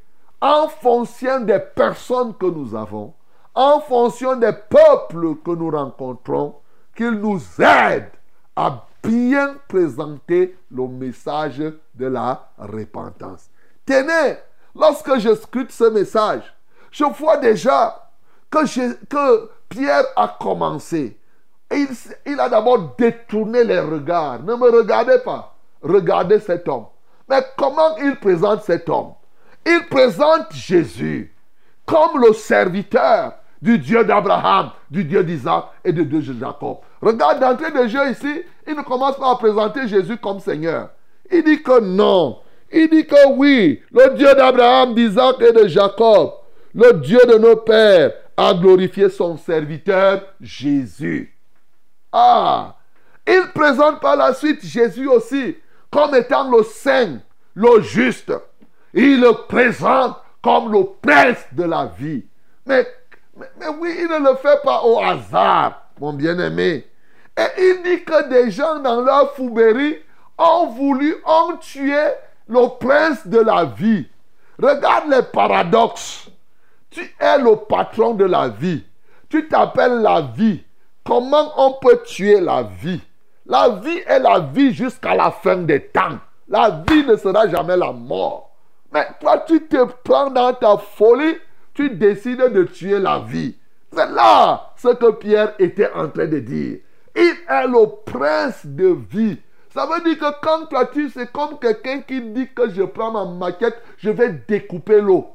en 0.40 0.68
fonction 0.68 1.40
des 1.40 1.58
personnes 1.58 2.34
que 2.36 2.46
nous 2.46 2.74
avons, 2.74 3.14
en 3.54 3.80
fonction 3.80 4.36
des 4.36 4.52
peuples 4.52 5.36
que 5.44 5.50
nous 5.50 5.70
rencontrons, 5.70 6.56
qu'il 6.94 7.10
nous 7.10 7.40
aide 7.60 8.10
à 8.54 8.87
bien 9.02 9.56
présenter 9.68 10.56
le 10.70 10.88
message 10.88 11.58
de 11.58 12.06
la 12.06 12.48
repentance. 12.58 13.48
Tenez, 13.86 14.36
lorsque 14.74 15.18
je 15.18 15.34
scrute 15.34 15.72
ce 15.72 15.84
message, 15.90 16.42
je 16.90 17.04
vois 17.04 17.36
déjà 17.36 18.10
que, 18.50 19.50
Pierre 19.68 20.04
a 20.16 20.36
commencé. 20.40 21.18
Il, 21.70 21.88
il 22.24 22.40
a 22.40 22.48
d'abord 22.48 22.94
détourné 22.96 23.62
les 23.62 23.80
regards. 23.80 24.42
Ne 24.42 24.54
me 24.54 24.70
regardez 24.70 25.18
pas. 25.18 25.54
Regardez 25.82 26.40
cet 26.40 26.66
homme. 26.68 26.86
Mais 27.28 27.44
comment 27.58 27.96
il 27.98 28.16
présente 28.16 28.62
cet 28.62 28.88
homme? 28.88 29.12
Il 29.66 29.86
présente 29.90 30.50
Jésus 30.52 31.34
comme 31.84 32.20
le 32.20 32.32
serviteur 32.32 33.34
du 33.60 33.78
Dieu 33.78 34.04
d'Abraham, 34.04 34.70
du 34.90 35.04
Dieu 35.04 35.24
d'Isaac 35.24 35.64
et 35.84 35.92
du 35.92 36.04
Dieu 36.04 36.20
de 36.20 36.38
Jacob. 36.38 36.78
Regarde 37.00 37.40
d'entrée 37.40 37.70
de 37.70 37.88
jeu 37.88 38.10
ici, 38.10 38.42
il 38.68 38.76
ne 38.76 38.82
commence 38.82 39.16
pas 39.16 39.30
à 39.30 39.36
présenter 39.36 39.88
Jésus 39.88 40.18
comme 40.18 40.40
Seigneur. 40.40 40.90
Il 41.30 41.42
dit 41.42 41.62
que 41.62 41.80
non. 41.80 42.40
Il 42.70 42.88
dit 42.90 43.06
que 43.06 43.28
oui, 43.30 43.82
le 43.90 44.14
Dieu 44.14 44.34
d'Abraham, 44.34 44.94
d'Isaac 44.94 45.40
et 45.40 45.52
de 45.52 45.66
Jacob, 45.66 46.32
le 46.74 46.92
Dieu 46.94 47.20
de 47.26 47.38
nos 47.38 47.56
pères, 47.56 48.12
a 48.36 48.52
glorifié 48.54 49.08
son 49.08 49.36
serviteur 49.38 50.22
Jésus. 50.40 51.34
Ah, 52.12 52.76
il 53.26 53.42
présente 53.54 54.00
par 54.00 54.16
la 54.16 54.34
suite 54.34 54.64
Jésus 54.64 55.08
aussi 55.08 55.56
comme 55.90 56.14
étant 56.14 56.50
le 56.50 56.62
saint, 56.62 57.18
le 57.54 57.80
juste. 57.80 58.32
Il 58.92 59.20
le 59.20 59.46
présente 59.48 60.16
comme 60.42 60.70
le 60.70 60.84
prince 61.00 61.44
de 61.52 61.64
la 61.64 61.90
vie. 61.98 62.24
Mais, 62.66 62.86
mais, 63.36 63.46
mais 63.58 63.68
oui, 63.80 63.96
il 63.98 64.08
ne 64.08 64.30
le 64.30 64.36
fait 64.36 64.62
pas 64.62 64.82
au 64.84 65.00
hasard, 65.00 65.90
mon 65.98 66.12
bien-aimé. 66.12 66.86
Et 67.38 67.46
il 67.56 67.82
dit 67.84 68.04
que 68.04 68.28
des 68.28 68.50
gens 68.50 68.80
dans 68.80 69.00
leur 69.00 69.32
fouberie 69.34 69.96
ont 70.36 70.66
voulu, 70.66 71.14
ont 71.24 71.56
tué 71.58 72.02
le 72.48 72.78
prince 72.80 73.24
de 73.26 73.38
la 73.38 73.64
vie. 73.64 74.08
Regarde 74.60 75.08
les 75.08 75.22
paradoxes. 75.22 76.28
Tu 76.90 77.00
es 77.20 77.38
le 77.38 77.54
patron 77.54 78.14
de 78.14 78.24
la 78.24 78.48
vie. 78.48 78.84
Tu 79.28 79.46
t'appelles 79.46 80.00
la 80.00 80.22
vie. 80.22 80.64
Comment 81.04 81.52
on 81.56 81.74
peut 81.74 82.02
tuer 82.04 82.40
la 82.40 82.64
vie? 82.64 83.00
La 83.46 83.68
vie 83.68 84.00
est 84.06 84.18
la 84.18 84.40
vie 84.40 84.72
jusqu'à 84.72 85.14
la 85.14 85.30
fin 85.30 85.58
des 85.58 85.86
temps. 85.86 86.18
La 86.48 86.82
vie 86.88 87.06
ne 87.06 87.14
sera 87.16 87.46
jamais 87.46 87.76
la 87.76 87.92
mort. 87.92 88.50
Mais 88.92 89.06
toi, 89.20 89.44
tu 89.46 89.64
te 89.66 89.84
prends 90.02 90.30
dans 90.30 90.52
ta 90.54 90.76
folie, 90.76 91.36
tu 91.72 91.90
décides 91.90 92.52
de 92.52 92.64
tuer 92.64 92.98
la 92.98 93.20
vie. 93.20 93.54
C'est 93.92 94.10
là 94.10 94.72
ce 94.76 94.88
que 94.88 95.12
Pierre 95.12 95.54
était 95.58 95.90
en 95.92 96.08
train 96.08 96.26
de 96.26 96.40
dire. 96.40 96.78
Il 97.18 97.34
est 97.48 97.66
le 97.66 97.86
prince 98.04 98.64
de 98.64 98.96
vie. 99.10 99.38
Ça 99.74 99.86
veut 99.86 100.02
dire 100.04 100.18
que 100.18 100.40
quand 100.40 100.66
toi 100.66 100.86
tu, 100.86 101.10
c'est 101.10 101.30
comme 101.32 101.58
quelqu'un 101.58 102.00
qui 102.00 102.20
dit 102.20 102.48
que 102.54 102.70
je 102.70 102.82
prends 102.82 103.10
ma 103.10 103.24
maquette, 103.24 103.82
je 103.96 104.10
vais 104.10 104.32
découper 104.46 105.00
l'eau. 105.00 105.26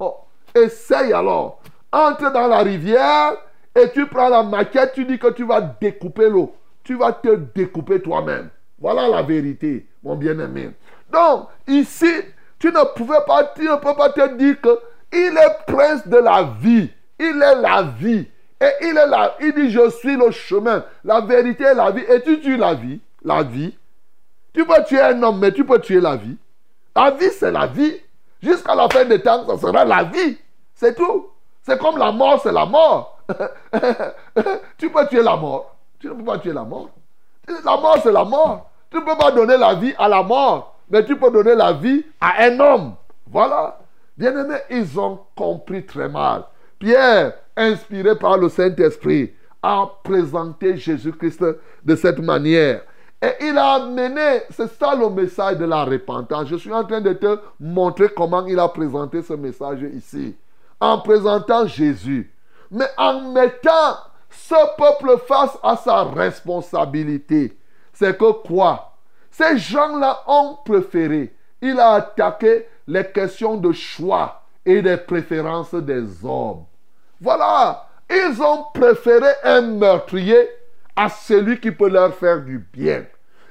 Oh, 0.00 0.16
essaye 0.54 1.12
alors. 1.12 1.60
Entre 1.92 2.32
dans 2.32 2.48
la 2.48 2.58
rivière 2.58 3.36
et 3.74 3.88
tu 3.90 4.06
prends 4.06 4.28
la 4.28 4.42
maquette, 4.42 4.92
tu 4.94 5.04
dis 5.04 5.18
que 5.18 5.30
tu 5.30 5.44
vas 5.44 5.60
découper 5.60 6.28
l'eau. 6.28 6.54
Tu 6.82 6.96
vas 6.96 7.12
te 7.12 7.34
découper 7.54 8.02
toi-même. 8.02 8.50
Voilà 8.80 9.08
la 9.08 9.22
vérité, 9.22 9.86
mon 10.02 10.16
bien-aimé. 10.16 10.70
Donc, 11.12 11.48
ici, 11.68 12.10
tu 12.58 12.68
ne 12.68 12.94
pouvais 12.94 13.24
pas, 13.26 13.44
tu 13.54 13.62
ne 13.62 13.76
peux 13.76 13.94
pas 13.94 14.10
te 14.10 14.34
dire 14.36 14.60
que 14.60 14.78
il 15.12 15.38
est 15.38 15.72
prince 15.72 16.06
de 16.06 16.18
la 16.18 16.54
vie. 16.60 16.90
Il 17.18 17.42
est 17.42 17.60
la 17.60 17.82
vie. 17.82 18.28
Et 18.60 18.70
il 18.82 18.96
est 18.96 19.06
là. 19.06 19.36
Il 19.40 19.54
dit, 19.54 19.70
je 19.70 19.90
suis 19.90 20.16
le 20.16 20.30
chemin, 20.30 20.84
la 21.04 21.20
vérité 21.20 21.64
et 21.64 21.74
la 21.74 21.90
vie. 21.90 22.04
Et 22.08 22.22
tu 22.22 22.40
tues 22.40 22.56
la 22.56 22.74
vie. 22.74 23.00
La 23.24 23.42
vie. 23.42 23.76
Tu 24.52 24.64
peux 24.64 24.82
tuer 24.84 25.00
un 25.00 25.22
homme, 25.22 25.38
mais 25.38 25.52
tu 25.52 25.64
peux 25.64 25.80
tuer 25.80 26.00
la 26.00 26.16
vie. 26.16 26.36
La 26.96 27.10
vie, 27.12 27.30
c'est 27.30 27.52
la 27.52 27.66
vie. 27.66 27.94
Jusqu'à 28.42 28.74
la 28.74 28.88
fin 28.88 29.04
des 29.04 29.20
temps, 29.20 29.46
ça 29.46 29.58
sera 29.58 29.84
la 29.84 30.04
vie. 30.04 30.38
C'est 30.74 30.94
tout. 30.94 31.28
C'est 31.62 31.78
comme 31.78 31.98
la 31.98 32.10
mort, 32.12 32.40
c'est 32.42 32.52
la 32.52 32.66
mort. 32.66 33.18
tu 34.78 34.90
peux 34.90 35.06
tuer 35.08 35.22
la 35.22 35.36
mort. 35.36 35.76
Tu 35.98 36.08
ne 36.08 36.14
peux 36.14 36.24
pas 36.24 36.38
tuer 36.38 36.52
la 36.52 36.64
mort. 36.64 36.90
La 37.64 37.76
mort, 37.76 37.98
c'est 38.02 38.12
la 38.12 38.24
mort. 38.24 38.70
Tu 38.90 38.96
ne 38.96 39.02
peux 39.02 39.16
pas 39.16 39.30
donner 39.30 39.56
la 39.56 39.74
vie 39.74 39.94
à 39.98 40.08
la 40.08 40.22
mort, 40.22 40.76
mais 40.88 41.04
tu 41.04 41.16
peux 41.16 41.30
donner 41.30 41.54
la 41.54 41.72
vie 41.72 42.04
à 42.20 42.44
un 42.44 42.58
homme. 42.58 42.94
Voilà. 43.26 43.78
Bien 44.16 44.36
aimés, 44.36 44.60
ils 44.70 44.98
ont 44.98 45.20
compris 45.36 45.84
très 45.84 46.08
mal. 46.08 46.44
Pierre, 46.78 47.34
inspiré 47.58 48.16
par 48.16 48.38
le 48.38 48.48
Saint-Esprit, 48.48 49.34
a 49.62 49.90
présenté 50.02 50.76
Jésus-Christ 50.76 51.44
de 51.84 51.96
cette 51.96 52.20
manière. 52.20 52.82
Et 53.20 53.48
il 53.48 53.58
a 53.58 53.74
amené, 53.74 54.42
c'est 54.50 54.70
ça 54.78 54.94
le 54.94 55.10
message 55.10 55.58
de 55.58 55.64
la 55.64 55.84
repentance. 55.84 56.46
Je 56.48 56.56
suis 56.56 56.72
en 56.72 56.84
train 56.84 57.00
de 57.00 57.12
te 57.12 57.38
montrer 57.58 58.08
comment 58.16 58.46
il 58.46 58.58
a 58.60 58.68
présenté 58.68 59.22
ce 59.22 59.32
message 59.32 59.82
ici. 59.92 60.36
En 60.78 61.00
présentant 61.00 61.66
Jésus. 61.66 62.32
Mais 62.70 62.86
en 62.96 63.32
mettant 63.32 63.96
ce 64.30 64.54
peuple 64.76 65.18
face 65.26 65.58
à 65.62 65.76
sa 65.76 66.04
responsabilité. 66.04 67.58
C'est 67.92 68.16
que 68.16 68.30
quoi? 68.46 68.92
Ces 69.30 69.58
gens-là 69.58 70.22
ont 70.28 70.58
préféré. 70.64 71.34
Il 71.60 71.80
a 71.80 71.94
attaqué 71.94 72.66
les 72.86 73.04
questions 73.04 73.56
de 73.56 73.72
choix 73.72 74.42
et 74.64 74.80
des 74.80 74.96
préférences 74.96 75.74
des 75.74 76.24
hommes. 76.24 76.64
Voilà. 77.20 77.86
Ils 78.10 78.40
ont 78.40 78.64
préféré 78.72 79.28
un 79.44 79.60
meurtrier 79.60 80.48
à 80.96 81.08
celui 81.08 81.60
qui 81.60 81.70
peut 81.70 81.88
leur 81.88 82.14
faire 82.14 82.40
du 82.40 82.58
bien. 82.58 83.04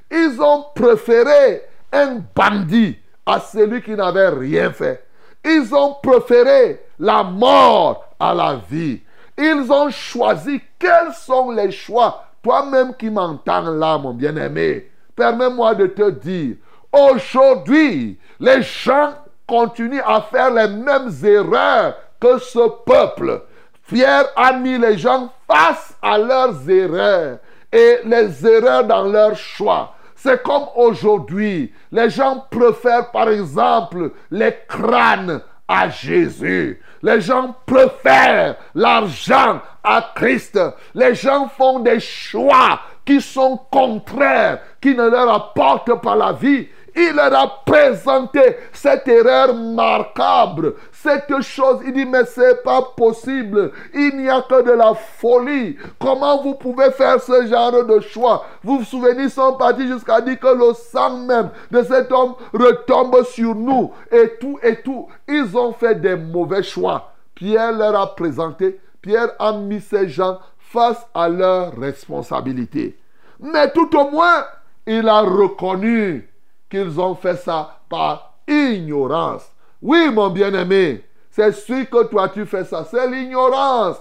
Ils 0.09 0.41
ont 0.41 0.65
préféré 0.73 1.63
un 1.91 2.21
bandit 2.35 2.97
à 3.25 3.39
celui 3.39 3.81
qui 3.81 3.91
n'avait 3.91 4.29
rien 4.29 4.71
fait. 4.71 5.05
Ils 5.45 5.73
ont 5.75 5.95
préféré 6.01 6.81
la 6.99 7.23
mort 7.23 8.05
à 8.19 8.33
la 8.33 8.59
vie. 8.69 9.01
Ils 9.37 9.71
ont 9.71 9.89
choisi 9.89 10.61
quels 10.79 11.13
sont 11.13 11.51
les 11.51 11.71
choix? 11.71 12.23
Toi-même 12.41 12.95
qui 12.95 13.09
m'entends 13.09 13.69
là, 13.71 13.97
mon 13.97 14.13
bien-aimé, 14.13 14.89
permets-moi 15.15 15.75
de 15.75 15.87
te 15.87 16.09
dire, 16.11 16.55
aujourd'hui, 16.91 18.19
les 18.39 18.61
gens 18.61 19.13
continuent 19.45 20.01
à 20.05 20.21
faire 20.21 20.51
les 20.51 20.67
mêmes 20.67 21.11
erreurs 21.23 21.95
que 22.19 22.39
ce 22.39 22.69
peuple. 22.85 23.43
Pierre 23.87 24.25
a 24.35 24.53
mis 24.53 24.77
les 24.77 24.97
gens 24.97 25.31
face 25.47 25.95
à 26.01 26.17
leurs 26.17 26.69
erreurs 26.69 27.39
et 27.71 27.99
les 28.03 28.45
erreurs 28.45 28.83
dans 28.83 29.03
leurs 29.03 29.35
choix. 29.35 29.93
C'est 30.15 30.43
comme 30.43 30.65
aujourd'hui, 30.75 31.73
les 31.91 32.09
gens 32.09 32.45
préfèrent 32.49 33.11
par 33.11 33.29
exemple 33.29 34.11
les 34.31 34.55
crânes 34.67 35.41
à 35.67 35.89
Jésus. 35.89 36.81
Les 37.01 37.21
gens 37.21 37.55
préfèrent 37.65 38.55
l'argent 38.75 39.61
à 39.83 40.11
Christ. 40.15 40.59
Les 40.93 41.15
gens 41.15 41.47
font 41.47 41.79
des 41.79 41.99
choix 41.99 42.79
qui 43.05 43.21
sont 43.21 43.57
contraires, 43.71 44.59
qui 44.81 44.95
ne 44.95 45.07
leur 45.07 45.33
apportent 45.33 46.01
pas 46.01 46.15
la 46.15 46.33
vie. 46.33 46.67
Il 46.95 47.13
leur 47.15 47.33
a 47.33 47.63
présenté 47.63 48.41
cette 48.73 49.07
erreur 49.07 49.53
marquable, 49.53 50.73
cette 51.01 51.41
chose. 51.41 51.81
Il 51.85 51.93
dit, 51.93 52.05
mais 52.05 52.25
c'est 52.25 52.63
pas 52.63 52.81
possible. 52.81 53.71
Il 53.93 54.17
n'y 54.17 54.29
a 54.29 54.41
que 54.41 54.63
de 54.63 54.71
la 54.71 54.93
folie. 54.93 55.77
Comment 55.99 56.41
vous 56.41 56.55
pouvez 56.55 56.91
faire 56.91 57.21
ce 57.21 57.45
genre 57.47 57.83
de 57.83 57.99
choix? 57.99 58.45
Vous 58.63 58.79
vous 58.79 58.85
souvenez, 58.85 59.29
sont 59.29 59.53
partis 59.53 59.87
jusqu'à 59.87 60.21
dire 60.21 60.39
que 60.39 60.47
le 60.47 60.73
sang 60.73 61.17
même 61.17 61.49
de 61.71 61.83
cet 61.83 62.11
homme 62.11 62.35
retombe 62.53 63.23
sur 63.23 63.55
nous. 63.55 63.91
Et 64.11 64.37
tout, 64.39 64.59
et 64.63 64.81
tout. 64.81 65.07
Ils 65.27 65.55
ont 65.57 65.73
fait 65.73 65.95
des 65.95 66.15
mauvais 66.15 66.63
choix. 66.63 67.13
Pierre 67.35 67.73
leur 67.73 67.99
a 67.99 68.15
présenté, 68.15 68.79
Pierre 69.01 69.29
a 69.37 69.53
mis 69.53 69.79
ces 69.79 70.09
gens 70.09 70.39
face 70.57 71.05
à 71.13 71.29
leurs 71.29 71.77
responsabilités. 71.77 72.97
Mais 73.39 73.71
tout 73.71 73.95
au 73.95 74.09
moins, 74.09 74.43
il 74.87 75.07
a 75.07 75.21
reconnu 75.21 76.27
qu'ils 76.69 76.99
ont 76.99 77.13
fait 77.13 77.35
ça 77.35 77.81
par 77.89 78.33
ignorance. 78.47 79.51
Oui, 79.81 80.09
mon 80.11 80.29
bien-aimé, 80.29 81.03
c'est 81.29 81.51
sûr 81.51 81.89
que 81.89 82.03
toi 82.05 82.29
tu 82.29 82.45
fais 82.45 82.65
ça, 82.65 82.83
c'est 82.89 83.07
l'ignorance. 83.07 83.97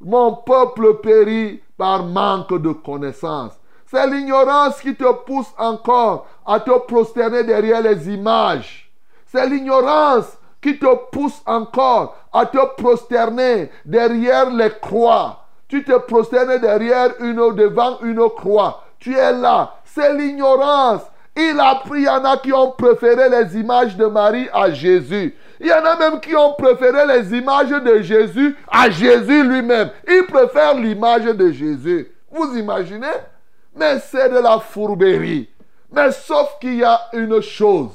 Mon 0.00 0.34
peuple 0.34 0.94
périt 1.00 1.62
par 1.76 2.04
manque 2.04 2.60
de 2.60 2.72
connaissance. 2.72 3.52
C'est 3.86 4.06
l'ignorance 4.08 4.80
qui 4.80 4.94
te 4.96 5.12
pousse 5.24 5.52
encore 5.58 6.26
à 6.46 6.58
te 6.58 6.76
prosterner 6.86 7.44
derrière 7.44 7.82
les 7.82 8.08
images. 8.08 8.90
C'est 9.26 9.46
l'ignorance 9.46 10.38
qui 10.60 10.78
te 10.78 10.94
pousse 11.10 11.42
encore 11.46 12.16
à 12.32 12.46
te 12.46 12.58
prosterner 12.80 13.70
derrière 13.84 14.50
les 14.50 14.70
croix. 14.80 15.44
Tu 15.68 15.84
te 15.84 15.96
prosternes 15.98 16.58
derrière 16.58 17.10
une, 17.20 17.54
devant 17.54 18.00
une 18.00 18.28
croix. 18.30 18.82
Tu 18.98 19.16
es 19.16 19.32
là. 19.32 19.74
C'est 19.84 20.14
l'ignorance. 20.14 21.02
Il 21.36 21.58
a 21.58 21.76
pris, 21.76 22.00
il 22.00 22.04
y 22.04 22.08
en 22.08 22.24
a 22.24 22.36
qui 22.36 22.52
ont 22.52 22.72
préféré 22.72 23.28
les 23.28 23.58
images 23.58 23.96
de 23.96 24.06
Marie 24.06 24.48
à 24.52 24.70
Jésus. 24.70 25.34
Il 25.60 25.66
y 25.66 25.72
en 25.72 25.84
a 25.84 25.96
même 25.96 26.20
qui 26.20 26.36
ont 26.36 26.52
préféré 26.52 27.06
les 27.06 27.36
images 27.36 27.70
de 27.70 28.02
Jésus 28.02 28.56
à 28.70 28.90
Jésus 28.90 29.42
lui-même. 29.44 29.90
Ils 30.06 30.26
préfèrent 30.26 30.74
l'image 30.74 31.24
de 31.24 31.50
Jésus. 31.50 32.12
Vous 32.30 32.56
imaginez? 32.56 33.06
Mais 33.74 33.98
c'est 34.00 34.28
de 34.28 34.38
la 34.38 34.58
fourberie. 34.58 35.48
Mais 35.90 36.10
sauf 36.12 36.58
qu'il 36.60 36.76
y 36.76 36.84
a 36.84 37.00
une 37.12 37.40
chose. 37.40 37.90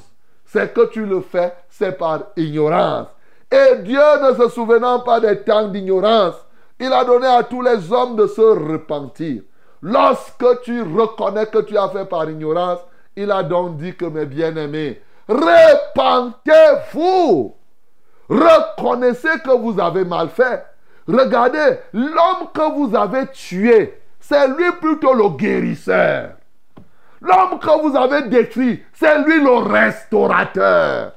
c'est 0.46 0.72
que 0.72 0.86
tu 0.86 1.04
le 1.04 1.20
fais, 1.20 1.52
c'est 1.68 1.92
par 1.92 2.28
ignorance. 2.36 3.08
Et 3.50 3.76
Dieu 3.82 4.00
ne 4.22 4.34
se 4.34 4.48
souvenant 4.50 5.00
pas 5.00 5.20
des 5.20 5.40
temps 5.40 5.68
d'ignorance, 5.68 6.34
il 6.80 6.92
a 6.92 7.04
donné 7.04 7.26
à 7.26 7.42
tous 7.42 7.62
les 7.62 7.92
hommes 7.92 8.16
de 8.16 8.26
se 8.26 8.40
repentir. 8.40 9.42
Lorsque 9.82 10.62
tu 10.62 10.82
reconnais 10.82 11.46
que 11.46 11.58
tu 11.58 11.76
as 11.76 11.88
fait 11.88 12.04
par 12.04 12.28
ignorance, 12.28 12.80
il 13.18 13.30
a 13.32 13.42
donc 13.42 13.76
dit 13.78 13.96
que 13.96 14.04
mes 14.04 14.26
bien-aimés, 14.26 15.02
repentez-vous. 15.28 16.36
Reconnaissez 18.28 19.40
que 19.44 19.50
vous 19.58 19.80
avez 19.80 20.04
mal 20.04 20.28
fait. 20.28 20.64
Regardez, 21.08 21.80
l'homme 21.92 22.48
que 22.54 22.72
vous 22.76 22.94
avez 22.94 23.26
tué, 23.28 24.00
c'est 24.20 24.46
lui 24.48 24.70
plutôt 24.80 25.14
le 25.14 25.30
guérisseur. 25.30 26.34
L'homme 27.20 27.58
que 27.58 27.82
vous 27.82 27.96
avez 27.96 28.28
détruit, 28.28 28.84
c'est 28.92 29.18
lui 29.24 29.42
le 29.42 29.56
restaurateur. 29.56 31.14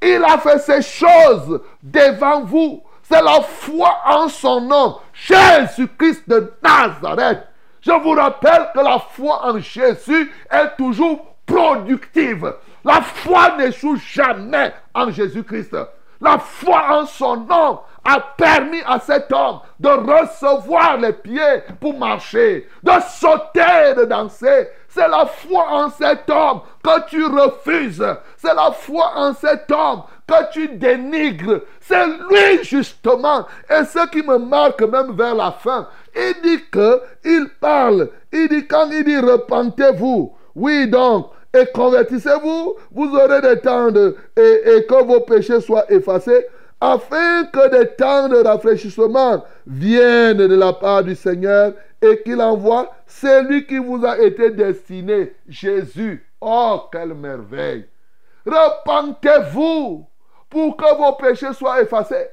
Il 0.00 0.22
a 0.22 0.38
fait 0.38 0.60
ces 0.60 0.82
choses 0.82 1.60
devant 1.82 2.44
vous. 2.44 2.80
C'est 3.02 3.22
la 3.22 3.40
foi 3.40 3.96
en 4.06 4.28
son 4.28 4.60
nom, 4.60 4.98
Jésus-Christ 5.12 6.28
de 6.28 6.54
Nazareth. 6.62 7.42
Je 7.84 7.92
vous 7.92 8.12
rappelle 8.12 8.70
que 8.74 8.80
la 8.80 8.98
foi 8.98 9.46
en 9.46 9.58
Jésus 9.58 10.32
est 10.50 10.76
toujours 10.78 11.34
productive. 11.44 12.54
La 12.84 13.02
foi 13.02 13.56
n'échoue 13.58 13.96
jamais 13.96 14.72
en 14.94 15.10
Jésus-Christ. 15.10 15.76
La 16.20 16.38
foi 16.38 17.00
en 17.00 17.06
son 17.06 17.36
nom 17.36 17.80
a 18.04 18.20
permis 18.20 18.80
à 18.86 18.98
cet 18.98 19.32
homme 19.32 19.60
de 19.80 19.88
recevoir 19.88 20.96
les 20.98 21.12
pieds 21.12 21.62
pour 21.80 21.98
marcher, 21.98 22.68
de 22.82 22.92
sauter, 23.10 23.94
de 23.96 24.04
danser. 24.04 24.68
C'est 24.88 25.08
la 25.08 25.26
foi 25.26 25.66
en 25.70 25.90
cet 25.90 26.30
homme 26.30 26.60
que 26.82 27.08
tu 27.08 27.24
refuses. 27.24 28.06
C'est 28.36 28.54
la 28.54 28.70
foi 28.72 29.12
en 29.16 29.34
cet 29.34 29.70
homme 29.70 30.02
que 30.26 30.52
tu 30.52 30.68
dénigres. 30.68 31.62
C'est 31.80 32.06
lui 32.06 32.62
justement. 32.62 33.46
Et 33.68 33.84
ce 33.84 34.06
qui 34.08 34.22
me 34.22 34.38
marque 34.38 34.82
même 34.82 35.16
vers 35.16 35.34
la 35.34 35.52
fin, 35.52 35.88
il 36.16 36.34
dit 36.42 36.64
que 36.70 37.00
il 37.24 37.48
parle. 37.60 38.10
Il 38.32 38.48
dit 38.48 38.66
quand 38.66 38.88
il 38.90 39.04
dit 39.04 39.18
repentez-vous. 39.18 40.32
Oui 40.54 40.88
donc, 40.88 41.30
et 41.52 41.66
convertissez-vous, 41.72 42.74
vous 42.90 43.14
aurez 43.14 43.40
des 43.40 43.60
temps 43.60 43.90
de, 43.90 44.16
et, 44.36 44.76
et 44.76 44.86
que 44.86 45.04
vos 45.04 45.20
péchés 45.20 45.60
soient 45.60 45.90
effacés, 45.90 46.46
afin 46.80 47.44
que 47.44 47.70
des 47.70 47.88
temps 47.94 48.28
de 48.28 48.36
rafraîchissement 48.36 49.44
viennent 49.66 50.36
de 50.36 50.54
la 50.54 50.72
part 50.72 51.04
du 51.04 51.14
Seigneur 51.14 51.72
et 52.02 52.22
qu'il 52.22 52.40
envoie 52.42 52.92
celui 53.06 53.66
qui 53.66 53.78
vous 53.78 54.04
a 54.04 54.18
été 54.18 54.50
destiné, 54.50 55.34
Jésus. 55.48 56.26
Oh, 56.40 56.82
quelle 56.92 57.14
merveille! 57.14 57.86
Repentez-vous 58.44 60.06
pour 60.50 60.76
que 60.76 60.96
vos 60.96 61.12
péchés 61.14 61.52
soient 61.54 61.80
effacés. 61.80 62.28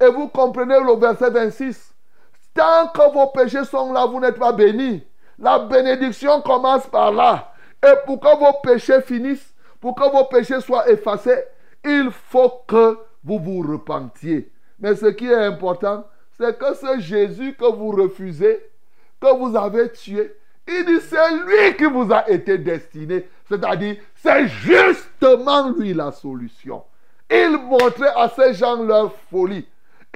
Et 0.00 0.06
vous 0.06 0.28
comprenez 0.28 0.78
le 0.78 0.96
verset 0.96 1.30
26. 1.30 1.95
Tant 2.56 2.88
que 2.88 3.12
vos 3.12 3.26
péchés 3.26 3.64
sont 3.64 3.92
là, 3.92 4.06
vous 4.06 4.18
n'êtes 4.18 4.38
pas 4.38 4.52
bénis. 4.52 5.06
La 5.38 5.58
bénédiction 5.58 6.40
commence 6.40 6.86
par 6.86 7.12
là. 7.12 7.52
Et 7.84 7.94
pour 8.06 8.18
que 8.18 8.38
vos 8.38 8.58
péchés 8.62 9.02
finissent, 9.02 9.54
pour 9.78 9.94
que 9.94 10.10
vos 10.10 10.24
péchés 10.24 10.60
soient 10.62 10.88
effacés, 10.88 11.44
il 11.84 12.10
faut 12.10 12.62
que 12.66 12.98
vous 13.22 13.38
vous 13.38 13.60
repentiez. 13.60 14.50
Mais 14.80 14.96
ce 14.96 15.06
qui 15.06 15.26
est 15.26 15.34
important, 15.34 16.04
c'est 16.38 16.58
que 16.58 16.74
ce 16.74 16.98
Jésus 16.98 17.54
que 17.54 17.70
vous 17.70 17.90
refusez, 17.90 18.64
que 19.20 19.36
vous 19.36 19.54
avez 19.54 19.92
tué, 19.92 20.34
il 20.66 20.84
dit 20.84 21.00
c'est 21.00 21.30
lui 21.44 21.76
qui 21.76 21.84
vous 21.84 22.10
a 22.10 22.28
été 22.28 22.56
destiné. 22.56 23.28
C'est-à-dire, 23.48 23.96
c'est 24.14 24.48
justement 24.48 25.70
lui 25.70 25.92
la 25.92 26.10
solution. 26.10 26.82
Il 27.30 27.58
montrait 27.58 28.12
à 28.16 28.28
ces 28.28 28.54
gens 28.54 28.82
leur 28.82 29.12
folie. 29.30 29.66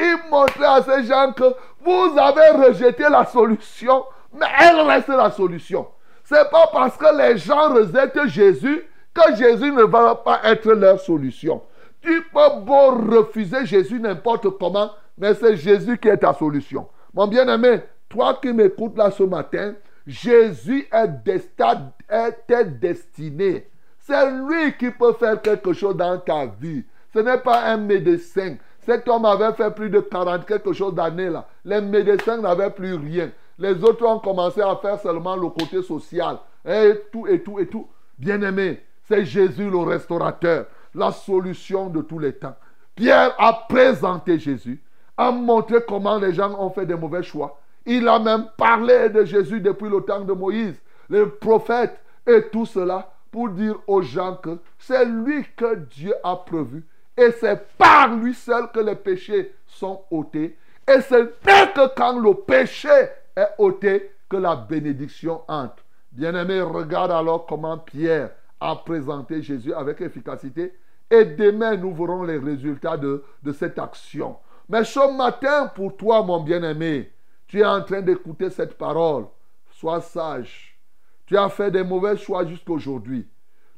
Il 0.01 0.31
montrait 0.31 0.65
à 0.65 0.83
ces 0.83 1.05
gens 1.05 1.33
que 1.33 1.45
vous 1.85 2.19
avez 2.19 2.67
rejeté 2.67 3.05
la 3.11 3.27
solution, 3.27 4.05
mais 4.33 4.47
elle 4.61 4.81
reste 4.81 5.09
la 5.09 5.31
solution. 5.31 5.87
C'est 6.25 6.51
pas 6.51 6.69
parce 6.73 6.97
que 6.97 7.17
les 7.19 7.37
gens 7.37 7.75
rejettent 7.75 8.27
Jésus 8.27 8.85
que 9.13 9.37
Jésus 9.37 9.73
ne 9.73 9.83
va 9.83 10.15
pas 10.15 10.41
être 10.45 10.73
leur 10.73 10.99
solution. 11.01 11.63
Tu 12.01 12.23
peux 12.33 12.61
beau 12.61 12.93
refuser 12.93 13.67
Jésus 13.67 14.01
n'importe 14.01 14.49
comment, 14.59 14.91
mais 15.19 15.35
c'est 15.35 15.57
Jésus 15.57 15.99
qui 15.99 16.09
est 16.09 16.17
ta 16.17 16.33
solution. 16.33 16.89
Mon 17.13 17.27
bien-aimé, 17.27 17.81
toi 18.09 18.39
qui 18.41 18.53
m'écoutes 18.53 18.97
là 18.97 19.11
ce 19.11 19.25
matin, 19.25 19.75
Jésus 20.07 20.89
est, 20.93 21.09
destin, 21.25 21.93
est 22.09 22.65
destiné. 22.65 23.69
C'est 23.99 24.31
lui 24.31 24.77
qui 24.79 24.91
peut 24.91 25.13
faire 25.13 25.41
quelque 25.43 25.73
chose 25.73 25.97
dans 25.97 26.19
ta 26.19 26.47
vie. 26.47 26.85
Ce 27.13 27.19
n'est 27.19 27.39
pas 27.39 27.65
un 27.65 27.77
médecin. 27.77 28.57
Cet 28.91 29.07
homme 29.07 29.25
avait 29.25 29.53
fait 29.53 29.71
plus 29.71 29.89
de 29.89 30.01
40 30.01 30.45
quelque 30.45 30.73
chose 30.73 30.93
d'années 30.97 31.31
là. 31.31 31.47
Les 31.65 31.81
médecins 31.81 32.39
n'avaient 32.39 32.71
plus 32.71 32.95
rien. 32.95 33.31
Les 33.57 33.85
autres 33.85 34.05
ont 34.05 34.19
commencé 34.19 34.61
à 34.61 34.75
faire 34.83 34.99
seulement 34.99 35.37
le 35.37 35.49
côté 35.49 35.81
social. 35.81 36.39
Et 36.69 36.95
tout, 37.13 37.25
et 37.29 37.41
tout, 37.41 37.61
et 37.61 37.69
tout. 37.69 37.87
Bien-aimé, 38.19 38.83
c'est 39.05 39.25
Jésus 39.25 39.71
le 39.71 39.79
restaurateur, 39.79 40.67
la 40.93 41.13
solution 41.13 41.89
de 41.89 42.01
tous 42.01 42.19
les 42.19 42.33
temps. 42.33 42.57
Pierre 42.97 43.33
a 43.39 43.65
présenté 43.69 44.41
Jésus, 44.41 44.83
a 45.17 45.31
montré 45.31 45.77
comment 45.87 46.19
les 46.19 46.35
gens 46.35 46.59
ont 46.59 46.71
fait 46.71 46.85
des 46.85 46.97
mauvais 46.97 47.23
choix. 47.23 47.61
Il 47.87 48.09
a 48.09 48.19
même 48.19 48.49
parlé 48.57 49.09
de 49.09 49.25
Jésus 49.25 49.61
depuis 49.61 49.89
le 49.89 50.01
temps 50.01 50.23
de 50.23 50.33
Moïse, 50.33 50.83
les 51.09 51.27
prophètes 51.27 51.97
et 52.27 52.43
tout 52.51 52.67
cela 52.67 53.09
pour 53.31 53.51
dire 53.51 53.77
aux 53.87 54.03
gens 54.03 54.35
que 54.35 54.59
c'est 54.81 55.05
lui 55.05 55.47
que 55.57 55.77
Dieu 55.77 56.13
a 56.25 56.35
prévu 56.35 56.85
et 57.17 57.33
c'est 57.33 57.77
par 57.77 58.15
lui 58.15 58.35
seul 58.35 58.71
que 58.73 58.81
les 58.81 58.97
péchés 58.97 59.55
sont 59.67 60.03
ôtés. 60.11 60.57
Et 60.89 61.01
ce 61.03 61.15
n'est 61.15 61.73
que 61.73 61.95
quand 61.95 62.19
le 62.19 62.35
péché 62.35 62.89
est 63.37 63.49
ôté 63.59 64.11
que 64.29 64.37
la 64.37 64.57
bénédiction 64.57 65.43
entre. 65.49 65.85
Bien-aimé, 66.13 66.61
regarde 66.63 67.13
alors 67.13 67.47
comment 67.47 67.79
Pierre 67.79 68.31
a 68.59 68.77
présenté 68.77 69.43
Jésus 69.43 69.73
avec 69.73 70.01
efficacité. 70.01 70.75
Et 71.11 71.25
demain, 71.25 71.77
nous 71.77 71.95
verrons 71.95 72.23
les 72.23 72.39
résultats 72.39 72.97
de, 72.97 73.25
de 73.43 73.53
cette 73.53 73.79
action. 73.79 74.37
Mais 74.69 74.85
ce 74.85 75.17
matin, 75.17 75.67
pour 75.75 75.97
toi, 75.97 76.23
mon 76.23 76.41
bien-aimé, 76.41 77.13
tu 77.49 77.61
es 77.61 77.65
en 77.65 77.83
train 77.83 78.01
d'écouter 78.01 78.51
cette 78.51 78.79
parole. 78.79 79.27
Sois 79.73 80.01
sage. 80.01 80.79
Tu 81.27 81.37
as 81.37 81.49
fait 81.49 81.71
des 81.71 81.83
mauvais 81.83 82.17
choix 82.17 82.47
jusqu'aujourd'hui. 82.47 83.29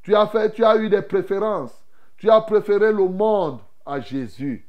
Tu 0.02 0.12
tu 0.54 0.64
as 0.64 0.76
eu 0.76 0.88
des 0.88 1.02
préférences. 1.02 1.81
Tu 2.22 2.30
as 2.30 2.40
préféré 2.40 2.92
le 2.92 3.08
monde 3.08 3.58
à 3.84 3.98
Jésus. 3.98 4.64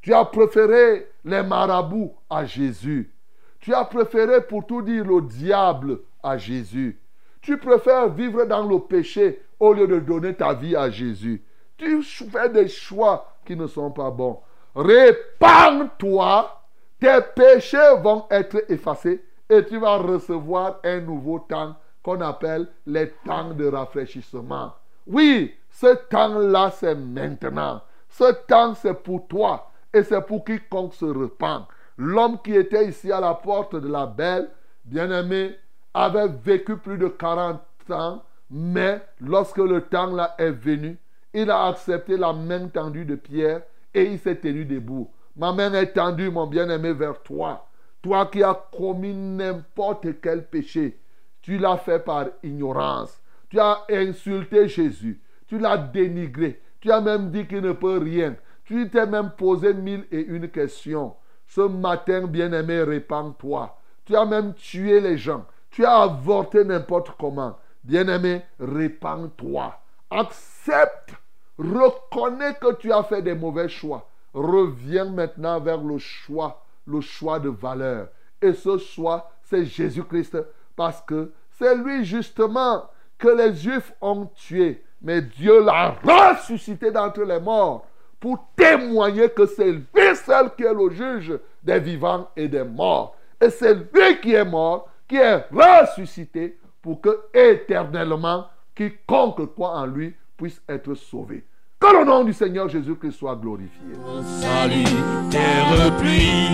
Tu 0.00 0.14
as 0.14 0.24
préféré 0.24 1.06
les 1.26 1.42
marabouts 1.42 2.14
à 2.30 2.46
Jésus. 2.46 3.12
Tu 3.60 3.74
as 3.74 3.84
préféré, 3.84 4.40
pour 4.40 4.64
tout 4.66 4.80
dire, 4.80 5.04
le 5.04 5.20
diable 5.20 5.98
à 6.22 6.38
Jésus. 6.38 6.98
Tu 7.42 7.58
préfères 7.58 8.08
vivre 8.08 8.46
dans 8.46 8.66
le 8.66 8.78
péché 8.78 9.42
au 9.60 9.74
lieu 9.74 9.86
de 9.86 9.98
donner 9.98 10.32
ta 10.32 10.54
vie 10.54 10.74
à 10.74 10.88
Jésus. 10.88 11.44
Tu 11.76 12.02
fais 12.02 12.48
des 12.48 12.66
choix 12.66 13.30
qui 13.44 13.56
ne 13.56 13.66
sont 13.66 13.90
pas 13.90 14.10
bons. 14.10 14.40
Répands-toi, 14.74 16.62
tes 16.98 17.18
péchés 17.34 17.94
vont 18.02 18.24
être 18.30 18.72
effacés 18.72 19.22
et 19.50 19.66
tu 19.66 19.76
vas 19.76 19.98
recevoir 19.98 20.80
un 20.82 21.00
nouveau 21.00 21.40
temps 21.40 21.76
qu'on 22.02 22.22
appelle 22.22 22.68
les 22.86 23.10
temps 23.26 23.52
de 23.52 23.66
rafraîchissement. 23.66 24.72
Oui, 25.06 25.52
ce 25.78 25.94
temps-là, 26.08 26.70
c'est 26.70 26.94
maintenant. 26.94 27.82
Ce 28.08 28.32
temps, 28.46 28.74
c'est 28.74 28.94
pour 28.94 29.26
toi 29.28 29.70
et 29.92 30.02
c'est 30.02 30.22
pour 30.22 30.42
quiconque 30.42 30.94
se 30.94 31.04
repent. 31.04 31.68
L'homme 31.98 32.38
qui 32.42 32.54
était 32.54 32.88
ici 32.88 33.12
à 33.12 33.20
la 33.20 33.34
porte 33.34 33.76
de 33.76 33.86
la 33.86 34.06
belle, 34.06 34.48
bien-aimé, 34.86 35.54
avait 35.92 36.28
vécu 36.28 36.78
plus 36.78 36.96
de 36.96 37.08
40 37.08 37.60
ans, 37.90 38.22
mais 38.50 39.02
lorsque 39.20 39.58
le 39.58 39.82
temps 39.82 40.06
là 40.06 40.34
est 40.38 40.50
venu, 40.50 40.96
il 41.34 41.50
a 41.50 41.66
accepté 41.66 42.16
la 42.16 42.32
main 42.32 42.68
tendue 42.68 43.04
de 43.04 43.16
Pierre 43.16 43.60
et 43.92 44.04
il 44.04 44.18
s'est 44.18 44.36
tenu 44.36 44.64
debout. 44.64 45.10
Ma 45.36 45.52
main 45.52 45.74
est 45.74 45.92
tendue, 45.92 46.30
mon 46.30 46.46
bien-aimé, 46.46 46.94
vers 46.94 47.22
toi. 47.22 47.66
Toi 48.00 48.24
qui 48.32 48.42
as 48.42 48.58
commis 48.74 49.12
n'importe 49.12 50.22
quel 50.22 50.46
péché, 50.46 50.98
tu 51.42 51.58
l'as 51.58 51.76
fait 51.76 51.98
par 51.98 52.28
ignorance. 52.42 53.20
Tu 53.50 53.60
as 53.60 53.84
insulté 53.90 54.68
Jésus. 54.68 55.20
Tu 55.46 55.58
l'as 55.58 55.78
dénigré. 55.78 56.60
Tu 56.80 56.90
as 56.90 57.00
même 57.00 57.30
dit 57.30 57.46
qu'il 57.46 57.62
ne 57.62 57.72
peut 57.72 57.98
rien. 57.98 58.36
Tu 58.64 58.90
t'es 58.90 59.06
même 59.06 59.30
posé 59.30 59.72
mille 59.74 60.06
et 60.10 60.20
une 60.20 60.48
questions. 60.48 61.14
Ce 61.46 61.60
matin, 61.60 62.26
bien-aimé, 62.26 62.82
répands-toi. 62.82 63.78
Tu 64.04 64.16
as 64.16 64.24
même 64.24 64.54
tué 64.54 65.00
les 65.00 65.16
gens. 65.16 65.46
Tu 65.70 65.84
as 65.84 66.02
avorté 66.02 66.64
n'importe 66.64 67.12
comment. 67.18 67.58
Bien-aimé, 67.84 68.42
répands-toi. 68.58 69.78
Accepte. 70.10 71.14
Reconnais 71.58 72.54
que 72.60 72.74
tu 72.74 72.92
as 72.92 73.04
fait 73.04 73.22
des 73.22 73.34
mauvais 73.34 73.68
choix. 73.68 74.08
Reviens 74.34 75.06
maintenant 75.06 75.60
vers 75.60 75.80
le 75.80 75.98
choix, 75.98 76.64
le 76.86 77.00
choix 77.00 77.38
de 77.38 77.48
valeur. 77.48 78.08
Et 78.42 78.52
ce 78.52 78.78
choix, 78.78 79.30
c'est 79.42 79.64
Jésus-Christ. 79.64 80.36
Parce 80.74 81.00
que 81.02 81.32
c'est 81.50 81.76
lui 81.76 82.04
justement 82.04 82.90
que 83.16 83.28
les 83.28 83.54
Juifs 83.54 83.94
ont 84.00 84.26
tué. 84.34 84.84
Mais 85.02 85.22
Dieu 85.22 85.64
l'a 85.64 85.96
ressuscité 86.02 86.90
d'entre 86.90 87.22
les 87.22 87.40
morts 87.40 87.86
pour 88.18 88.46
témoigner 88.56 89.28
que 89.28 89.46
c'est 89.46 89.70
lui 89.70 90.16
seul 90.16 90.54
qui 90.56 90.64
est 90.64 90.74
le 90.74 90.90
juge 90.90 91.38
des 91.62 91.78
vivants 91.78 92.28
et 92.36 92.48
des 92.48 92.64
morts. 92.64 93.16
Et 93.40 93.50
c'est 93.50 93.74
lui 93.74 94.20
qui 94.22 94.34
est 94.34 94.44
mort, 94.44 94.88
qui 95.06 95.16
est 95.16 95.44
ressuscité 95.52 96.58
pour 96.80 97.00
que 97.00 97.20
éternellement 97.34 98.46
quiconque 98.74 99.54
croit 99.54 99.78
en 99.78 99.86
lui 99.86 100.14
puisse 100.36 100.60
être 100.68 100.94
sauvé. 100.94 101.44
Que 101.78 101.98
le 101.98 102.04
nom 102.04 102.24
du 102.24 102.32
Seigneur 102.32 102.68
Jésus-Christ 102.68 103.12
soit 103.12 103.36
glorifié. 103.36 103.94
salutaire 104.40 105.96
pluie. 105.98 106.48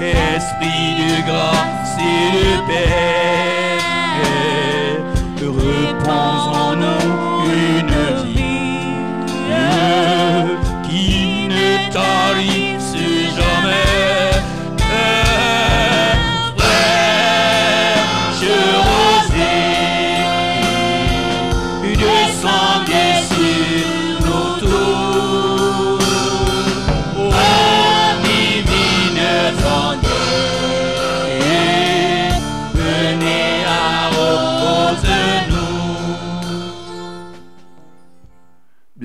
Esprit 0.00 0.86
repose 5.48 6.56
en 6.56 6.76
nous 6.76 7.25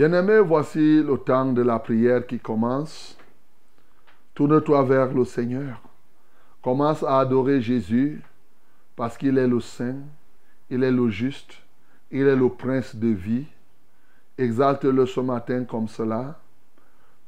Bien-aimé, 0.02 0.40
voici 0.40 1.04
le 1.04 1.16
temps 1.16 1.54
de 1.54 1.62
la 1.62 1.78
prière 1.78 2.26
qui 2.26 2.40
commence. 2.40 3.16
Tourne-toi 4.34 4.82
vers 4.82 5.14
le 5.14 5.24
Seigneur. 5.24 5.80
Commence 6.64 7.04
à 7.04 7.20
adorer 7.20 7.62
Jésus 7.62 8.20
parce 8.96 9.16
qu'il 9.16 9.38
est 9.38 9.46
le 9.46 9.60
Saint, 9.60 9.98
il 10.72 10.84
est 10.84 10.90
le 10.90 11.08
juste, 11.10 11.54
il 12.10 12.22
est 12.26 12.36
le 12.36 12.50
Prince 12.50 12.96
de 12.96 13.10
vie. 13.10 13.46
Exalte-le 14.40 15.06
ce 15.06 15.20
matin 15.20 15.66
comme 15.66 15.88
cela. 15.88 16.40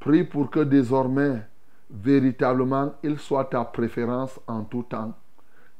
Prie 0.00 0.24
pour 0.24 0.50
que 0.50 0.58
désormais, 0.58 1.42
véritablement, 1.88 2.92
il 3.04 3.20
soit 3.20 3.44
ta 3.44 3.64
préférence 3.64 4.40
en 4.48 4.64
tout 4.64 4.82
temps. 4.82 5.14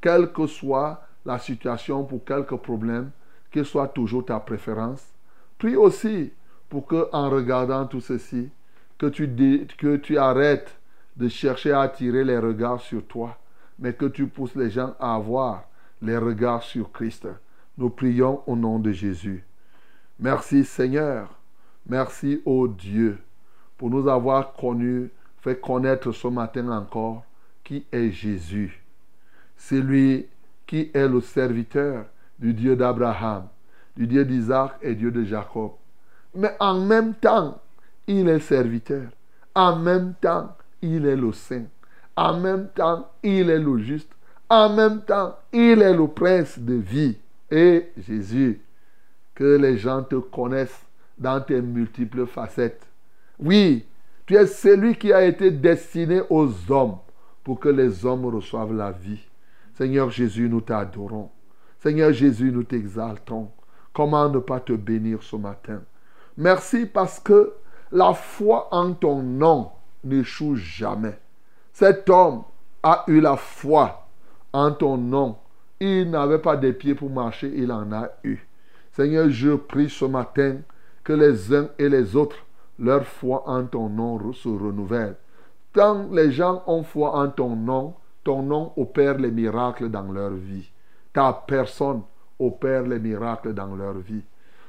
Quelle 0.01 0.33
que 0.33 0.47
soit 0.47 1.03
la 1.25 1.41
situation 1.41 2.05
pour 2.05 2.25
quelque 2.25 2.55
problème, 2.55 3.11
qu'il 3.51 3.65
soit 3.65 3.89
toujours 3.89 4.25
ta 4.25 4.39
préférence. 4.39 5.05
Prie 5.59 5.75
aussi 5.75 6.31
pour 6.75 6.89
que, 6.89 7.09
en 7.13 7.31
regardant 7.31 7.87
tout 7.87 8.01
ceci, 8.01 8.51
que 8.99 9.07
tu, 9.07 9.29
que 9.79 9.95
tu 9.95 10.19
arrêtes 10.19 10.77
de 11.17 11.29
chercher 11.29 11.71
à 11.71 11.83
attirer 11.83 12.25
les 12.25 12.37
regards 12.37 12.81
sur 12.81 13.07
toi, 13.07 13.39
mais 13.79 13.93
que 13.93 14.07
tu 14.07 14.27
pousses 14.27 14.57
les 14.57 14.71
gens 14.71 14.93
à 14.99 15.15
avoir 15.15 15.69
les 16.03 16.19
regards 16.19 16.65
sur 16.65 16.91
Christ. 16.91 17.29
Nous 17.79 17.91
prions 17.91 18.43
au 18.49 18.57
nom 18.57 18.81
de 18.81 18.91
Jésus. 18.91 19.45
Merci 20.19 20.65
Seigneur. 20.65 21.39
Merci 21.89 22.43
ô 22.45 22.67
Dieu 22.67 23.19
pour 23.79 23.89
nous 23.89 24.09
avoir 24.09 24.55
connus, 24.55 25.13
fait 25.43 25.61
connaître 25.61 26.11
ce 26.11 26.27
matin 26.27 26.69
encore 26.71 27.23
qui 27.63 27.87
est 27.93 28.11
Jésus. 28.11 28.83
C'est 29.57 29.81
lui 29.81 30.27
qui 30.67 30.91
est 30.93 31.07
le 31.07 31.21
serviteur 31.21 32.07
du 32.41 32.53
Dieu 32.53 32.75
d'Abraham, 32.75 33.47
du 33.97 34.09
Dieu 34.09 34.25
d'Isaac 34.25 34.73
et 34.83 34.97
Dieu 34.97 35.13
de 35.13 35.23
Jacob. 35.23 35.71
Mais 36.35 36.55
en 36.61 36.81
même 36.81 37.15
temps, 37.15 37.61
il 38.07 38.29
est 38.29 38.41
serviteur. 38.41 39.05
En 39.55 39.77
même 39.77 40.15
temps, 40.21 40.57
il 40.83 41.07
est 41.07 41.17
le 41.17 41.33
saint. 41.33 41.65
En 42.17 42.39
même 42.39 42.69
temps, 42.75 43.09
il 43.23 43.51
est 43.51 43.59
le 43.59 43.79
juste. 43.79 44.11
En 44.49 44.75
même 44.75 45.03
temps, 45.03 45.37
il 45.53 45.81
est 45.83 45.95
le 45.95 46.09
prince 46.09 46.59
de 46.59 46.75
vie. 46.75 47.17
Et 47.51 47.91
Jésus, 47.97 48.61
que 49.35 49.57
les 49.57 49.79
gens 49.79 50.03
te 50.03 50.17
connaissent 50.17 50.85
dans 51.19 51.41
tes 51.41 51.61
multiples 51.61 52.27
facettes. 52.27 52.87
Oui, 53.39 53.85
tu 54.27 54.37
es 54.37 54.47
celui 54.47 54.97
qui 54.97 55.13
a 55.13 55.25
été 55.25 55.51
destiné 55.51 56.23
aux 56.31 56.49
hommes 56.71 56.99
pour 57.43 57.61
que 57.61 57.69
les 57.69 58.05
hommes 58.05 58.27
reçoivent 58.27 58.75
la 58.75 58.91
vie. 58.91 59.21
Seigneur 59.75 60.11
Jésus, 60.11 60.49
nous 60.49 60.61
t'adorons. 60.61 61.31
Seigneur 61.81 62.13
Jésus, 62.13 62.51
nous 62.51 62.63
t'exaltons. 62.63 63.51
Comment 63.93 64.29
ne 64.29 64.39
pas 64.39 64.61
te 64.61 64.73
bénir 64.73 65.23
ce 65.23 65.37
matin? 65.37 65.83
Merci 66.37 66.87
parce 66.87 67.21
que 67.21 67.53
la 67.93 68.13
foi 68.13 68.69
en 68.73 68.93
ton 68.93 69.23
nom 69.23 69.71
n'échoue 70.03 70.57
jamais. 70.57 71.19
Cet 71.73 72.11
homme 72.11 72.43
a 72.83 73.05
eu 73.07 73.21
la 73.21 73.37
foi 73.37 74.07
en 74.53 74.73
ton 74.73 74.97
nom. 74.97 75.37
Il 75.81 76.11
n'avait 76.11 76.39
pas 76.39 76.57
des 76.57 76.73
pieds 76.73 76.95
pour 76.95 77.11
marcher, 77.11 77.53
il 77.55 77.71
en 77.71 77.93
a 77.93 78.09
eu. 78.25 78.39
Seigneur, 78.93 79.29
je 79.29 79.55
prie 79.55 79.91
ce 79.91 80.05
matin 80.05 80.59
que 81.03 81.13
les 81.13 81.55
uns 81.55 81.69
et 81.79 81.89
les 81.89 82.17
autres, 82.17 82.37
leur 82.79 83.05
foi 83.05 83.43
en 83.47 83.65
ton 83.65 83.89
nom 83.89 84.33
se 84.33 84.49
renouvelle. 84.49 85.17
Quand 85.73 86.09
les 86.13 86.33
gens 86.33 86.63
ont 86.67 86.83
foi 86.83 87.17
en 87.17 87.29
ton 87.29 87.57
nom, 87.57 87.95
ton 88.23 88.43
nom 88.43 88.73
opère 88.77 89.19
les 89.19 89.31
miracles 89.31 89.91
dans 89.91 90.11
leur 90.11 90.31
vie. 90.31 90.71
Ta 91.13 91.45
personne 91.47 92.03
opère 92.39 92.83
les 92.83 92.99
miracles 92.99 93.53
dans 93.53 93.75
leur 93.75 93.95
vie. 93.95 94.23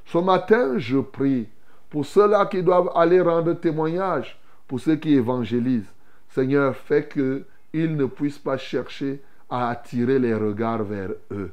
Ce 0.05 0.17
matin, 0.17 0.77
je 0.77 0.97
prie 0.99 1.47
pour 1.89 2.05
ceux-là 2.05 2.45
qui 2.47 2.63
doivent 2.63 2.91
aller 2.95 3.21
rendre 3.21 3.53
témoignage, 3.53 4.39
pour 4.67 4.79
ceux 4.79 4.95
qui 4.95 5.13
évangélisent. 5.15 5.91
Seigneur, 6.29 6.75
fais 6.75 7.07
qu'ils 7.07 7.95
ne 7.95 8.05
puissent 8.05 8.39
pas 8.39 8.57
chercher 8.57 9.21
à 9.49 9.69
attirer 9.69 10.19
les 10.19 10.33
regards 10.33 10.83
vers 10.83 11.11
eux. 11.31 11.51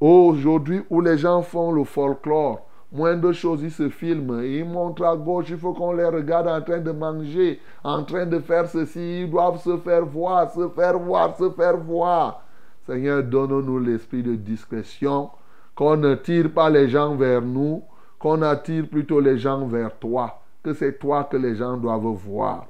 Aujourd'hui, 0.00 0.82
où 0.90 1.00
les 1.00 1.18
gens 1.18 1.42
font 1.42 1.72
le 1.72 1.84
folklore, 1.84 2.66
moins 2.92 3.16
de 3.16 3.32
choses, 3.32 3.62
ils 3.62 3.70
se 3.70 3.88
filment, 3.88 4.42
ils 4.44 4.64
montrent 4.64 5.04
à 5.04 5.16
gauche, 5.16 5.46
il 5.50 5.58
faut 5.58 5.72
qu'on 5.72 5.92
les 5.92 6.04
regarde 6.04 6.46
en 6.46 6.60
train 6.62 6.78
de 6.78 6.92
manger, 6.92 7.60
en 7.82 8.04
train 8.04 8.24
de 8.24 8.38
faire 8.38 8.68
ceci, 8.68 9.22
ils 9.22 9.30
doivent 9.30 9.60
se 9.60 9.76
faire 9.78 10.06
voir, 10.06 10.50
se 10.52 10.68
faire 10.68 10.98
voir, 10.98 11.36
se 11.36 11.50
faire 11.50 11.76
voir. 11.76 12.44
Seigneur, 12.86 13.22
donne-nous 13.22 13.78
l'esprit 13.78 14.22
de 14.22 14.34
discrétion, 14.34 15.30
qu'on 15.74 15.96
ne 15.96 16.14
tire 16.14 16.52
pas 16.52 16.70
les 16.70 16.88
gens 16.88 17.14
vers 17.16 17.42
nous, 17.42 17.82
qu'on 18.24 18.40
attire 18.40 18.88
plutôt 18.88 19.20
les 19.20 19.36
gens 19.36 19.66
vers 19.66 19.94
toi, 19.98 20.40
que 20.62 20.72
c'est 20.72 20.98
toi 20.98 21.28
que 21.30 21.36
les 21.36 21.56
gens 21.56 21.76
doivent 21.76 22.06
voir. 22.06 22.68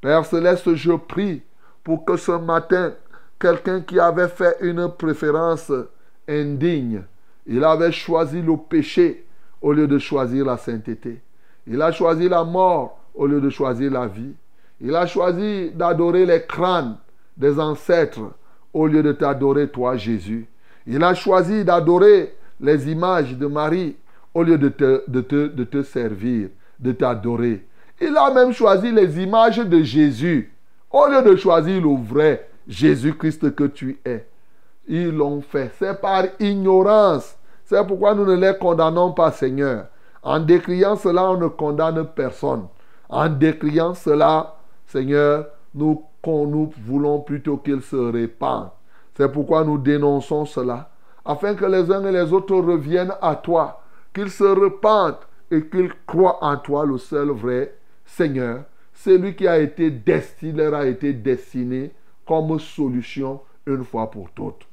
Père 0.00 0.24
céleste, 0.24 0.74
je 0.74 0.92
prie 0.92 1.42
pour 1.82 2.06
que 2.06 2.16
ce 2.16 2.32
matin, 2.32 2.94
quelqu'un 3.38 3.82
qui 3.82 4.00
avait 4.00 4.28
fait 4.28 4.56
une 4.62 4.88
préférence 4.88 5.70
indigne, 6.26 7.02
il 7.46 7.62
avait 7.64 7.92
choisi 7.92 8.40
le 8.40 8.56
péché 8.56 9.26
au 9.60 9.74
lieu 9.74 9.86
de 9.86 9.98
choisir 9.98 10.46
la 10.46 10.56
sainteté. 10.56 11.20
Il 11.66 11.82
a 11.82 11.92
choisi 11.92 12.26
la 12.26 12.42
mort 12.42 12.98
au 13.14 13.26
lieu 13.26 13.42
de 13.42 13.50
choisir 13.50 13.92
la 13.92 14.06
vie. 14.06 14.32
Il 14.80 14.96
a 14.96 15.04
choisi 15.04 15.70
d'adorer 15.74 16.24
les 16.24 16.46
crânes 16.46 16.96
des 17.36 17.60
ancêtres 17.60 18.32
au 18.72 18.86
lieu 18.86 19.02
de 19.02 19.12
t'adorer 19.12 19.68
toi, 19.68 19.98
Jésus. 19.98 20.46
Il 20.86 21.04
a 21.04 21.12
choisi 21.12 21.62
d'adorer 21.62 22.34
les 22.58 22.90
images 22.90 23.36
de 23.36 23.46
Marie 23.46 23.96
au 24.34 24.42
lieu 24.42 24.58
de 24.58 24.68
te, 24.68 25.02
de 25.08 25.20
te, 25.20 25.46
de 25.46 25.64
te 25.64 25.82
servir, 25.82 26.48
de 26.78 26.92
t'adorer. 26.92 27.66
Il 28.00 28.16
a 28.16 28.32
même 28.32 28.52
choisi 28.52 28.90
les 28.90 29.22
images 29.22 29.58
de 29.58 29.82
Jésus 29.82 30.52
au 30.90 31.06
lieu 31.08 31.22
de 31.22 31.36
choisir 31.36 31.80
le 31.80 31.96
vrai 31.96 32.48
Jésus-Christ 32.68 33.54
que 33.54 33.64
tu 33.64 33.98
es. 34.04 34.26
Ils 34.86 35.10
l'ont 35.10 35.40
fait. 35.40 35.72
C'est 35.78 36.00
par 36.00 36.24
ignorance. 36.38 37.36
C'est 37.64 37.86
pourquoi 37.86 38.14
nous 38.14 38.26
ne 38.26 38.36
les 38.36 38.56
condamnons 38.58 39.12
pas, 39.12 39.32
Seigneur. 39.32 39.86
En 40.22 40.38
décriant 40.40 40.96
cela, 40.96 41.30
on 41.30 41.36
ne 41.36 41.48
condamne 41.48 42.06
personne. 42.14 42.66
En 43.08 43.28
décriant 43.28 43.94
cela, 43.94 44.56
Seigneur, 44.86 45.46
nous, 45.74 46.02
nous 46.26 46.72
voulons 46.84 47.20
plutôt 47.20 47.56
qu'ils 47.56 47.82
se 47.82 47.96
répandent. 47.96 48.70
C'est 49.16 49.30
pourquoi 49.30 49.64
nous 49.64 49.78
dénonçons 49.78 50.44
cela. 50.44 50.90
Afin 51.24 51.54
que 51.54 51.64
les 51.64 51.90
uns 51.90 52.04
et 52.04 52.12
les 52.12 52.32
autres 52.32 52.56
reviennent 52.56 53.14
à 53.20 53.34
toi. 53.36 53.82
Qu'ils 54.14 54.30
se 54.30 54.44
repentent 54.44 55.26
et 55.50 55.66
qu'ils 55.66 55.92
croient 56.06 56.38
en 56.42 56.56
toi, 56.56 56.86
le 56.86 56.98
seul 56.98 57.30
vrai 57.30 57.74
Seigneur. 58.04 58.64
Celui 58.92 59.34
qui 59.34 59.48
a 59.48 59.58
été 59.58 59.90
destiné, 59.90 60.52
leur 60.52 60.74
a 60.74 60.86
été 60.86 61.12
destiné 61.12 61.90
comme 62.26 62.58
solution 62.58 63.40
une 63.66 63.84
fois 63.84 64.10
pour 64.10 64.30
toutes. 64.30 64.66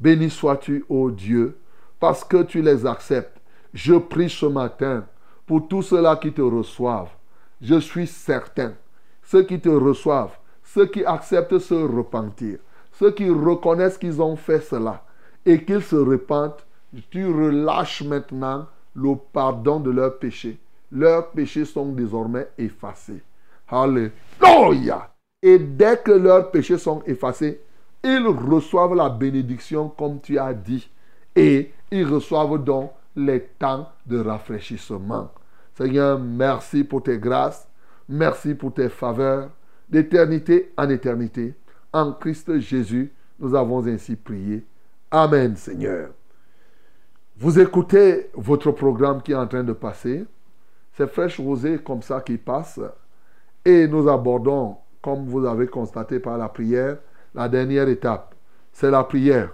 Béni 0.00 0.30
sois-tu, 0.30 0.84
ô 0.88 1.10
Dieu, 1.10 1.58
parce 2.00 2.24
que 2.24 2.42
tu 2.42 2.60
les 2.60 2.86
acceptes. 2.86 3.40
Je 3.72 3.94
prie 3.94 4.30
ce 4.30 4.46
matin 4.46 5.06
pour 5.46 5.68
tous 5.68 5.82
ceux-là 5.82 6.16
qui 6.16 6.32
te 6.32 6.42
reçoivent. 6.42 7.10
Je 7.60 7.78
suis 7.78 8.06
certain, 8.06 8.74
ceux 9.22 9.42
qui 9.42 9.60
te 9.60 9.68
reçoivent, 9.68 10.38
ceux 10.62 10.86
qui 10.86 11.04
acceptent 11.04 11.58
se 11.58 11.74
repentir, 11.74 12.58
ceux 12.92 13.10
qui 13.10 13.28
reconnaissent 13.28 13.98
qu'ils 13.98 14.20
ont 14.22 14.36
fait 14.36 14.60
cela 14.60 15.04
et 15.44 15.64
qu'ils 15.64 15.82
se 15.82 15.96
repentent, 15.96 16.66
tu 17.10 17.26
relâches 17.26 18.02
maintenant 18.02 18.66
le 18.98 19.14
pardon 19.32 19.80
de 19.80 19.90
leurs 19.90 20.18
péchés. 20.18 20.58
Leurs 20.90 21.30
péchés 21.30 21.64
sont 21.64 21.92
désormais 21.92 22.48
effacés. 22.58 23.22
Alléluia. 23.68 25.10
Et 25.42 25.58
dès 25.58 25.98
que 25.98 26.12
leurs 26.12 26.50
péchés 26.50 26.78
sont 26.78 27.02
effacés, 27.06 27.60
ils 28.02 28.26
reçoivent 28.26 28.94
la 28.94 29.08
bénédiction 29.08 29.88
comme 29.90 30.20
tu 30.20 30.38
as 30.38 30.54
dit. 30.54 30.90
Et 31.36 31.72
ils 31.90 32.06
reçoivent 32.06 32.62
donc 32.62 32.92
les 33.14 33.42
temps 33.58 33.88
de 34.06 34.18
rafraîchissement. 34.18 35.30
Seigneur, 35.76 36.18
merci 36.18 36.82
pour 36.82 37.02
tes 37.02 37.18
grâces. 37.18 37.68
Merci 38.08 38.54
pour 38.54 38.72
tes 38.72 38.88
faveurs. 38.88 39.50
D'éternité 39.88 40.72
en 40.76 40.88
éternité. 40.88 41.54
En 41.92 42.12
Christ 42.12 42.58
Jésus, 42.58 43.12
nous 43.38 43.54
avons 43.54 43.86
ainsi 43.86 44.16
prié. 44.16 44.64
Amen, 45.10 45.56
Seigneur. 45.56 46.10
Vous 47.40 47.60
écoutez 47.60 48.30
votre 48.34 48.72
programme 48.72 49.22
qui 49.22 49.30
est 49.30 49.36
en 49.36 49.46
train 49.46 49.62
de 49.62 49.72
passer. 49.72 50.24
C'est 50.94 51.06
Fraîche 51.06 51.38
Rosée 51.38 51.78
comme 51.78 52.02
ça 52.02 52.20
qui 52.20 52.36
passe. 52.36 52.80
Et 53.64 53.86
nous 53.86 54.08
abordons, 54.08 54.78
comme 55.00 55.24
vous 55.24 55.46
avez 55.46 55.68
constaté 55.68 56.18
par 56.18 56.36
la 56.36 56.48
prière, 56.48 56.98
la 57.36 57.48
dernière 57.48 57.86
étape. 57.86 58.34
C'est 58.72 58.90
la 58.90 59.04
prière. 59.04 59.52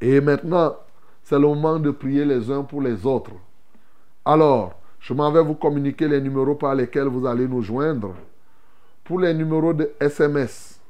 Et 0.00 0.22
maintenant, 0.22 0.74
c'est 1.22 1.38
le 1.38 1.46
moment 1.46 1.78
de 1.78 1.90
prier 1.90 2.24
les 2.24 2.50
uns 2.50 2.62
pour 2.62 2.80
les 2.80 3.04
autres. 3.04 3.32
Alors, 4.24 4.72
je 5.00 5.12
m'en 5.12 5.30
vais 5.30 5.42
vous 5.42 5.56
communiquer 5.56 6.08
les 6.08 6.22
numéros 6.22 6.54
par 6.54 6.74
lesquels 6.74 7.08
vous 7.08 7.26
allez 7.26 7.46
nous 7.46 7.60
joindre. 7.60 8.14
Pour 9.04 9.20
les 9.20 9.34
numéros 9.34 9.74
de 9.74 9.92
SMS, 10.00 10.80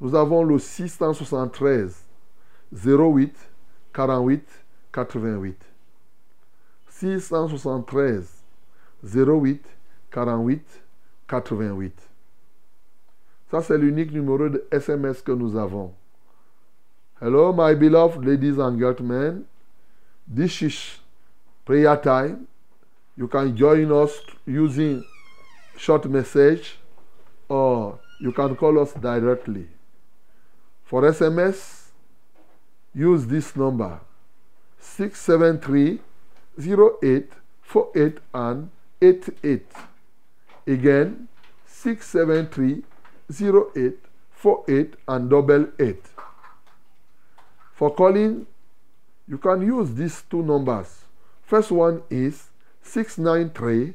nous 0.00 0.16
avons 0.16 0.42
le 0.42 0.58
673 0.58 1.94
08 2.72 3.32
48 3.92 4.61
88. 4.92 5.56
673 6.88 8.44
08 9.02 9.64
48 10.10 10.82
88. 11.28 11.92
Ça, 13.50 13.62
c'est 13.62 13.78
l'unique 13.78 14.12
numéro 14.12 14.48
de 14.48 14.64
SMS 14.70 15.22
que 15.22 15.32
nous 15.32 15.56
avons. 15.56 15.92
Hello, 17.20 17.52
my 17.52 17.74
beloved 17.74 18.24
ladies 18.24 18.58
and 18.58 18.78
gentlemen. 18.78 19.44
This 20.26 20.62
is 20.62 21.00
prayer 21.64 21.96
time. 21.96 22.46
You 23.16 23.28
can 23.28 23.54
join 23.56 23.90
us 23.92 24.20
using 24.46 25.04
short 25.76 26.06
message 26.06 26.78
or 27.48 27.98
you 28.20 28.32
can 28.32 28.54
call 28.56 28.78
us 28.78 28.92
directly. 28.94 29.68
For 30.84 31.02
SMS, 31.02 31.90
use 32.94 33.26
this 33.26 33.54
number 33.56 34.00
673 34.82 36.00
08 36.58 37.32
48 37.62 38.18
and 38.34 38.70
88. 39.00 39.66
Again, 40.66 41.28
673 41.66 42.82
08 43.30 43.98
48 44.32 44.94
and 45.08 45.30
double 45.30 45.66
8. 45.78 45.96
For 47.74 47.94
calling, 47.94 48.46
you 49.26 49.38
can 49.38 49.62
use 49.62 49.94
these 49.94 50.22
two 50.28 50.42
numbers. 50.42 51.04
First 51.44 51.70
one 51.70 52.02
is 52.10 52.50
693 52.82 53.94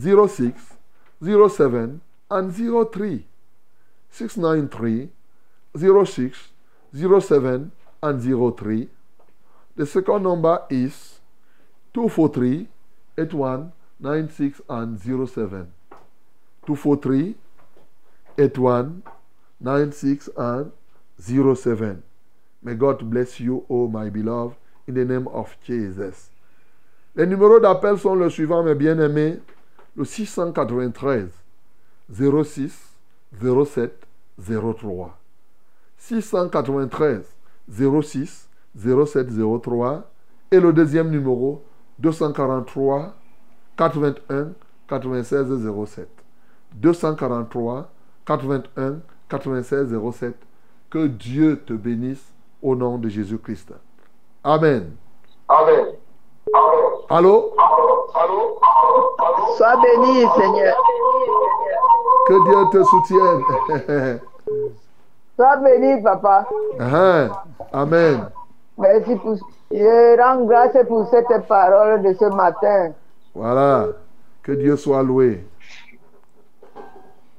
06 0.00 0.76
07 1.22 2.00
and 2.30 2.54
03. 2.54 3.24
693 4.10 5.08
06 5.76 6.48
07 6.94 7.72
and 8.02 8.56
03. 8.56 8.88
The 9.78 9.86
second 9.86 10.24
number 10.24 10.60
is 10.70 11.20
243 11.94 12.66
81 13.16 13.72
96 14.00 14.60
and 14.68 14.98
07. 14.98 15.72
243 16.66 17.36
81 18.36 19.02
96 19.60 20.30
and 20.36 20.72
07. 21.20 22.02
May 22.60 22.74
God 22.74 23.08
bless 23.08 23.38
you, 23.38 23.64
oh 23.70 23.86
my 23.86 24.10
beloved, 24.10 24.56
in 24.88 24.94
the 24.94 25.04
name 25.04 25.28
of 25.28 25.56
Jesus. 25.64 26.30
Les 27.14 27.26
numéros 27.26 27.60
d'appel 27.60 27.98
sont 27.98 28.16
le 28.16 28.28
suivant, 28.30 28.64
mes 28.64 28.74
bien-aimés. 28.74 29.38
Le 29.94 30.04
693 30.04 31.30
06 32.10 32.96
07 33.40 33.92
03. 34.40 35.16
693 35.98 37.22
06 37.70 38.47
07 38.78 39.28
03. 39.62 40.04
Et 40.50 40.60
le 40.60 40.72
deuxième 40.72 41.10
numéro 41.10 41.62
243 41.98 43.14
81 43.76 44.48
96 44.88 45.46
07. 45.86 46.08
243 46.74 47.90
81 48.24 48.96
96 49.28 49.94
07. 50.12 50.34
Que 50.90 51.06
Dieu 51.06 51.62
te 51.66 51.72
bénisse 51.74 52.32
au 52.62 52.74
nom 52.74 52.98
de 52.98 53.08
Jésus-Christ. 53.08 53.74
Amen. 54.42 54.92
Amen. 55.48 55.86
Allô? 57.10 57.52
Sois 59.56 59.76
béni, 59.76 60.26
Seigneur. 60.36 60.76
Que 62.26 62.44
Dieu 62.44 62.60
te 62.72 62.84
soutienne. 62.84 64.20
Sois 65.36 65.56
béni, 65.56 66.02
Papa. 66.02 66.46
Ah, 66.78 67.44
Amen. 67.72 68.28
Merci 68.78 69.16
pour. 69.16 69.36
Je 69.70 70.22
rends 70.22 70.44
grâce 70.44 70.76
pour 70.86 71.08
cette 71.08 71.46
parole 71.46 72.02
de 72.02 72.12
ce 72.14 72.24
matin. 72.26 72.92
Voilà. 73.34 73.88
Que 74.42 74.52
Dieu 74.52 74.76
soit 74.76 75.02
loué. 75.02 75.44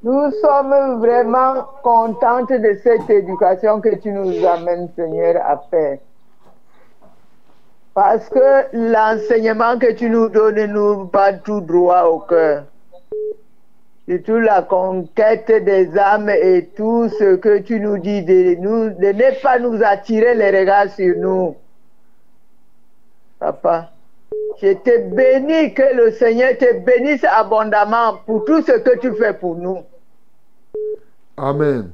Nous 0.04 0.32
sommes 0.42 1.00
vraiment 1.00 1.66
contentes 1.84 2.52
de 2.52 2.78
cette 2.84 3.10
éducation 3.10 3.82
que 3.82 3.96
tu 3.96 4.12
nous 4.12 4.46
amènes, 4.46 4.90
Seigneur, 4.96 5.42
à 5.46 5.58
faire. 5.70 5.98
Parce 7.94 8.30
que 8.30 8.68
l'enseignement 8.72 9.78
que 9.78 9.92
tu 9.94 10.10
nous 10.10 10.30
donnes 10.30 10.66
nous 10.68 11.10
va 11.12 11.34
tout 11.34 11.62
droit 11.62 12.04
au 12.04 12.20
cœur. 12.20 12.64
Surtout 14.10 14.40
la 14.40 14.64
conquête 14.64 15.52
des 15.66 15.96
âmes 15.96 16.30
et 16.30 16.66
tout 16.76 17.10
ce 17.10 17.36
que 17.36 17.60
tu 17.60 17.80
nous 17.80 18.00
dis 18.00 18.24
de, 18.24 18.56
nous, 18.56 18.90
de 18.90 19.06
ne 19.06 19.42
pas 19.44 19.60
nous 19.60 19.84
attirer 19.84 20.34
les 20.34 20.50
regards 20.50 20.90
sur 20.90 21.16
nous. 21.16 21.56
Papa, 23.38 23.92
je 24.60 24.74
te 24.74 25.10
bénis 25.14 25.76
que 25.76 25.96
le 25.96 26.10
Seigneur 26.10 26.58
te 26.58 26.80
bénisse 26.80 27.24
abondamment 27.24 28.16
pour 28.26 28.46
tout 28.46 28.64
ce 28.64 28.80
que 28.80 28.98
tu 28.98 29.14
fais 29.14 29.34
pour 29.34 29.56
nous. 29.56 29.78
Amen. 31.38 31.92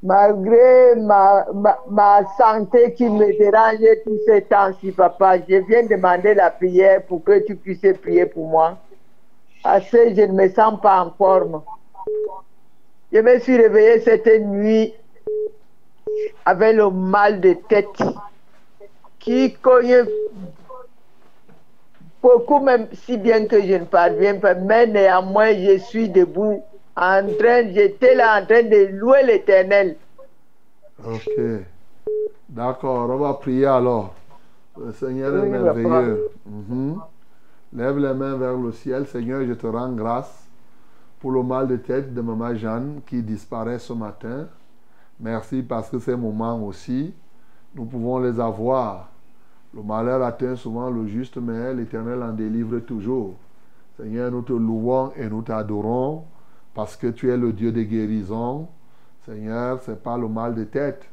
Malgré 0.00 0.94
ma, 0.94 1.44
ma, 1.54 1.76
ma 1.90 2.20
santé 2.38 2.94
qui 2.94 3.08
me 3.08 3.36
dérange 3.36 3.84
tous 4.04 4.20
ces 4.28 4.42
temps-ci, 4.42 4.92
papa, 4.92 5.38
je 5.38 5.56
viens 5.56 5.82
demander 5.82 6.34
la 6.34 6.50
prière 6.50 7.02
pour 7.02 7.24
que 7.24 7.44
tu 7.44 7.56
puisses 7.56 7.98
prier 8.00 8.26
pour 8.26 8.46
moi. 8.46 8.78
Parce 9.62 9.90
que 9.90 10.14
je 10.14 10.22
ne 10.22 10.32
me 10.32 10.48
sens 10.48 10.80
pas 10.80 11.04
en 11.04 11.10
forme. 11.10 11.62
Je 13.12 13.18
me 13.20 13.38
suis 13.40 13.56
réveillée 13.56 14.00
cette 14.00 14.26
nuit 14.42 14.94
avec 16.44 16.76
le 16.76 16.90
mal 16.90 17.40
de 17.40 17.54
tête 17.54 18.02
qui 19.18 19.54
cogne 19.54 20.04
beaucoup, 22.22 22.60
même 22.60 22.88
si 22.92 23.16
bien 23.16 23.46
que 23.46 23.60
je 23.60 23.74
ne 23.74 23.84
parviens 23.84 24.36
pas. 24.36 24.54
Mais 24.54 24.86
néanmoins, 24.86 25.52
je 25.54 25.78
suis 25.78 26.08
debout 26.08 26.62
en 26.96 27.26
train, 27.38 27.68
j'étais 27.72 28.14
là 28.14 28.40
en 28.40 28.46
train 28.46 28.62
de 28.62 28.88
louer 28.92 29.22
l'éternel. 29.24 29.96
Ok. 31.06 31.30
D'accord, 32.48 33.08
on 33.10 33.16
va 33.16 33.34
prier 33.34 33.66
alors. 33.66 34.14
Le 34.76 34.92
Seigneur 34.92 35.34
est 35.36 35.40
Oui, 35.40 35.48
merveilleux. 35.48 36.30
Lève 37.72 37.98
les 37.98 38.14
mains 38.14 38.36
vers 38.36 38.56
le 38.56 38.72
ciel. 38.72 39.06
Seigneur, 39.06 39.44
je 39.44 39.52
te 39.52 39.66
rends 39.66 39.92
grâce 39.92 40.48
pour 41.20 41.32
le 41.32 41.42
mal 41.42 41.68
de 41.68 41.76
tête 41.76 42.14
de 42.14 42.20
Maman 42.22 42.54
Jeanne 42.54 43.00
qui 43.06 43.22
disparaît 43.22 43.78
ce 43.78 43.92
matin. 43.92 44.46
Merci 45.20 45.62
parce 45.62 45.90
que 45.90 45.98
ces 45.98 46.16
moments 46.16 46.64
aussi, 46.64 47.12
nous 47.74 47.84
pouvons 47.84 48.20
les 48.20 48.40
avoir. 48.40 49.10
Le 49.74 49.82
malheur 49.82 50.22
atteint 50.22 50.56
souvent 50.56 50.88
le 50.88 51.06
juste, 51.06 51.36
mais 51.36 51.74
l'Éternel 51.74 52.22
en 52.22 52.32
délivre 52.32 52.78
toujours. 52.78 53.34
Seigneur, 53.98 54.30
nous 54.30 54.42
te 54.42 54.52
louons 54.54 55.12
et 55.14 55.28
nous 55.28 55.42
t'adorons 55.42 56.24
parce 56.72 56.96
que 56.96 57.08
tu 57.08 57.30
es 57.30 57.36
le 57.36 57.52
Dieu 57.52 57.70
des 57.70 57.84
guérisons. 57.84 58.68
Seigneur, 59.26 59.82
ce 59.82 59.90
n'est 59.90 59.96
pas 59.98 60.16
le 60.16 60.28
mal 60.28 60.54
de 60.54 60.64
tête. 60.64 61.04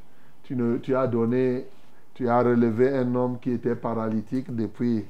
Tu 0.43 0.95
as 0.95 1.07
donné, 1.07 1.65
tu 2.13 2.29
as 2.29 2.41
relevé 2.41 2.95
un 2.95 3.13
homme 3.13 3.39
qui 3.39 3.51
était 3.51 3.75
paralytique 3.75 4.55
depuis 4.55 5.03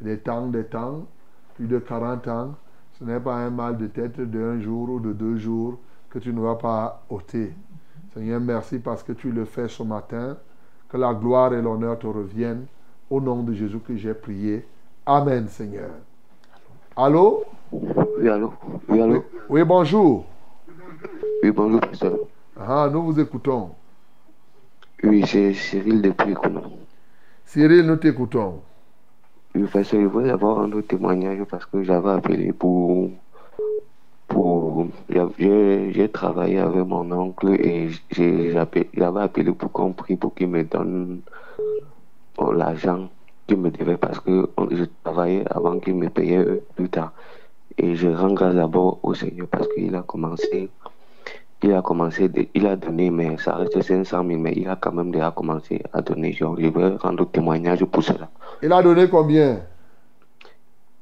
des 0.00 0.18
temps, 0.18 0.46
des 0.46 0.64
temps, 0.64 1.06
plus 1.54 1.66
de 1.66 1.78
40 1.78 2.28
ans. 2.28 2.54
Ce 2.98 3.04
n'est 3.04 3.20
pas 3.20 3.36
un 3.36 3.50
mal 3.50 3.78
de 3.78 3.86
tête 3.86 4.20
d'un 4.20 4.60
jour 4.60 4.90
ou 4.90 5.00
de 5.00 5.12
deux 5.12 5.36
jours 5.36 5.78
que 6.10 6.18
tu 6.18 6.32
ne 6.32 6.40
vas 6.40 6.56
pas 6.56 7.02
ôter. 7.08 7.52
Seigneur, 8.12 8.40
merci 8.40 8.78
parce 8.78 9.02
que 9.02 9.12
tu 9.12 9.30
le 9.30 9.44
fais 9.44 9.68
ce 9.68 9.82
matin. 9.82 10.36
Que 10.88 10.96
la 10.96 11.14
gloire 11.14 11.54
et 11.54 11.62
l'honneur 11.62 11.98
te 11.98 12.06
reviennent 12.06 12.66
Au 13.08 13.20
nom 13.20 13.42
de 13.42 13.52
Jésus 13.54 13.78
que 13.78 13.96
j'ai 13.96 14.14
prié. 14.14 14.66
Amen, 15.06 15.48
Seigneur. 15.48 15.90
Allô? 16.96 17.44
Oui, 17.72 18.28
allô? 18.28 18.52
Oui, 18.88 19.00
allô? 19.00 19.24
Oui, 19.48 19.64
bonjour. 19.64 20.26
Oui, 21.42 21.50
bonjour, 21.52 21.80
pasteur. 21.80 22.18
Ah, 22.58 22.88
nous 22.92 23.02
vous 23.02 23.20
écoutons. 23.20 23.70
Oui, 25.02 25.24
c'est 25.26 25.54
Cyril 25.54 26.02
depuis. 26.02 26.34
Cyril, 27.46 27.86
nous 27.86 27.96
t'écoutons. 27.96 28.60
Je 29.54 30.06
voulais 30.06 30.30
avoir 30.30 30.60
un 30.60 30.70
autre 30.72 30.88
témoignage 30.88 31.42
parce 31.50 31.66
que 31.66 31.82
j'avais 31.82 32.10
appelé 32.10 32.52
pour. 32.52 33.10
pour 34.28 34.86
j'ai 35.08 36.08
travaillé 36.08 36.58
avec 36.58 36.86
mon 36.86 37.10
oncle 37.10 37.48
et 37.48 37.88
j'avais 38.12 39.20
appelé 39.20 39.52
pour 39.52 39.72
qu'on 39.72 39.92
prie 39.92 40.16
pour 40.16 40.34
qu'il 40.34 40.48
me 40.48 40.62
donne 40.62 41.22
l'argent 42.54 43.08
qu'il 43.46 43.58
me 43.58 43.70
devait 43.70 43.96
parce 43.96 44.20
que 44.20 44.48
je 44.70 44.84
travaillais 45.02 45.44
avant 45.50 45.80
qu'il 45.80 45.96
me 45.96 46.08
payait 46.08 46.62
plus 46.76 46.88
tard. 46.88 47.12
Et 47.76 47.96
je 47.96 48.08
rends 48.08 48.32
grâce 48.32 48.54
d'abord 48.54 49.00
au 49.02 49.14
Seigneur 49.14 49.48
parce 49.48 49.66
qu'il 49.74 49.94
a 49.96 50.02
commencé, 50.02 50.68
il 51.62 51.72
a 51.74 51.82
commencé, 51.82 52.28
de- 52.28 52.46
il 52.54 52.66
a 52.66 52.76
donné, 52.76 53.10
mais 53.10 53.36
ça 53.38 53.54
reste 53.56 53.80
500 53.82 54.24
000, 54.26 54.38
mais 54.40 54.52
il 54.56 54.68
a 54.68 54.76
quand 54.76 54.92
même 54.92 55.10
déjà 55.10 55.30
commencé 55.30 55.82
à 55.92 56.00
donner. 56.00 56.32
Genre, 56.32 56.56
je 56.58 56.68
veux 56.68 56.96
rendre 56.96 57.26
témoignage 57.30 57.84
pour 57.84 58.02
cela. 58.02 58.28
Il 58.62 58.72
a 58.72 58.82
donné 58.82 59.08
combien? 59.08 59.60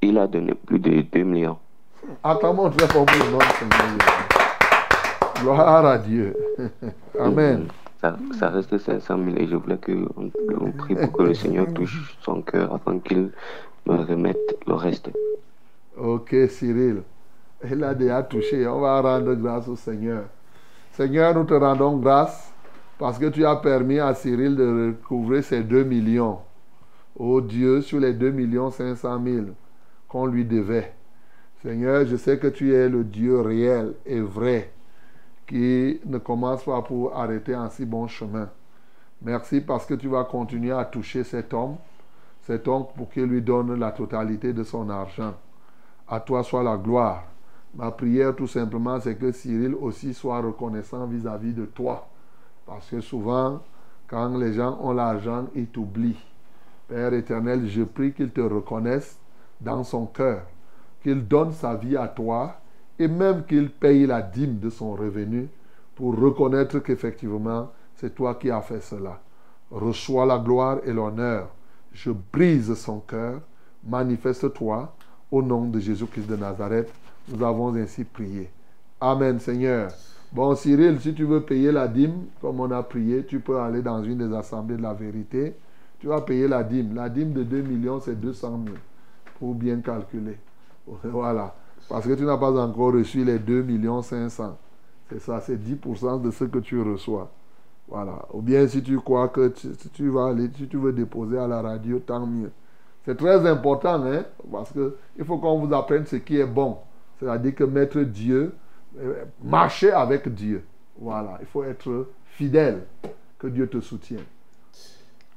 Il 0.02 0.18
a 0.18 0.26
donné 0.26 0.54
plus 0.54 0.78
de 0.78 1.02
2 1.02 1.22
millions. 1.22 1.58
Acclamons 2.22 2.70
très 2.70 2.86
fort 2.88 3.04
pour 3.06 3.14
Seigneur. 3.42 3.98
Gloire 5.40 5.86
à 5.86 5.98
Dieu. 5.98 6.34
Amen. 7.20 7.66
Ça, 8.00 8.16
ça 8.38 8.48
reste 8.50 8.78
500 8.78 9.16
000 9.24 9.36
et 9.38 9.46
je 9.48 9.56
voulais 9.56 9.76
qu'on 9.78 10.30
on 10.60 10.70
prie 10.72 10.94
pour 10.94 11.12
que 11.12 11.22
le 11.24 11.34
Seigneur 11.34 11.66
touche 11.74 12.16
son 12.22 12.42
cœur 12.42 12.72
afin 12.74 12.98
qu'il 13.00 13.30
me 13.86 13.96
remette 13.96 14.56
le 14.66 14.74
reste. 14.74 15.10
Ok, 15.96 16.34
Cyril. 16.48 17.02
Il 17.68 17.82
a 17.82 17.94
déjà 17.94 18.22
touché. 18.22 18.66
On 18.68 18.80
va 18.80 19.00
rendre 19.00 19.34
grâce 19.34 19.66
au 19.68 19.74
Seigneur. 19.74 20.24
Seigneur, 20.98 21.32
nous 21.32 21.44
te 21.44 21.54
rendons 21.54 21.96
grâce 21.98 22.52
parce 22.98 23.20
que 23.20 23.26
tu 23.26 23.46
as 23.46 23.54
permis 23.54 24.00
à 24.00 24.14
Cyril 24.14 24.56
de 24.56 24.88
recouvrer 24.88 25.42
ses 25.42 25.62
2 25.62 25.84
millions. 25.84 26.40
Oh 27.16 27.40
Dieu, 27.40 27.82
sur 27.82 28.00
les 28.00 28.14
2 28.14 28.32
millions 28.32 28.72
500 28.72 29.22
000 29.22 29.46
qu'on 30.08 30.26
lui 30.26 30.44
devait. 30.44 30.92
Seigneur, 31.62 32.04
je 32.04 32.16
sais 32.16 32.36
que 32.40 32.48
tu 32.48 32.74
es 32.74 32.88
le 32.88 33.04
Dieu 33.04 33.40
réel 33.40 33.94
et 34.04 34.18
vrai 34.18 34.72
qui 35.46 36.00
ne 36.04 36.18
commence 36.18 36.64
pas 36.64 36.82
pour 36.82 37.16
arrêter 37.16 37.54
en 37.54 37.70
si 37.70 37.86
bon 37.86 38.08
chemin. 38.08 38.48
Merci 39.22 39.60
parce 39.60 39.86
que 39.86 39.94
tu 39.94 40.08
vas 40.08 40.24
continuer 40.24 40.72
à 40.72 40.84
toucher 40.84 41.22
cet 41.22 41.54
homme, 41.54 41.76
cet 42.42 42.66
homme 42.66 42.86
pour 42.96 43.08
qu'il 43.08 43.26
lui 43.26 43.40
donne 43.40 43.78
la 43.78 43.92
totalité 43.92 44.52
de 44.52 44.64
son 44.64 44.90
argent. 44.90 45.34
À 46.08 46.18
toi 46.18 46.42
soit 46.42 46.64
la 46.64 46.76
gloire. 46.76 47.22
Ma 47.78 47.92
prière 47.92 48.34
tout 48.34 48.48
simplement, 48.48 48.98
c'est 48.98 49.14
que 49.14 49.30
Cyril 49.30 49.72
aussi 49.80 50.12
soit 50.12 50.40
reconnaissant 50.40 51.06
vis-à-vis 51.06 51.52
de 51.52 51.64
toi. 51.64 52.08
Parce 52.66 52.90
que 52.90 53.00
souvent, 53.00 53.62
quand 54.08 54.36
les 54.36 54.54
gens 54.54 54.80
ont 54.82 54.92
l'argent, 54.92 55.46
ils 55.54 55.68
t'oublient. 55.68 56.18
Père 56.88 57.14
éternel, 57.14 57.68
je 57.68 57.84
prie 57.84 58.12
qu'il 58.12 58.30
te 58.30 58.40
reconnaisse 58.40 59.20
dans 59.60 59.84
son 59.84 60.06
cœur, 60.06 60.42
qu'il 61.04 61.28
donne 61.28 61.52
sa 61.52 61.76
vie 61.76 61.96
à 61.96 62.08
toi 62.08 62.56
et 62.98 63.06
même 63.06 63.44
qu'il 63.44 63.70
paye 63.70 64.06
la 64.06 64.22
dîme 64.22 64.58
de 64.58 64.70
son 64.70 64.94
revenu 64.94 65.48
pour 65.94 66.18
reconnaître 66.18 66.80
qu'effectivement, 66.80 67.70
c'est 67.94 68.12
toi 68.12 68.34
qui 68.34 68.50
as 68.50 68.60
fait 68.60 68.80
cela. 68.80 69.20
Reçois 69.70 70.26
la 70.26 70.38
gloire 70.38 70.78
et 70.84 70.92
l'honneur. 70.92 71.48
Je 71.92 72.10
brise 72.10 72.74
son 72.74 72.98
cœur. 73.00 73.40
Manifeste-toi 73.86 74.92
au 75.30 75.42
nom 75.42 75.66
de 75.66 75.78
Jésus-Christ 75.78 76.26
de 76.26 76.36
Nazareth. 76.36 76.92
Nous 77.30 77.44
avons 77.44 77.74
ainsi 77.74 78.04
prié. 78.04 78.50
Amen, 79.00 79.38
Seigneur. 79.38 79.90
Bon, 80.32 80.54
Cyril, 80.54 81.00
si 81.00 81.14
tu 81.14 81.24
veux 81.24 81.42
payer 81.42 81.72
la 81.72 81.88
dîme, 81.88 82.26
comme 82.40 82.60
on 82.60 82.70
a 82.70 82.82
prié, 82.82 83.24
tu 83.24 83.40
peux 83.40 83.58
aller 83.58 83.82
dans 83.82 84.02
une 84.02 84.28
des 84.28 84.36
assemblées 84.36 84.76
de 84.76 84.82
la 84.82 84.94
vérité. 84.94 85.54
Tu 86.00 86.06
vas 86.06 86.20
payer 86.20 86.48
la 86.48 86.62
dîme. 86.62 86.94
La 86.94 87.08
dîme 87.08 87.32
de 87.32 87.42
2 87.42 87.62
millions, 87.62 88.00
c'est 88.00 88.18
200 88.18 88.60
000. 88.64 88.76
Pour 89.38 89.54
bien 89.54 89.80
calculer. 89.80 90.36
Voilà. 91.04 91.54
Parce 91.88 92.06
que 92.06 92.12
tu 92.12 92.24
n'as 92.24 92.36
pas 92.36 92.52
encore 92.52 92.92
reçu 92.92 93.24
les 93.24 93.38
2 93.38 93.62
millions 93.62 94.02
500. 94.02 94.56
C'est 95.08 95.20
ça, 95.20 95.40
c'est 95.40 95.56
10% 95.56 96.20
de 96.20 96.30
ce 96.30 96.44
que 96.44 96.58
tu 96.58 96.80
reçois. 96.80 97.30
Voilà. 97.88 98.26
Ou 98.32 98.42
bien 98.42 98.66
si 98.68 98.82
tu 98.82 98.98
crois 98.98 99.28
que 99.28 99.52
tu, 99.94 100.08
vas 100.10 100.26
aller, 100.28 100.50
si 100.54 100.68
tu 100.68 100.76
veux 100.76 100.92
déposer 100.92 101.38
à 101.38 101.46
la 101.46 101.62
radio, 101.62 101.98
tant 102.00 102.26
mieux. 102.26 102.50
C'est 103.04 103.16
très 103.16 103.46
important, 103.46 104.02
hein, 104.04 104.24
parce 104.52 104.70
que 104.72 104.96
il 105.18 105.24
faut 105.24 105.38
qu'on 105.38 105.64
vous 105.64 105.74
apprenne 105.74 106.04
ce 106.04 106.16
qui 106.16 106.38
est 106.38 106.46
bon. 106.46 106.76
C'est-à-dire 107.18 107.54
que 107.54 107.64
mettre 107.64 108.00
Dieu, 108.00 108.54
euh, 108.98 109.24
marcher 109.42 109.92
avec 109.92 110.32
Dieu. 110.34 110.64
Voilà. 110.98 111.38
Il 111.40 111.46
faut 111.46 111.64
être 111.64 112.08
fidèle. 112.24 112.84
Que 113.38 113.46
Dieu 113.46 113.68
te 113.68 113.80
soutienne. 113.80 114.24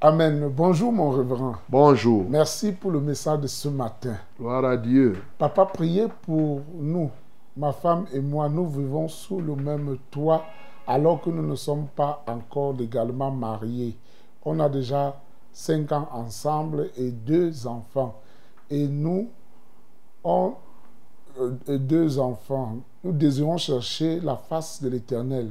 Amen. 0.00 0.48
Bonjour 0.48 0.92
mon 0.92 1.10
révérend. 1.10 1.54
Bonjour. 1.68 2.26
Merci 2.28 2.72
pour 2.72 2.90
le 2.90 3.00
message 3.00 3.38
de 3.40 3.46
ce 3.46 3.68
matin. 3.68 4.16
Gloire 4.36 4.64
à 4.64 4.76
Dieu. 4.76 5.16
Papa, 5.38 5.66
priez 5.66 6.08
pour 6.22 6.62
nous. 6.74 7.10
Ma 7.56 7.72
femme 7.72 8.06
et 8.12 8.20
moi, 8.20 8.48
nous 8.48 8.66
vivons 8.66 9.06
sous 9.06 9.40
le 9.40 9.54
même 9.54 9.98
toit 10.10 10.44
alors 10.86 11.20
que 11.20 11.30
nous 11.30 11.46
ne 11.46 11.54
sommes 11.54 11.86
pas 11.94 12.24
encore 12.26 12.72
légalement 12.72 13.30
mariés. 13.30 13.96
On 14.44 14.58
a 14.58 14.68
déjà 14.68 15.20
cinq 15.52 15.92
ans 15.92 16.08
ensemble 16.12 16.90
et 16.96 17.10
deux 17.10 17.66
enfants. 17.66 18.20
Et 18.70 18.88
nous, 18.88 19.28
on, 20.24 20.54
deux 21.68 22.18
enfants, 22.18 22.78
nous 23.04 23.12
désirons 23.12 23.58
chercher 23.58 24.20
la 24.20 24.36
face 24.36 24.82
de 24.82 24.88
l'Éternel. 24.88 25.50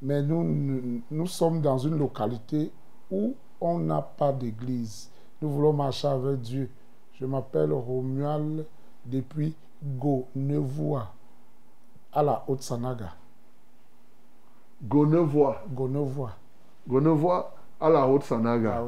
Mais 0.00 0.22
nous, 0.22 0.42
nous, 0.42 1.00
nous 1.10 1.26
sommes 1.26 1.60
dans 1.60 1.78
une 1.78 1.98
localité 1.98 2.72
où 3.10 3.34
on 3.60 3.78
n'a 3.78 4.02
pas 4.02 4.32
d'église. 4.32 5.10
Nous 5.40 5.50
voulons 5.50 5.72
marcher 5.72 6.08
avec 6.08 6.40
Dieu. 6.40 6.68
Je 7.14 7.24
m'appelle 7.26 7.72
Romuald 7.72 8.66
depuis 9.04 9.54
Gonevoa, 9.82 11.12
à 12.12 12.22
la 12.22 12.44
Haute-Sanaga. 12.48 13.12
Gonevoa, 14.82 15.62
Gonevoa 16.88 17.54
à 17.80 17.88
la 17.88 18.08
Haute-Sanaga. 18.08 18.84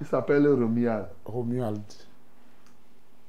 Il 0.00 0.06
s'appelle 0.06 0.46
Romial. 0.48 1.08
Romuald. 1.24 1.82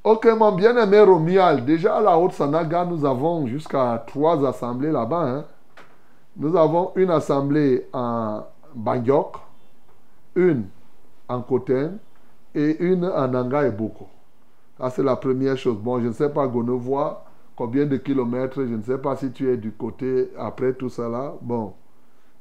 Ok, 0.03 0.25
mon 0.37 0.51
bien-aimé 0.51 0.99
Romial, 0.99 1.63
déjà 1.63 1.95
à 1.95 2.01
la 2.01 2.17
Haute-Sanaga, 2.19 2.83
nous 2.83 3.05
avons 3.05 3.47
jusqu'à 3.47 4.03
trois 4.05 4.45
assemblées 4.45 4.91
là-bas. 4.91 5.23
hein. 5.23 5.45
Nous 6.35 6.57
avons 6.57 6.91
une 6.97 7.09
assemblée 7.09 7.87
en 7.93 8.41
Bangyok, 8.75 9.37
une 10.35 10.65
en 11.29 11.41
Koten 11.41 11.99
et 12.53 12.83
une 12.83 13.05
en 13.05 13.29
Nanga 13.29 13.65
et 13.65 13.71
Boko. 13.71 14.07
Ça, 14.77 14.89
c'est 14.89 15.03
la 15.03 15.15
première 15.15 15.55
chose. 15.55 15.77
Bon, 15.77 16.01
je 16.01 16.07
ne 16.07 16.11
sais 16.11 16.29
pas, 16.29 16.47
Gonevoie, 16.47 17.23
combien 17.55 17.85
de 17.85 17.95
kilomètres, 17.95 18.61
je 18.65 18.73
ne 18.75 18.81
sais 18.81 18.97
pas 18.97 19.15
si 19.15 19.31
tu 19.31 19.49
es 19.49 19.55
du 19.55 19.71
côté 19.71 20.33
après 20.37 20.73
tout 20.73 20.89
cela. 20.89 21.33
Bon. 21.41 21.75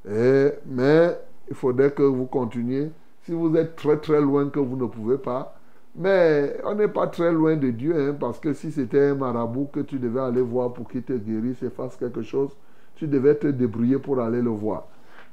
Et, 0.09 0.49
mais 0.67 1.17
il 1.49 1.55
faudrait 1.55 1.93
que 1.93 2.03
vous 2.03 2.27
continuiez. 2.27 2.91
Si 3.23 3.31
vous 3.33 3.55
êtes 3.55 3.77
très 3.77 3.99
très 3.99 4.21
loin 4.21 4.49
que 4.49 4.59
vous 4.59 4.77
ne 4.77 4.87
pouvez 4.87 5.19
pas, 5.19 5.55
mais 5.95 6.57
on 6.65 6.75
n'est 6.75 6.89
pas 6.89 7.07
très 7.07 7.33
loin 7.33 7.57
de 7.57 7.71
Dieu, 7.71 7.95
hein, 7.97 8.17
parce 8.19 8.39
que 8.39 8.53
si 8.53 8.73
c'était 8.73 9.11
un 9.11 9.15
marabout 9.15 9.69
que 9.73 9.81
tu 9.81 9.99
devais 9.99 10.21
aller 10.21 10.41
voir 10.41 10.73
pour 10.73 10.89
qu'il 10.89 11.03
te 11.03 11.13
guérisse 11.13 11.63
et 11.63 11.71
fasse 11.71 11.97
quelque 11.97 12.23
chose, 12.23 12.51
tu 12.97 13.07
devais 13.07 13.35
te 13.35 13.47
débrouiller 13.47 13.99
pour 13.99 14.21
aller 14.21 14.41
le 14.41 14.51
voir. 14.51 14.85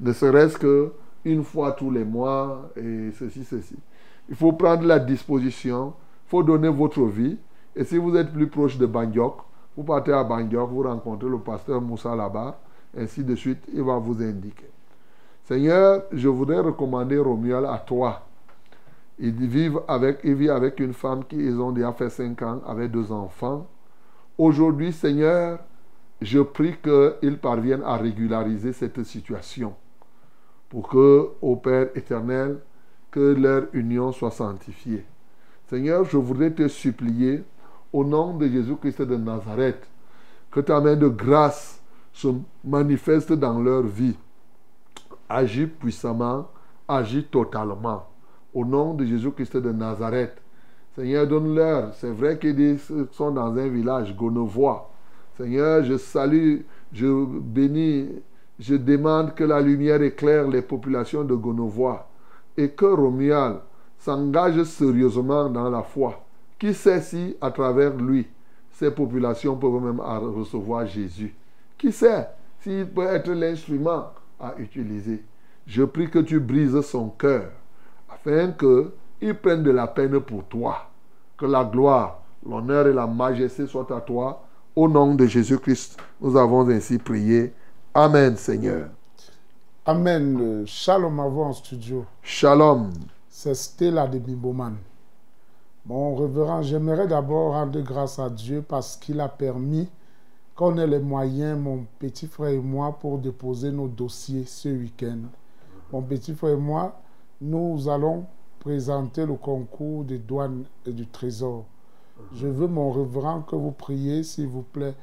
Ne 0.01 0.11
serait-ce 0.11 0.57
que 0.57 0.91
une 1.25 1.43
fois 1.43 1.73
tous 1.73 1.91
les 1.91 2.05
mois 2.05 2.71
et 2.75 3.11
ceci, 3.17 3.43
ceci. 3.43 3.75
Il 4.29 4.35
faut 4.35 4.53
prendre 4.53 4.85
la 4.85 4.99
disposition, 4.99 5.93
il 6.25 6.29
faut 6.29 6.43
donner 6.43 6.69
votre 6.69 7.03
vie. 7.05 7.37
Et 7.75 7.83
si 7.83 7.97
vous 7.97 8.15
êtes 8.15 8.31
plus 8.31 8.47
proche 8.47 8.77
de 8.77 8.85
Bangyok, 8.85 9.37
vous 9.75 9.83
partez 9.83 10.11
à 10.11 10.23
Bangyok, 10.23 10.69
vous 10.69 10.83
rencontrez 10.83 11.29
le 11.29 11.39
pasteur 11.39 11.81
Moussa 11.81 12.15
là-bas, 12.15 12.59
ainsi 12.97 13.23
de 13.23 13.35
suite, 13.35 13.63
il 13.73 13.83
va 13.83 13.97
vous 13.97 14.21
indiquer. 14.21 14.69
Seigneur, 15.45 16.03
je 16.11 16.27
voudrais 16.27 16.59
recommander 16.59 17.17
Romuald 17.17 17.65
à 17.65 17.77
toi. 17.77 18.28
Il 19.19 19.33
vit 19.33 19.69
avec, 19.87 20.25
vit 20.25 20.49
avec 20.49 20.79
une 20.79 20.93
femme 20.93 21.25
qui, 21.25 21.35
ils 21.35 21.59
ont 21.59 21.71
déjà 21.71 21.91
fait 21.91 22.09
5 22.09 22.41
ans, 22.41 22.61
avec 22.65 22.91
deux 22.91 23.11
enfants. 23.11 23.67
Aujourd'hui, 24.37 24.93
Seigneur, 24.93 25.59
je 26.21 26.39
prie 26.39 26.75
qu'ils 26.81 27.37
parviennent 27.37 27.83
à 27.83 27.97
régulariser 27.97 28.71
cette 28.71 29.03
situation 29.03 29.75
pour 30.69 30.87
que, 30.87 31.29
au 31.41 31.55
Père 31.57 31.89
éternel, 31.95 32.59
que 33.11 33.33
leur 33.33 33.63
union 33.73 34.11
soit 34.11 34.31
sanctifiée. 34.31 35.03
Seigneur, 35.67 36.05
je 36.05 36.17
voudrais 36.17 36.51
te 36.51 36.67
supplier, 36.67 37.43
au 37.91 38.05
nom 38.05 38.37
de 38.37 38.47
Jésus-Christ 38.47 39.01
de 39.01 39.17
Nazareth, 39.17 39.87
que 40.51 40.59
ta 40.59 40.79
main 40.79 40.95
de 40.95 41.07
grâce 41.07 41.81
se 42.13 42.27
manifeste 42.63 43.33
dans 43.33 43.59
leur 43.59 43.83
vie. 43.83 44.15
Agis 45.27 45.67
puissamment, 45.67 46.47
agis 46.87 47.25
totalement. 47.25 48.08
Au 48.53 48.65
nom 48.65 48.93
de 48.93 49.05
Jésus-Christ 49.05 49.57
de 49.57 49.71
Nazareth. 49.71 50.41
Seigneur, 50.95 51.27
donne-leur. 51.27 51.93
C'est 51.93 52.11
vrai 52.11 52.37
qu'ils 52.37 52.79
sont 53.11 53.31
dans 53.31 53.55
un 53.55 53.67
village, 53.67 54.15
Gonovois. 54.15 54.89
Seigneur, 55.37 55.83
je 55.83 55.97
salue, 55.97 56.61
je 56.91 57.25
bénis, 57.25 58.09
je 58.59 58.75
demande 58.75 59.33
que 59.35 59.43
la 59.43 59.61
lumière 59.61 60.01
éclaire 60.01 60.47
les 60.47 60.61
populations 60.61 61.23
de 61.23 61.35
Gonovois 61.35 62.09
et 62.57 62.69
que 62.69 62.85
Romuald 62.85 63.59
s'engage 63.97 64.63
sérieusement 64.63 65.49
dans 65.49 65.69
la 65.69 65.81
foi. 65.81 66.21
Qui 66.57 66.73
sait 66.73 66.99
si, 66.99 67.37
à 67.39 67.51
travers 67.51 67.95
lui, 67.95 68.27
ces 68.71 68.91
populations 68.91 69.55
peuvent 69.55 69.81
même 69.81 70.01
recevoir 70.01 70.85
Jésus? 70.85 71.33
Qui 71.77 71.93
sait 71.93 72.27
s'il 72.59 72.85
peut 72.87 73.05
être 73.05 73.31
l'instrument 73.31 74.11
à 74.37 74.55
utiliser? 74.57 75.23
Je 75.65 75.83
prie 75.83 76.09
que 76.09 76.19
tu 76.19 76.39
brises 76.39 76.81
son 76.81 77.09
cœur 77.09 77.51
afin 78.11 78.51
qu'il 78.51 79.35
prenne 79.35 79.63
de 79.63 79.71
la 79.71 79.87
peine 79.87 80.19
pour 80.19 80.43
toi. 80.45 80.89
Que 81.37 81.45
la 81.45 81.63
gloire, 81.63 82.21
l'honneur 82.45 82.87
et 82.87 82.93
la 82.93 83.07
majesté 83.07 83.67
soient 83.67 83.95
à 83.95 84.01
toi. 84.01 84.43
Au 84.75 84.87
nom 84.87 85.15
de 85.15 85.25
Jésus-Christ, 85.25 85.97
nous 86.21 86.37
avons 86.37 86.67
ainsi 86.69 86.97
prié. 86.97 87.53
Amen, 87.93 88.35
Seigneur. 88.35 88.89
Amen. 89.85 90.63
Shalom 90.65 91.19
à 91.19 91.27
vous 91.27 91.41
en 91.41 91.53
studio. 91.53 92.05
Shalom. 92.21 92.91
C'est 93.29 93.55
Stella 93.55 94.07
de 94.07 94.19
Biboman. 94.19 94.75
Mon 95.85 96.15
révérend, 96.15 96.61
j'aimerais 96.61 97.07
d'abord 97.07 97.53
rendre 97.53 97.79
grâce 97.81 98.19
à 98.19 98.29
Dieu 98.29 98.61
parce 98.61 98.95
qu'il 98.97 99.19
a 99.21 99.27
permis 99.27 99.89
qu'on 100.55 100.77
ait 100.77 100.85
les 100.85 100.99
moyens, 100.99 101.57
mon 101.57 101.85
petit 101.97 102.27
frère 102.27 102.49
et 102.49 102.59
moi, 102.59 102.97
pour 102.99 103.17
déposer 103.17 103.71
nos 103.71 103.87
dossiers 103.87 104.43
ce 104.45 104.69
week-end. 104.69 105.19
Mon 105.91 106.01
petit 106.01 106.35
frère 106.35 106.53
et 106.53 106.57
moi, 106.57 106.99
nous 107.41 107.87
allons 107.87 108.25
présenter 108.59 109.25
le 109.25 109.35
concours 109.35 110.03
des 110.03 110.17
douanes 110.17 110.65
et 110.85 110.91
du 110.91 111.07
trésor. 111.07 111.65
Je 112.33 112.47
veux, 112.47 112.67
mon 112.67 112.91
révérend, 112.91 113.41
que 113.41 113.55
vous 113.55 113.71
priez, 113.71 114.23
s'il 114.23 114.47
vous 114.47 114.63
plaît, 114.63 114.95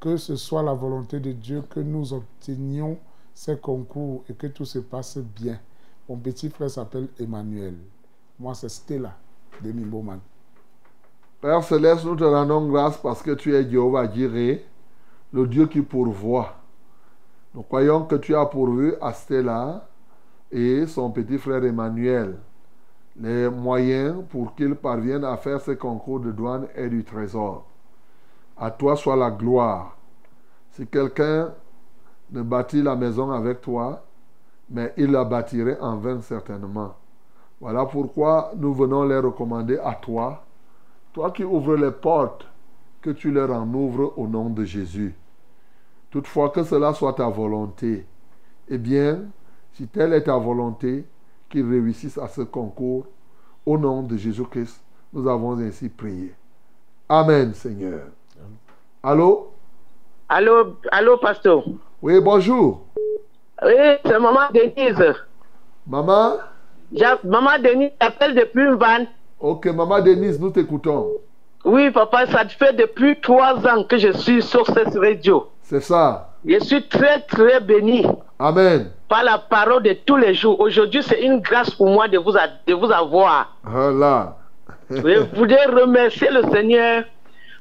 que 0.00 0.16
ce 0.16 0.36
soit 0.36 0.62
la 0.62 0.72
volonté 0.72 1.20
de 1.20 1.32
Dieu 1.32 1.62
que 1.68 1.80
nous 1.80 2.12
obtenions 2.14 2.98
ces 3.34 3.56
concours 3.56 4.24
et 4.28 4.34
que 4.34 4.46
tout 4.46 4.64
se 4.64 4.78
passe 4.78 5.18
bien. 5.18 5.58
Mon 6.08 6.16
petit 6.16 6.48
frère 6.48 6.70
s'appelle 6.70 7.08
Emmanuel. 7.20 7.74
Moi, 8.38 8.54
c'est 8.54 8.68
Stella 8.68 9.14
de 9.62 9.70
Mimboman. 9.70 10.20
Père 11.40 11.62
Céleste, 11.62 12.04
nous 12.04 12.16
te 12.16 12.24
rendons 12.24 12.68
grâce 12.68 12.96
parce 12.96 13.22
que 13.22 13.32
tu 13.32 13.54
es 13.54 13.68
Jéhovah 13.68 14.10
Jireh, 14.10 14.64
le 15.32 15.46
Dieu 15.46 15.66
qui 15.66 15.82
pourvoit. 15.82 16.56
Nous 17.54 17.62
croyons 17.62 18.04
que 18.04 18.16
tu 18.16 18.34
as 18.34 18.46
pourvu 18.46 18.94
à 19.00 19.12
Stella 19.12 19.88
et 20.52 20.86
son 20.86 21.10
petit 21.10 21.38
frère 21.38 21.64
Emmanuel 21.64 22.36
les 23.16 23.48
moyens 23.48 24.24
pour 24.30 24.54
qu'ils 24.54 24.74
parviennent 24.74 25.24
à 25.24 25.36
faire 25.36 25.60
ce 25.60 25.72
concours 25.72 26.20
de 26.20 26.32
douane 26.32 26.66
et 26.74 26.88
du 26.88 27.04
trésor. 27.04 27.66
À 28.56 28.70
toi 28.70 28.96
soit 28.96 29.16
la 29.16 29.30
gloire. 29.30 29.96
Si 30.70 30.86
quelqu'un 30.86 31.52
ne 32.30 32.42
bâtit 32.42 32.82
la 32.82 32.96
maison 32.96 33.30
avec 33.30 33.60
toi, 33.60 34.02
mais 34.70 34.94
il 34.96 35.10
la 35.10 35.24
bâtirait 35.24 35.78
en 35.80 35.96
vain 35.96 36.20
certainement. 36.22 36.94
Voilà 37.60 37.84
pourquoi 37.84 38.52
nous 38.56 38.72
venons 38.72 39.04
les 39.04 39.18
recommander 39.18 39.78
à 39.78 39.94
toi, 39.94 40.44
toi 41.12 41.30
qui 41.30 41.44
ouvres 41.44 41.76
les 41.76 41.90
portes, 41.90 42.46
que 43.02 43.10
tu 43.10 43.30
leur 43.30 43.50
en 43.50 43.66
ouvres 43.74 44.14
au 44.16 44.26
nom 44.26 44.48
de 44.48 44.64
Jésus. 44.64 45.14
Toutefois 46.10 46.50
que 46.50 46.62
cela 46.62 46.94
soit 46.94 47.14
ta 47.14 47.28
volonté, 47.28 48.06
eh 48.68 48.78
bien, 48.78 49.24
si 49.74 49.86
telle 49.86 50.12
est 50.12 50.24
ta 50.24 50.36
volonté, 50.36 51.04
qu'ils 51.50 51.68
réussissent 51.68 52.18
à 52.18 52.28
ce 52.28 52.42
concours, 52.42 53.06
au 53.64 53.78
nom 53.78 54.02
de 54.02 54.16
Jésus-Christ, 54.16 54.80
nous 55.12 55.28
avons 55.28 55.58
ainsi 55.58 55.88
prié. 55.88 56.34
Amen, 57.08 57.52
Seigneur. 57.54 58.00
Allô? 59.02 59.50
Allô, 60.28 60.76
allô, 60.90 61.18
pasteur. 61.18 61.62
Oui, 62.00 62.20
bonjour. 62.20 62.82
Oui, 63.62 63.74
c'est 64.04 64.18
maman 64.18 64.48
Denise. 64.52 65.14
Maman? 65.86 66.36
Maman 67.24 67.58
Denise 67.62 67.90
appelle 68.00 68.34
depuis 68.34 68.64
une 68.64 68.74
vanne. 68.74 69.06
Ok, 69.38 69.66
maman 69.66 70.00
Denise, 70.00 70.40
nous 70.40 70.50
t'écoutons. 70.50 71.10
Oui, 71.64 71.90
papa, 71.90 72.26
ça 72.26 72.48
fait 72.48 72.72
depuis 72.74 73.20
trois 73.20 73.54
ans 73.66 73.84
que 73.84 73.96
je 73.96 74.12
suis 74.12 74.42
sur 74.42 74.66
cette 74.66 74.96
radio. 74.96 75.48
C'est 75.62 75.80
ça. 75.80 76.30
Je 76.44 76.58
suis 76.58 76.88
très, 76.88 77.20
très 77.22 77.60
béni. 77.60 78.04
Amen. 78.38 78.90
Par 79.12 79.24
la 79.24 79.36
parole 79.36 79.82
de 79.82 79.92
tous 79.92 80.16
les 80.16 80.32
jours. 80.32 80.58
Aujourd'hui, 80.58 81.02
c'est 81.02 81.20
une 81.20 81.40
grâce 81.40 81.68
pour 81.68 81.86
moi 81.86 82.08
de 82.08 82.16
vous, 82.16 82.32
de 82.32 82.72
vous 82.72 82.90
avoir. 82.90 83.54
Voilà. 83.62 84.36
je 84.90 85.36
voudrais 85.36 85.66
remercier 85.66 86.30
le 86.30 86.42
Seigneur 86.50 87.04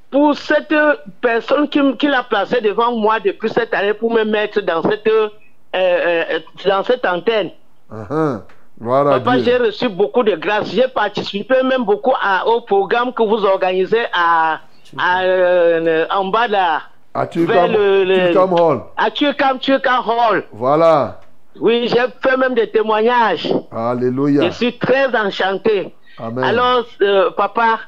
pour 0.10 0.34
cette 0.34 0.74
personne 1.20 1.68
qui, 1.68 1.82
qui 1.98 2.08
l'a 2.08 2.24
placé 2.24 2.62
devant 2.62 2.96
moi 2.96 3.20
depuis 3.20 3.50
cette 3.50 3.74
année 3.74 3.94
pour 3.94 4.14
me 4.14 4.24
mettre 4.24 4.62
dans 4.62 4.82
cette, 4.82 5.06
euh, 5.10 5.28
euh, 5.76 6.40
dans 6.66 6.86
cette 6.86 7.06
antenne. 7.06 7.50
Uh-huh. 7.92 8.40
Papa, 8.82 9.40
j'ai 9.40 9.58
reçu 9.58 9.90
beaucoup 9.90 10.24
de 10.24 10.38
grâce. 10.38 10.70
J'ai 10.72 10.88
participé 10.88 11.64
même 11.64 11.84
beaucoup 11.84 12.14
à, 12.22 12.48
au 12.48 12.62
programme 12.62 13.12
que 13.12 13.24
vous 13.24 13.44
organisez 13.44 14.06
à, 14.14 14.62
à 14.98 15.24
euh, 15.24 16.06
en 16.12 16.24
bas 16.30 16.48
là. 16.48 16.84
À 17.14 17.28
Turcam, 17.28 17.76
Hall. 17.76 18.84
À 18.96 19.12
Turcam 19.12 19.60
Hall. 20.08 20.46
Voilà. 20.54 21.20
Oui, 21.60 21.88
j'ai 21.88 22.02
fait 22.22 22.38
même 22.38 22.54
des 22.56 22.70
témoignages. 22.70 23.52
Alléluia. 23.72 24.44
Je 24.46 24.50
suis 24.52 24.78
très 24.78 25.14
enchanté. 25.16 25.94
Amen. 26.18 26.44
Alors, 26.44 26.86
euh, 27.02 27.32
papa, 27.32 27.80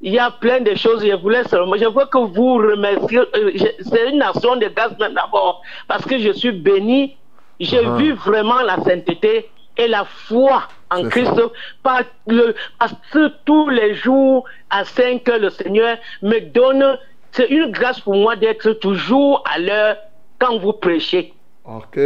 il 0.00 0.12
y 0.12 0.18
a 0.18 0.30
plein 0.30 0.60
de 0.60 0.74
choses. 0.74 1.04
Je 1.04 1.14
voulais 1.16 1.44
seulement, 1.44 1.76
je 1.76 1.84
veux 1.86 2.06
que 2.06 2.18
vous 2.18 2.54
remerciez. 2.54 3.18
Euh, 3.18 3.50
c'est 3.80 4.10
une 4.10 4.18
nation 4.18 4.56
de 4.56 4.68
grâce 4.68 4.96
d'abord, 4.96 5.62
parce 5.88 6.04
que 6.04 6.18
je 6.18 6.30
suis 6.32 6.52
béni. 6.52 7.16
J'ai 7.60 7.78
Uh-huh. 7.82 7.96
vu 7.98 8.12
vraiment 8.14 8.60
la 8.62 8.76
sainteté 8.82 9.48
et 9.76 9.86
la 9.88 10.04
foi 10.04 10.64
en 10.90 11.08
Christ. 11.08 11.40
Par 11.84 12.00
le- 12.26 12.54
parce 12.78 12.94
que 13.12 13.28
tous 13.44 13.68
les 13.68 13.94
jours, 13.94 14.44
à 14.70 14.84
5 14.84 15.28
heures, 15.28 15.38
le 15.38 15.50
Seigneur 15.50 15.96
me 16.22 16.40
donne. 16.40 16.98
C'est 17.32 17.48
une 17.48 17.70
grâce 17.72 17.98
pour 18.00 18.14
moi 18.16 18.34
d'être 18.36 18.72
toujours 18.74 19.42
à 19.52 19.58
l'heure 19.58 19.96
quand 20.40 20.58
vous 20.58 20.72
prêchez. 20.72 21.32
Ok. 21.64 21.98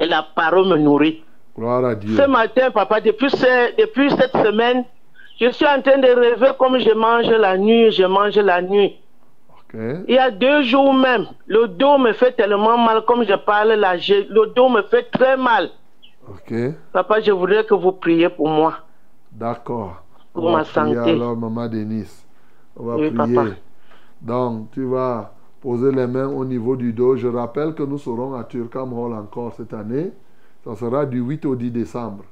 Et 0.00 0.06
la 0.06 0.22
parole 0.22 0.66
me 0.68 0.76
nourrit. 0.76 1.22
Gloire 1.56 1.84
à 1.84 1.94
Dieu. 1.94 2.16
Ce 2.16 2.26
matin, 2.26 2.70
papa, 2.70 3.00
depuis, 3.00 3.30
ce- 3.30 3.76
depuis 3.80 4.10
cette 4.10 4.32
semaine, 4.36 4.84
je 5.40 5.50
suis 5.50 5.66
en 5.66 5.80
train 5.82 5.98
de 5.98 6.08
rêver 6.08 6.50
comme 6.58 6.78
je 6.78 6.92
mange 6.94 7.28
la 7.30 7.56
nuit, 7.56 7.90
je 7.92 8.04
mange 8.04 8.36
la 8.36 8.60
nuit. 8.60 8.96
Ok. 9.50 9.80
Il 10.08 10.14
y 10.14 10.18
a 10.18 10.30
deux 10.30 10.62
jours 10.62 10.92
même, 10.94 11.26
le 11.46 11.68
dos 11.68 11.98
me 11.98 12.12
fait 12.12 12.32
tellement 12.32 12.76
mal, 12.78 13.02
comme 13.04 13.24
je 13.24 13.34
parle 13.34 13.72
là, 13.74 13.96
je- 13.96 14.26
le 14.28 14.52
dos 14.54 14.68
me 14.68 14.82
fait 14.82 15.04
très 15.10 15.36
mal. 15.36 15.70
Ok. 16.28 16.52
Papa, 16.92 17.20
je 17.20 17.30
voudrais 17.32 17.64
que 17.64 17.74
vous 17.74 17.92
priez 17.92 18.28
pour 18.28 18.48
moi. 18.48 18.74
D'accord. 19.30 20.02
Pour 20.32 20.44
On 20.46 20.52
va 20.52 20.58
ma 20.58 20.64
prier 20.64 20.94
santé. 20.96 21.10
alors, 21.10 21.36
maman 21.36 21.68
Denise. 21.68 22.26
On 22.76 22.84
va 22.86 22.96
Oui, 22.96 23.10
prier. 23.10 23.34
papa. 23.34 23.48
Donc, 24.20 24.70
tu 24.72 24.84
vas 24.84 25.33
poser 25.64 25.90
les 25.92 26.06
mains 26.06 26.28
au 26.28 26.44
niveau 26.44 26.76
du 26.76 26.92
dos. 26.92 27.16
Je 27.16 27.26
rappelle 27.26 27.74
que 27.74 27.82
nous 27.82 27.96
serons 27.96 28.34
à 28.34 28.44
Turcam 28.44 28.92
Hall 28.92 29.14
encore 29.14 29.54
cette 29.56 29.72
année. 29.72 30.12
Ça 30.62 30.76
sera 30.76 31.06
du 31.06 31.20
8 31.20 31.46
au 31.46 31.56
10 31.56 31.70
décembre. 31.70 32.24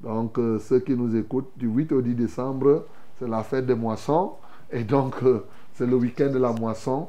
Donc, 0.00 0.38
euh, 0.38 0.58
ceux 0.58 0.80
qui 0.80 0.94
nous 0.96 1.14
écoutent, 1.16 1.52
du 1.56 1.68
8 1.68 1.92
au 1.92 2.02
10 2.02 2.14
décembre, 2.16 2.84
c'est 3.18 3.28
la 3.28 3.44
fête 3.44 3.66
des 3.66 3.76
moissons. 3.76 4.32
Et 4.72 4.82
donc, 4.82 5.14
euh, 5.22 5.44
c'est 5.74 5.86
le 5.86 5.94
week-end 5.94 6.30
de 6.32 6.38
la 6.38 6.50
moisson. 6.52 7.08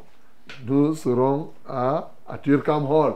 Nous 0.68 0.94
serons 0.94 1.50
à, 1.68 2.12
à 2.30 2.38
Turcam 2.38 2.86
Hall. 2.86 3.16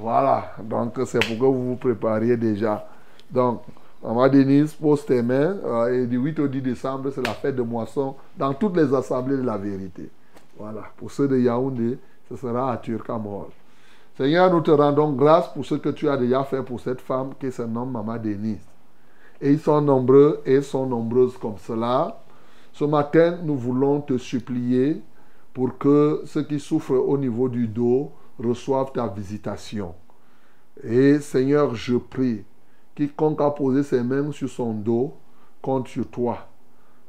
Voilà. 0.00 0.52
Donc, 0.64 0.98
c'est 1.04 1.20
pour 1.26 1.38
que 1.38 1.44
vous 1.44 1.68
vous 1.70 1.76
prépariez 1.76 2.38
déjà. 2.38 2.88
Donc, 3.30 3.60
Maman 4.02 4.28
Denise, 4.30 4.72
pose 4.72 5.04
tes 5.04 5.22
mains. 5.22 5.56
euh, 5.64 6.04
et 6.04 6.06
du 6.06 6.16
8 6.16 6.38
au 6.40 6.48
10 6.48 6.62
décembre, 6.62 7.10
c'est 7.14 7.24
la 7.26 7.34
fête 7.34 7.56
de 7.56 7.62
moisson 7.62 8.16
dans 8.38 8.54
toutes 8.54 8.76
les 8.76 8.94
assemblées 8.94 9.36
de 9.36 9.42
la 9.42 9.58
vérité. 9.58 10.10
Voilà. 10.62 10.82
Pour 10.96 11.10
ceux 11.10 11.26
de 11.26 11.36
Yaoundé, 11.36 11.98
ce 12.28 12.36
sera 12.36 12.70
à 12.70 12.76
Turcam 12.76 13.26
Hall. 13.26 13.48
Seigneur, 14.16 14.48
nous 14.48 14.60
te 14.60 14.70
rendons 14.70 15.10
grâce 15.12 15.52
pour 15.52 15.66
ce 15.66 15.74
que 15.74 15.88
tu 15.88 16.08
as 16.08 16.16
déjà 16.16 16.44
fait 16.44 16.62
pour 16.62 16.78
cette 16.78 17.00
femme 17.00 17.30
qui 17.40 17.50
se 17.50 17.62
nomme 17.62 17.90
Maman 17.90 18.16
Denise. 18.16 18.64
Et 19.40 19.50
ils 19.50 19.58
sont 19.58 19.80
nombreux 19.80 20.40
et 20.46 20.62
sont 20.62 20.86
nombreuses 20.86 21.36
comme 21.36 21.58
cela. 21.58 22.22
Ce 22.72 22.84
matin, 22.84 23.38
nous 23.42 23.56
voulons 23.56 24.02
te 24.02 24.16
supplier 24.18 25.02
pour 25.52 25.76
que 25.78 26.22
ceux 26.26 26.44
qui 26.44 26.60
souffrent 26.60 26.92
au 26.92 27.18
niveau 27.18 27.48
du 27.48 27.66
dos 27.66 28.12
reçoivent 28.38 28.92
ta 28.92 29.08
visitation. 29.08 29.96
Et 30.84 31.18
Seigneur, 31.18 31.74
je 31.74 31.96
prie, 31.96 32.44
quiconque 32.94 33.40
a 33.40 33.50
posé 33.50 33.82
ses 33.82 34.04
mains 34.04 34.30
sur 34.30 34.48
son 34.48 34.74
dos, 34.74 35.14
compte 35.60 35.88
sur 35.88 36.06
toi. 36.06 36.46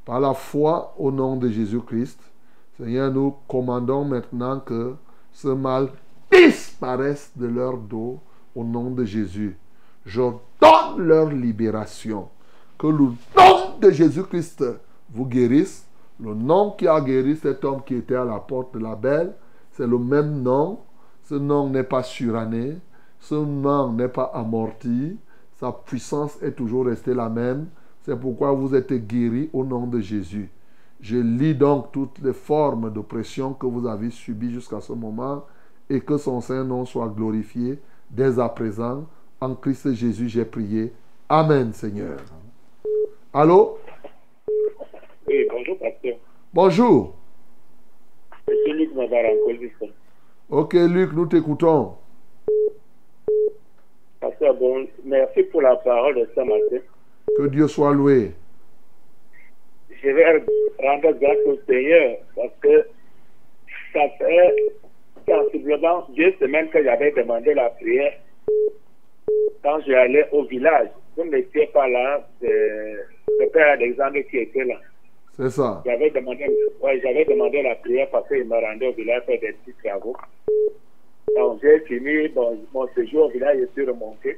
Par 0.06 0.20
la 0.20 0.34
foi 0.34 0.96
au 0.98 1.12
nom 1.12 1.36
de 1.36 1.50
Jésus-Christ, 1.50 2.33
Seigneur, 2.78 3.12
nous 3.12 3.36
commandons 3.48 4.04
maintenant 4.04 4.60
que 4.60 4.96
ce 5.32 5.48
mal 5.48 5.90
disparaisse 6.32 7.32
de 7.36 7.46
leur 7.46 7.78
dos 7.78 8.20
au 8.56 8.64
nom 8.64 8.90
de 8.90 9.06
Jésus. 9.06 9.58
J'ordonne 10.06 10.98
leur 10.98 11.30
libération. 11.30 12.30
Que 12.78 12.88
le 12.88 13.06
nom 13.38 13.78
de 13.80 13.92
Jésus-Christ 13.92 14.64
vous 15.12 15.26
guérisse. 15.26 15.86
Le 16.20 16.34
nom 16.34 16.72
qui 16.72 16.88
a 16.88 17.00
guéri 17.00 17.36
cet 17.36 17.64
homme 17.64 17.82
qui 17.86 17.96
était 17.96 18.16
à 18.16 18.26
la 18.26 18.40
porte 18.40 18.74
de 18.74 18.80
la 18.80 18.96
belle, 18.96 19.34
c'est 19.72 19.88
le 19.88 19.98
même 19.98 20.42
nom. 20.42 20.80
Ce 21.24 21.36
nom 21.36 21.70
n'est 21.70 21.84
pas 21.84 22.04
suranné. 22.04 22.78
Ce 23.20 23.36
nom 23.36 23.94
n'est 23.94 24.10
pas 24.10 24.32
amorti. 24.34 25.18
Sa 25.60 25.72
puissance 25.72 26.42
est 26.42 26.52
toujours 26.52 26.86
restée 26.86 27.14
la 27.14 27.30
même. 27.30 27.68
C'est 28.02 28.20
pourquoi 28.20 28.52
vous 28.52 28.76
êtes 28.76 28.94
guéris 28.94 29.50
au 29.54 29.64
nom 29.64 29.88
de 29.88 30.00
Jésus. 30.00 30.50
Je 31.04 31.18
lis 31.18 31.54
donc 31.54 31.92
toutes 31.92 32.20
les 32.24 32.32
formes 32.32 32.90
d'oppression 32.90 33.54
que 33.54 33.66
vous 33.66 33.86
avez 33.86 34.10
subies 34.10 34.54
jusqu'à 34.54 34.80
ce 34.80 34.94
moment 34.94 35.44
et 35.90 36.00
que 36.00 36.16
son 36.16 36.40
Saint-Nom 36.40 36.86
soit 36.86 37.10
glorifié 37.10 37.78
dès 38.10 38.40
à 38.40 38.48
présent. 38.48 39.04
En 39.42 39.54
Christ 39.54 39.94
Jésus, 39.96 40.30
j'ai 40.30 40.46
prié. 40.46 40.94
Amen, 41.28 41.74
Seigneur. 41.74 42.20
Allô? 43.34 43.80
Oui, 45.28 45.46
bonjour, 45.52 45.78
pasteur. 45.78 46.16
Bonjour. 46.54 47.14
Monsieur 48.48 48.74
Luc. 48.74 49.74
Ok, 50.50 50.74
Luc, 50.74 51.12
nous 51.12 51.26
t'écoutons. 51.26 51.96
Pasteur, 54.22 54.54
bon, 54.54 54.88
merci 55.04 55.44
pour 55.44 55.62
la 55.62 55.76
parole 55.76 56.16
de 56.16 56.30
ce 56.34 56.40
matin. 56.40 56.86
Que 57.38 57.48
Dieu 57.48 57.68
soit 57.68 57.92
loué. 57.92 58.32
Je 60.04 60.10
vais 60.10 60.44
rendre 60.80 61.12
grâce 61.14 61.38
au 61.46 61.58
Seigneur 61.66 62.18
parce 62.36 62.54
que 62.62 62.86
ça 63.94 64.02
fait 64.18 64.56
sensiblement 65.28 66.06
deux 66.10 66.34
semaines 66.40 66.70
que 66.70 66.84
j'avais 66.84 67.12
demandé 67.12 67.54
la 67.54 67.70
prière 67.70 68.14
quand 69.64 69.80
j'allais 69.88 70.28
au 70.32 70.44
village. 70.44 70.90
Vous 71.16 71.24
n'étiez 71.26 71.68
pas 71.68 71.88
là, 71.88 72.28
c'est 72.42 72.96
le 73.40 73.50
père 73.54 73.74
Alexandre 73.74 74.20
qui 74.30 74.40
était 74.40 74.66
là. 74.66 74.76
C'est 75.38 75.50
ça. 75.50 75.82
J'avais 75.86 76.10
demandé, 76.10 76.46
ouais, 76.82 77.00
j'avais 77.02 77.26
demandé 77.26 77.62
la 77.62 77.76
prière 77.76 78.10
parce 78.12 78.28
qu'il 78.28 78.44
me 78.44 78.56
rendait 78.56 78.88
au 78.88 78.94
village 78.94 79.24
faire 79.26 79.40
des 79.40 79.54
petits 79.54 79.78
travaux. 79.84 80.18
Donc 81.36 81.62
j'ai 81.62 81.80
fini 81.82 82.28
bon, 82.30 82.60
mon 82.74 82.88
séjour 82.90 83.28
au 83.28 83.30
village, 83.30 83.58
je 83.62 83.66
suis 83.74 83.86
remonté. 83.86 84.38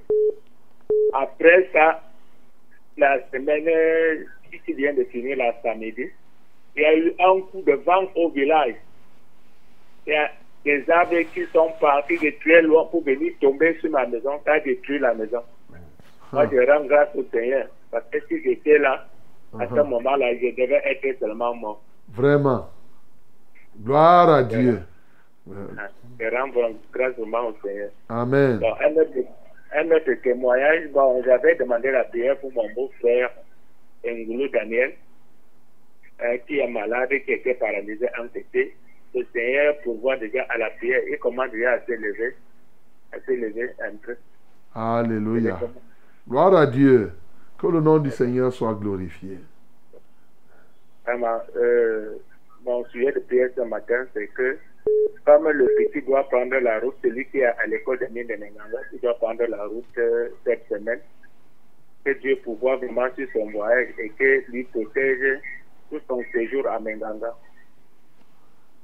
Après 1.14 1.68
ça, 1.74 2.02
la 2.98 3.20
semaine 3.32 4.26
qui 4.66 4.74
vient 4.74 4.94
de 4.94 5.04
finir 5.06 5.38
la 5.38 5.54
samedi, 5.62 6.06
il 6.76 6.82
y 6.82 6.86
a 6.86 6.96
eu 6.96 7.14
un 7.20 7.42
coup 7.42 7.62
de 7.62 7.74
vent 7.74 8.04
au 8.16 8.30
village. 8.30 8.76
Il 10.08 10.14
y 10.14 10.16
a 10.16 10.30
des 10.64 10.90
arbres 10.90 11.20
qui 11.34 11.46
sont 11.54 11.72
partis 11.80 12.18
de 12.20 12.32
très 12.42 12.62
loin 12.62 12.86
pour 12.86 13.04
venir 13.04 13.34
tomber 13.40 13.78
sur 13.80 13.90
ma 13.92 14.06
maison, 14.06 14.32
ça 14.46 14.54
a 14.54 14.60
détruit 14.60 15.00
la 15.00 15.14
maison. 15.14 15.42
Moi, 16.34 16.48
je 16.52 16.70
rends 16.72 16.86
grâce 16.86 17.10
au 17.16 17.24
Seigneur 17.32 17.68
parce 17.92 18.06
que 18.12 18.18
si 18.28 18.42
j'étais 18.44 18.78
là, 18.78 19.06
à 19.60 19.68
ce 19.68 19.74
Mhm. 19.74 19.88
moment-là, 19.90 20.34
je 20.36 20.48
devais 20.56 20.82
être 20.86 21.20
seulement 21.20 21.54
mort. 21.56 21.82
Vraiment. 22.10 22.68
Gloire 23.82 24.30
à 24.30 24.44
Dieu. 24.44 24.82
Je 25.48 26.36
rends 26.36 26.50
grâce 26.92 27.14
vraiment 27.18 27.48
au 27.50 27.56
Seigneur. 27.64 27.90
Amen. 28.10 28.58
Bon, 28.60 28.74
un, 28.82 28.92
autre, 28.98 29.12
un 29.74 29.92
autre 29.92 30.14
témoignage, 30.24 30.90
bon, 30.92 31.22
j'avais 31.24 31.56
demandé 31.56 31.92
la 31.92 32.04
prière 32.06 32.38
pour 32.40 32.52
mon 32.54 32.68
beau-frère, 32.74 33.30
Ngoulou 34.12 34.48
Daniel, 34.50 34.94
euh, 36.22 36.38
qui 36.48 36.60
est 36.60 36.68
malade, 36.68 37.10
qui 37.26 37.32
était 37.32 37.56
paralysé, 37.56 38.08
entêté. 38.20 38.76
Le 39.14 39.26
Seigneur 39.34 39.78
pourvoit 39.84 40.18
déjà 40.18 40.44
à 40.50 40.58
la 40.58 40.70
prière. 40.72 41.02
Il 41.10 41.18
commence 41.20 41.52
déjà 41.52 41.74
à 41.74 41.86
se 41.86 41.92
lever, 41.92 42.36
à 43.12 43.20
se 43.20 43.32
lever 43.32 43.70
un 43.82 43.96
peu. 43.96 44.16
Alléluia. 44.74 45.60
Gloire 46.28 46.56
à 46.56 46.68
Dieu. 46.68 47.12
Que 47.58 47.68
le 47.68 47.80
nom 47.80 48.00
du 48.00 48.12
Seigneur 48.12 48.52
soit 48.52 48.74
glorifié. 48.74 49.38
Vraiment, 51.06 51.40
euh, 51.56 52.16
mon 52.66 52.84
sujet 52.86 53.12
de 53.14 53.20
prière 53.20 53.50
ce 53.56 53.62
matin, 53.62 54.06
c'est 54.14 54.28
que 54.28 54.58
comme 55.26 55.50
le 55.50 55.66
petit 55.78 56.02
doit 56.06 56.28
prendre 56.30 56.58
la 56.58 56.80
route, 56.80 56.96
celui 57.02 57.26
qui 57.26 57.40
est 57.40 57.46
à 57.46 57.66
l'école 57.68 58.00
de 58.00 58.06
mine 58.08 58.28
de 58.28 58.34
Nenganga, 58.34 58.78
il 58.94 59.00
doit 59.00 59.16
prendre 59.16 59.44
la 59.48 59.66
route 59.66 59.86
euh, 59.98 60.30
cette 60.44 60.68
semaine, 60.68 61.00
que 62.06 62.20
Dieu 62.20 62.38
pourvoit 62.44 62.78
vraiment 62.78 63.08
sur 63.16 63.28
son 63.34 63.50
voyage 63.50 63.90
et 63.98 64.10
que 64.10 64.52
lui 64.52 64.64
protège 64.66 65.42
tout 65.90 66.00
son 66.08 66.22
séjour 66.32 66.68
à 66.68 66.80
Menganga. 66.80 67.36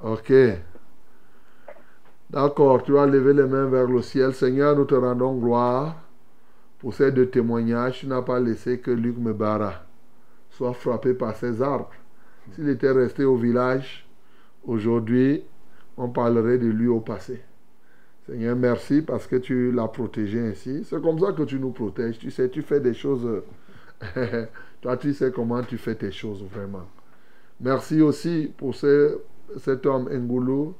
Ok. 0.04 0.34
D'accord, 2.32 2.84
tu 2.84 2.94
vas 2.94 3.06
lever 3.06 3.34
les 3.34 3.46
mains 3.46 3.68
vers 3.68 3.88
le 3.88 4.02
ciel. 4.02 4.34
Seigneur, 4.34 4.76
nous 4.76 4.86
te 4.86 4.96
rendons 4.96 5.38
gloire 5.38 6.02
pour 6.80 6.94
ces 6.94 7.12
deux 7.12 7.30
témoignages. 7.30 8.00
Tu 8.00 8.08
n'as 8.08 8.22
pas 8.22 8.40
laissé 8.40 8.80
que 8.80 8.90
Luc 8.90 9.18
Mebara 9.18 9.86
soit 10.50 10.74
frappé 10.74 11.14
par 11.14 11.36
ces 11.36 11.62
arbres. 11.62 11.92
S'il 12.54 12.70
était 12.70 12.92
resté 12.92 13.24
au 13.24 13.36
village, 13.36 14.08
aujourd'hui, 14.66 15.44
on 15.98 16.10
parlerait 16.10 16.58
de 16.58 16.68
lui 16.68 16.88
au 16.88 17.00
passé. 17.00 17.42
Seigneur, 18.28 18.56
merci 18.56 19.02
parce 19.02 19.28
que 19.28 19.36
tu 19.36 19.72
l'as 19.72 19.88
protégé 19.88 20.40
ainsi. 20.40 20.84
C'est 20.86 21.02
comme 21.02 21.20
ça 21.20 21.32
que 21.34 21.44
tu 21.44 21.60
nous 21.60 21.72
protèges. 21.72 22.20
Tu 22.20 22.32
sais, 22.32 22.50
tu 22.50 22.62
fais 22.62 22.80
des 22.80 22.94
choses. 22.94 23.28
Toi, 24.82 24.98
tu 24.98 25.14
sais 25.14 25.32
comment 25.32 25.62
tu 25.64 25.78
fais 25.78 25.96
tes 25.96 26.12
choses 26.12 26.44
vraiment. 26.44 26.88
Merci 27.60 28.02
aussi 28.02 28.52
pour 28.58 28.74
ce- 28.76 29.20
cet 29.60 29.86
homme 29.86 30.10
Ngoulou 30.10 30.74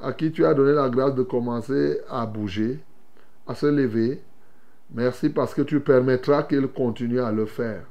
à 0.00 0.12
qui 0.12 0.30
tu 0.32 0.44
as 0.44 0.54
donné 0.54 0.72
la 0.72 0.88
grâce 0.88 1.14
de 1.14 1.22
commencer 1.22 2.00
à 2.08 2.24
bouger, 2.26 2.78
à 3.46 3.54
se 3.54 3.66
lever. 3.66 4.22
Merci 4.92 5.28
parce 5.28 5.54
que 5.54 5.62
tu 5.62 5.80
permettras 5.80 6.44
qu'il 6.44 6.66
continue 6.68 7.20
à 7.20 7.30
le 7.32 7.46
faire. 7.46 7.84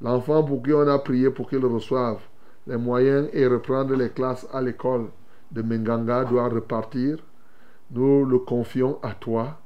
L'enfant 0.00 0.42
pour 0.44 0.62
qui 0.62 0.72
on 0.72 0.86
a 0.88 0.98
prié 0.98 1.30
pour 1.30 1.48
qu'il 1.48 1.64
reçoive 1.64 2.20
les 2.66 2.76
moyens 2.76 3.28
et 3.32 3.46
reprendre 3.46 3.94
les 3.94 4.10
classes 4.10 4.46
à 4.52 4.60
l'école 4.62 5.06
de 5.52 5.62
Menganga 5.62 6.24
doit 6.24 6.48
repartir. 6.48 7.18
Nous 7.90 8.24
le 8.24 8.38
confions 8.38 8.98
à 9.02 9.12
toi, 9.12 9.58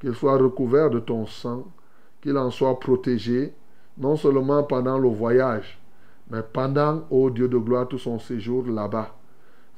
qu'il 0.00 0.14
soit 0.14 0.36
recouvert 0.36 0.90
de 0.90 0.98
ton 0.98 1.26
sang, 1.26 1.64
qu'il 2.20 2.36
en 2.36 2.50
soit 2.50 2.78
protégé, 2.80 3.54
non 3.98 4.16
seulement 4.16 4.62
pendant 4.62 4.98
le 4.98 5.08
voyage, 5.08 5.80
mais 6.30 6.42
pendant, 6.42 7.02
ô 7.10 7.30
Dieu 7.30 7.48
de 7.48 7.58
gloire, 7.58 7.88
tout 7.88 7.98
son 7.98 8.18
séjour 8.18 8.66
là-bas. 8.66 9.14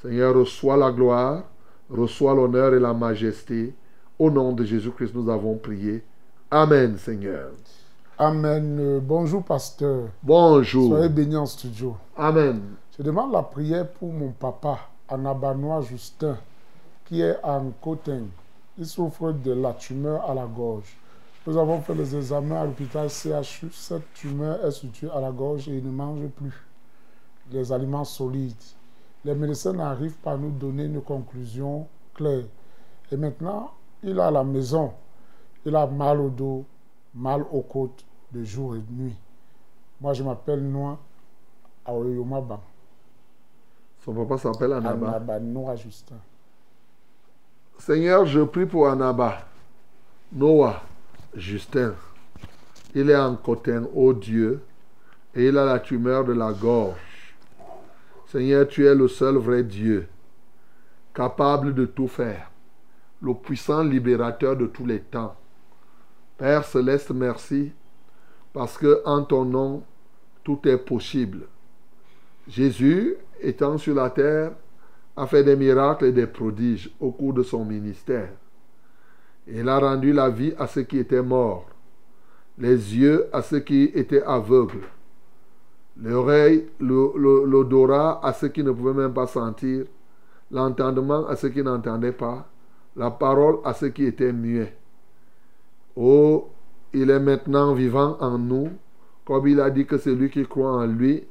Seigneur, 0.01 0.35
reçois 0.35 0.77
la 0.77 0.91
gloire, 0.91 1.45
reçois 1.91 2.35
l'honneur 2.35 2.75
et 2.75 2.81
la 2.81 2.93
majesté. 2.95 3.75
Au 4.19 4.31
nom 4.31 4.53
de 4.53 4.65
Jésus-Christ, 4.65 5.15
nous 5.15 5.31
avons 5.31 5.57
prié. 5.57 6.03
Amen, 6.51 6.97
Seigneur. 6.97 7.51
Amen. 8.19 8.79
Euh, 8.79 9.01
Bonjour, 9.01 9.43
pasteur. 9.43 10.09
Bonjour. 10.23 10.91
Soyez 10.91 11.09
bénis 11.09 11.37
en 11.37 11.47
studio. 11.47 11.97
Amen. 12.17 12.61
Je 12.97 13.03
demande 13.03 13.33
la 13.33 13.43
prière 13.43 13.89
pour 13.89 14.13
mon 14.13 14.31
papa, 14.33 14.79
Anabanois 15.09 15.81
Justin, 15.81 16.37
qui 17.13 17.21
est 17.21 17.37
en 17.45 17.71
Coteng. 17.83 18.29
Il 18.79 18.87
souffre 18.87 19.33
de 19.33 19.53
la 19.53 19.75
tumeur 19.75 20.25
à 20.31 20.33
la 20.33 20.47
gorge. 20.47 20.97
Nous 21.47 21.59
avons 21.59 21.79
fait 21.83 21.95
les 21.95 22.17
examens 22.17 22.63
à 22.63 22.65
l'hôpital 22.65 23.11
CHU. 23.11 23.71
Cette 23.71 24.15
tumeur 24.15 24.65
est 24.65 24.71
située 24.71 25.11
à 25.11 25.21
la 25.21 25.31
gorge 25.31 25.69
et 25.69 25.77
il 25.77 25.85
ne 25.85 25.91
mange 25.91 26.27
plus 26.29 26.55
les 27.51 27.71
aliments 27.71 28.07
solides. 28.07 28.55
Les 29.27 29.35
médecins 29.35 29.75
n'arrivent 29.75 30.17
pas 30.23 30.33
à 30.33 30.37
nous 30.39 30.53
donner 30.53 30.85
une 30.87 31.03
conclusion 31.03 31.87
claire. 32.15 32.47
Et 33.11 33.17
maintenant, 33.19 33.73
il 34.03 34.17
est 34.17 34.23
à 34.23 34.31
la 34.31 34.43
maison. 34.43 34.95
Il 35.67 35.77
a 35.77 35.87
mal 35.87 36.19
au 36.19 36.31
dos, 36.31 36.65
mal 37.15 37.45
aux 37.53 37.61
côtes 37.61 38.07
de 38.33 38.43
jour 38.43 38.75
et 38.75 38.79
de 38.79 38.91
nuit. 38.91 39.19
Moi, 40.01 40.15
je 40.15 40.23
m'appelle 40.23 40.67
Noa 40.67 40.99
Aoyomaba. 41.85 42.59
Son 44.03 44.15
papa 44.15 44.39
s'appelle 44.39 44.73
Anaba. 44.73 45.09
Anaba 45.09 45.41
Noa 45.41 45.77
Justin. 45.77 46.17
Seigneur, 47.79 48.27
je 48.27 48.41
prie 48.41 48.67
pour 48.67 48.89
Anaba, 48.89 49.47
Noah, 50.33 50.83
Justin. 51.35 51.95
Il 52.95 53.11
est 53.11 53.17
en 53.17 53.37
Cotin, 53.37 53.85
ô 53.95 54.13
Dieu, 54.13 54.63
et 55.35 55.49
il 55.49 55.59
a 55.59 55.65
la 55.65 55.81
tumeur 55.81 56.25
de 56.25 56.33
la 56.33 56.53
gorge. 56.53 57.35
Seigneur, 58.27 58.69
tu 58.69 58.87
es 58.87 58.95
le 58.95 59.09
seul 59.09 59.37
vrai 59.37 59.63
Dieu, 59.63 60.09
capable 61.15 61.75
de 61.75 61.87
tout 61.87 62.09
faire, 62.09 62.51
le 63.21 63.35
puissant 63.35 63.83
libérateur 63.83 64.57
de 64.57 64.67
tous 64.67 64.87
les 64.87 65.01
temps. 65.01 65.37
Père 66.39 66.65
céleste, 66.65 67.11
merci, 67.11 67.73
parce 68.53 68.79
que 68.79 69.03
en 69.05 69.23
ton 69.23 69.45
nom, 69.45 69.83
tout 70.45 70.61
est 70.69 70.79
possible. 70.79 71.47
Jésus, 72.49 73.17
étant 73.41 73.79
sur 73.79 73.95
la 73.95 74.11
terre, 74.11 74.53
a 75.17 75.27
fait 75.27 75.45
des 75.45 75.57
miracles 75.57 76.07
et 76.07 76.13
des 76.13 76.27
prodiges 76.27 76.91
au 77.01 77.11
cours 77.13 77.35
de 77.35 77.43
son 77.43 77.65
ministère. 77.65 78.31
Il 79.47 79.69
a 79.69 79.79
rendu 79.79 80.13
la 80.13 80.31
vie 80.31 80.55
à 80.59 80.67
ceux 80.67 80.83
qui 80.83 80.99
étaient 80.99 81.23
morts, 81.23 81.69
les 82.59 82.97
yeux 82.97 83.27
à 83.33 83.43
ceux 83.43 83.61
qui 83.61 83.85
étaient 83.95 84.23
aveugles, 84.23 84.87
l'oreille, 86.01 86.69
le- 86.81 87.13
le- 87.17 87.45
l'odorat 87.45 88.21
à 88.25 88.33
ceux 88.33 88.49
qui 88.49 88.63
ne 88.63 88.71
pouvaient 88.73 88.95
même 88.95 89.13
pas 89.15 89.27
sentir, 89.27 89.85
l'entendement 90.51 91.27
à 91.27 91.37
ceux 91.37 91.49
qui 91.51 91.63
n'entendaient 91.63 92.13
pas, 92.13 92.49
la 92.97 93.11
parole 93.11 93.59
à 93.65 93.73
ceux 93.75 93.89
qui 93.89 94.05
étaient 94.05 94.33
muets. 94.33 94.77
Oh, 95.97 96.49
il 96.93 97.11
est 97.11 97.21
maintenant 97.21 97.75
vivant 97.75 98.17
en 98.21 98.39
nous 98.39 98.71
Comme 99.25 99.47
il 99.47 99.61
a 99.61 99.71
dit 99.71 99.87
que 99.87 99.99
celui 99.99 100.31
qui 100.31 100.45
croit 100.47 100.73
en 100.73 100.87
lui 100.87 101.23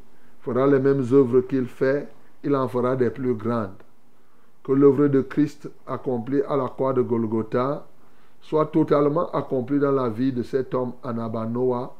fera 0.41 0.65
les 0.65 0.79
mêmes 0.79 1.01
œuvres 1.11 1.41
qu'il 1.41 1.65
fait, 1.67 2.07
il 2.43 2.55
en 2.55 2.67
fera 2.67 2.95
des 2.95 3.09
plus 3.09 3.33
grandes. 3.35 3.71
Que 4.63 4.71
l'œuvre 4.71 5.07
de 5.07 5.21
Christ 5.21 5.69
accomplie 5.87 6.41
à 6.47 6.55
la 6.55 6.67
croix 6.67 6.93
de 6.93 7.01
Golgotha 7.01 7.87
soit 8.41 8.67
totalement 8.67 9.29
accomplie 9.31 9.79
dans 9.79 9.91
la 9.91 10.09
vie 10.09 10.31
de 10.31 10.43
cet 10.43 10.73
homme 10.73 10.93
Anabanoa 11.03 11.95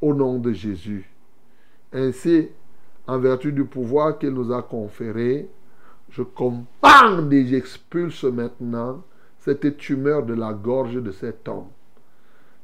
au 0.00 0.14
nom 0.14 0.38
de 0.38 0.52
Jésus. 0.52 1.10
Ainsi, 1.92 2.48
en 3.06 3.18
vertu 3.18 3.52
du 3.52 3.64
pouvoir 3.64 4.18
qu'il 4.18 4.30
nous 4.30 4.52
a 4.52 4.62
conféré, 4.62 5.48
je 6.10 6.22
commande 6.22 7.32
et 7.32 7.46
j'expulse 7.46 8.24
maintenant 8.24 9.02
cette 9.38 9.76
tumeur 9.76 10.24
de 10.24 10.34
la 10.34 10.52
gorge 10.52 10.94
de 10.94 11.12
cet 11.12 11.48
homme. 11.48 11.68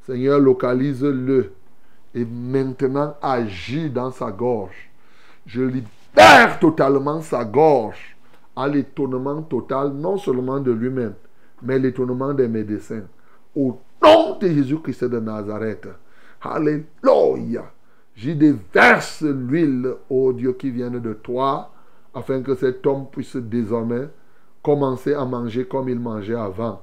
Seigneur, 0.02 0.40
localise-le 0.40 1.52
et 2.14 2.24
maintenant 2.24 3.16
agis 3.22 3.88
dans 3.88 4.10
sa 4.10 4.30
gorge. 4.30 4.90
Je 5.46 5.62
totalement 6.62 7.20
sa 7.20 7.44
gorge 7.44 8.16
à 8.54 8.68
l'étonnement 8.68 9.42
total, 9.42 9.92
non 9.92 10.16
seulement 10.16 10.60
de 10.60 10.70
lui-même, 10.70 11.14
mais 11.62 11.78
l'étonnement 11.78 12.32
des 12.32 12.48
médecins. 12.48 13.02
Au 13.56 13.78
nom 14.02 14.38
de 14.38 14.48
Jésus-Christ 14.48 15.04
de 15.04 15.18
Nazareth. 15.18 15.88
Alléluia. 16.40 17.64
J'y 18.14 18.36
déverse 18.36 19.22
l'huile, 19.22 19.94
ô 20.10 20.32
Dieu, 20.32 20.52
qui 20.52 20.70
vient 20.70 20.90
de 20.90 21.14
toi, 21.14 21.72
afin 22.14 22.42
que 22.42 22.54
cet 22.54 22.86
homme 22.86 23.06
puisse 23.10 23.36
désormais 23.36 24.08
commencer 24.62 25.14
à 25.14 25.24
manger 25.24 25.64
comme 25.64 25.88
il 25.88 25.98
mangeait 25.98 26.34
avant. 26.34 26.82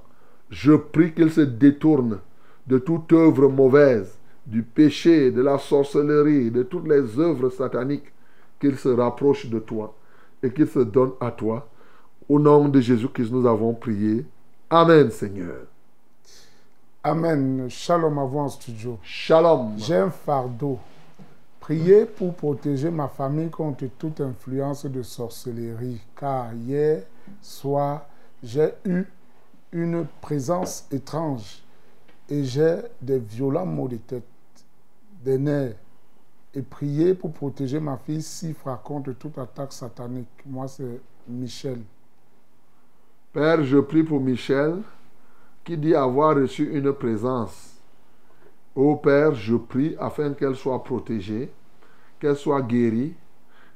Je 0.49 0.73
prie 0.73 1.13
qu'il 1.13 1.31
se 1.31 1.41
détourne 1.41 2.19
de 2.67 2.79
toute 2.79 3.13
œuvre 3.13 3.47
mauvaise, 3.47 4.19
du 4.45 4.63
péché, 4.63 5.31
de 5.31 5.41
la 5.41 5.57
sorcellerie, 5.57 6.51
de 6.51 6.63
toutes 6.63 6.87
les 6.87 7.19
œuvres 7.19 7.49
sataniques, 7.49 8.11
qu'il 8.59 8.77
se 8.77 8.89
rapproche 8.89 9.47
de 9.47 9.59
toi 9.59 9.95
et 10.43 10.51
qu'il 10.51 10.67
se 10.67 10.79
donne 10.79 11.11
à 11.19 11.31
toi. 11.31 11.67
Au 12.27 12.39
nom 12.39 12.67
de 12.67 12.79
Jésus-Christ, 12.79 13.31
nous 13.31 13.47
avons 13.47 13.73
prié. 13.73 14.25
Amen, 14.69 15.09
Seigneur. 15.09 15.65
Amen. 17.03 17.67
Shalom 17.69 18.19
à 18.19 18.25
vous 18.25 18.39
en 18.39 18.49
studio. 18.49 18.99
Shalom. 19.01 19.73
J'ai 19.77 19.95
un 19.95 20.09
fardeau. 20.09 20.77
Priez 21.59 22.05
pour 22.05 22.33
protéger 22.33 22.91
ma 22.91 23.07
famille 23.07 23.49
contre 23.49 23.85
toute 23.97 24.21
influence 24.21 24.85
de 24.85 25.01
sorcellerie. 25.01 26.01
Car 26.15 26.53
hier 26.53 27.03
soir, 27.41 28.05
j'ai 28.43 28.69
eu 28.85 29.05
une 29.71 30.05
présence 30.21 30.85
étrange 30.91 31.61
et 32.29 32.43
j'ai 32.43 32.77
des 33.01 33.19
violents 33.19 33.65
maux 33.65 33.87
de 33.87 33.97
tête, 33.97 34.23
des 35.23 35.37
nerfs. 35.37 35.75
Et 36.55 36.61
priez 36.61 37.13
pour 37.13 37.31
protéger 37.31 37.79
ma 37.79 37.97
fille 37.97 38.21
Sifra 38.21 38.81
contre 38.83 39.11
toute 39.13 39.37
attaque 39.37 39.71
satanique. 39.71 40.27
Moi, 40.45 40.67
c'est 40.67 40.99
Michel. 41.27 41.81
Père, 43.31 43.63
je 43.63 43.77
prie 43.77 44.03
pour 44.03 44.19
Michel 44.19 44.81
qui 45.63 45.77
dit 45.77 45.93
avoir 45.93 46.35
reçu 46.35 46.75
une 46.75 46.91
présence. 46.93 47.75
Ô 48.75 48.95
Père, 48.95 49.35
je 49.35 49.55
prie 49.55 49.95
afin 49.99 50.33
qu'elle 50.33 50.55
soit 50.55 50.83
protégée, 50.83 51.51
qu'elle 52.19 52.35
soit 52.35 52.63
guérie, 52.63 53.13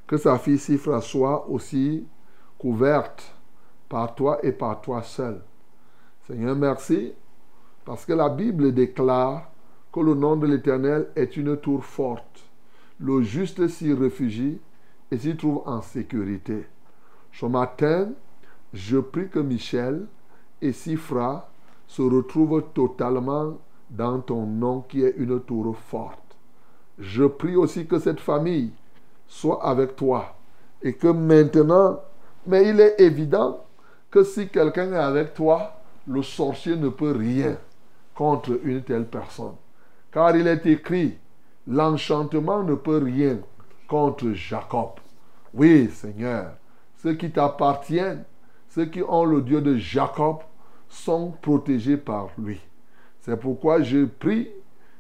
que 0.08 0.18
sa 0.18 0.40
fille 0.40 0.58
Sifra 0.58 1.02
soit 1.02 1.48
aussi 1.48 2.08
couverte 2.58 3.36
par 3.88 4.16
toi 4.16 4.40
et 4.44 4.52
par 4.52 4.82
toi 4.82 5.04
seul. 5.04 5.40
Seigneur, 6.26 6.56
merci, 6.56 7.14
parce 7.86 8.06
que 8.06 8.14
la 8.14 8.30
Bible 8.30 8.74
déclare 8.74 9.52
que 9.92 10.00
le 10.00 10.16
nom 10.16 10.36
de 10.36 10.48
l'Éternel 10.48 11.10
est 11.16 11.38
une 11.38 11.58
tour 11.58 11.86
forte. 11.86 12.33
Le 13.00 13.22
juste 13.22 13.68
s'y 13.68 13.94
réfugie 13.94 14.60
et 15.12 15.18
s'y 15.18 15.36
trouve 15.36 15.64
en 15.66 15.82
sécurité. 15.82 16.66
Ce 17.32 17.46
matin, 17.46 18.10
je 18.74 18.98
prie 18.98 19.30
que 19.30 19.40
Michel 19.40 20.06
et 20.62 20.72
Sifra 20.72 21.50
se 21.88 22.02
retrouvent 22.02 22.64
totalement 22.74 23.58
dans 23.90 24.20
ton 24.20 24.46
nom 24.46 24.82
qui 24.82 25.04
est 25.04 25.16
une 25.18 25.40
tour 25.42 25.76
forte. 25.78 26.20
Je 26.98 27.24
prie 27.24 27.56
aussi 27.56 27.86
que 27.86 28.00
cette 28.00 28.20
famille 28.20 28.72
soit 29.28 29.64
avec 29.66 29.96
toi 29.96 30.36
et 30.82 30.94
que 30.94 31.08
maintenant, 31.08 32.00
mais 32.46 32.70
il 32.70 32.80
est 32.80 33.00
évident 33.00 33.64
que 34.12 34.24
si 34.24 34.48
quelqu'un 34.48 34.92
est 34.92 34.98
avec 34.98 35.34
toi, 35.34 35.82
le 36.08 36.22
sorcier 36.22 36.76
ne 36.76 36.90
peut 36.90 37.12
rien 37.12 37.58
contre 38.14 38.60
une 38.64 38.84
telle 38.84 39.06
personne. 39.06 39.56
Car 40.12 40.36
il 40.36 40.46
est 40.48 40.66
écrit, 40.66 41.18
l'enchantement 41.68 42.64
ne 42.64 42.76
peut 42.76 43.02
rien 43.04 43.40
contre 43.88 44.32
Jacob. 44.32 44.92
Oui, 45.54 45.90
Seigneur, 45.90 46.54
ceux 46.98 47.14
qui 47.14 47.32
t'appartiennent, 47.32 48.24
ceux 48.70 48.86
qui 48.86 49.02
ont 49.04 49.26
le 49.26 49.42
Dieu 49.42 49.62
de 49.62 49.76
Jacob, 49.76 50.38
sont 50.90 51.32
protégés 51.42 51.98
par 51.98 52.30
lui. 52.38 52.60
C'est 53.22 53.40
pourquoi 53.40 53.82
je 53.82 54.06
prie 54.06 54.50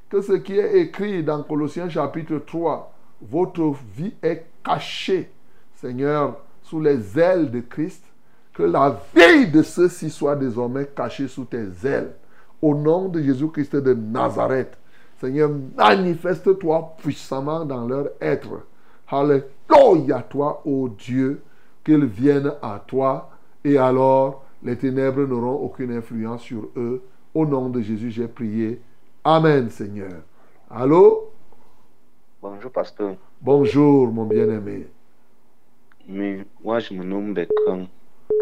que 0.10 0.22
ce 0.22 0.34
qui 0.34 0.58
est 0.58 0.80
écrit 0.80 1.24
dans 1.24 1.44
Colossiens 1.44 1.90
chapitre 1.90 2.38
3, 2.38 2.94
votre 3.22 3.74
vie 3.96 4.14
est 4.22 4.46
cachée, 4.64 5.32
Seigneur, 5.76 6.38
sous 6.62 6.80
les 6.80 7.20
ailes 7.20 7.52
de 7.52 7.62
Christ, 7.62 8.04
que 8.54 8.64
la 8.64 9.00
vie 9.16 9.48
de 9.48 9.62
ceux-ci 9.62 10.10
soit 10.10 10.36
désormais 10.36 10.86
cachée 10.86 11.28
sous 11.28 11.46
tes 11.46 11.68
ailes. 11.84 12.14
Au 12.62 12.76
nom 12.76 13.10
de 13.10 13.22
Jésus-Christ 13.22 13.76
de 13.76 13.94
Nazareth, 13.94 14.78
Seigneur, 15.24 15.52
manifeste-toi 15.78 16.96
puissamment 16.98 17.64
dans 17.64 17.88
leur 17.88 18.10
être. 18.20 18.66
Alléluia 19.08 20.22
toi, 20.22 20.62
ô 20.66 20.90
Dieu, 20.90 21.42
qu'ils 21.82 22.04
viennent 22.04 22.52
à 22.62 22.84
toi, 22.86 23.30
et 23.64 23.78
alors 23.78 24.44
les 24.62 24.78
ténèbres 24.78 25.26
n'auront 25.26 25.64
aucune 25.64 25.94
influence 25.94 26.42
sur 26.42 26.68
eux. 26.76 27.02
Au 27.34 27.46
nom 27.46 27.70
de 27.70 27.80
Jésus, 27.80 28.12
j'ai 28.12 28.28
prié. 28.28 28.82
Amen, 29.24 29.70
Seigneur. 29.70 30.24
Allô? 30.70 31.30
Bonjour, 32.42 32.72
pasteur. 32.72 33.16
Bonjour, 33.40 34.12
mon 34.12 34.26
bien-aimé. 34.26 34.88
Mais 36.06 36.46
moi, 36.62 36.80
je 36.80 36.94
me 36.96 37.06
nomme 37.06 37.34
Bertrand 37.34 37.88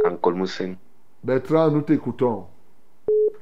en 0.04 0.16
Colmoussen. 0.16 0.78
Bertrand, 1.24 1.70
nous 1.70 1.82
t'écoutons. 1.82 2.46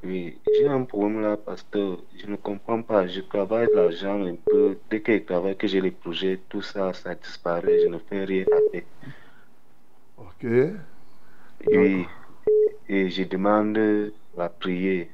Oui, 0.02 0.38
j'ai 0.54 0.66
un 0.66 0.84
problème 0.84 1.20
là, 1.20 1.36
pasteur. 1.36 1.98
Je 2.16 2.26
ne 2.26 2.36
comprends 2.36 2.80
pas. 2.82 3.06
Je 3.06 3.20
travaille 3.20 3.68
l'argent 3.74 4.24
un 4.24 4.36
peu. 4.46 4.78
Dès 4.88 5.00
que 5.00 5.12
je 5.12 5.18
travaille, 5.18 5.56
que 5.56 5.66
j'ai 5.66 5.80
les 5.80 5.90
projets, 5.90 6.40
tout 6.48 6.62
ça, 6.62 6.92
ça 6.94 7.14
disparaît. 7.14 7.80
Je 7.82 7.88
ne 7.88 7.98
fais 7.98 8.24
rien 8.24 8.46
avec. 8.50 8.86
Ok. 10.16 10.46
Oui. 11.66 12.06
Et 12.88 13.10
je 13.10 13.24
demande 13.24 14.12
la 14.36 14.48
prière. 14.48 15.06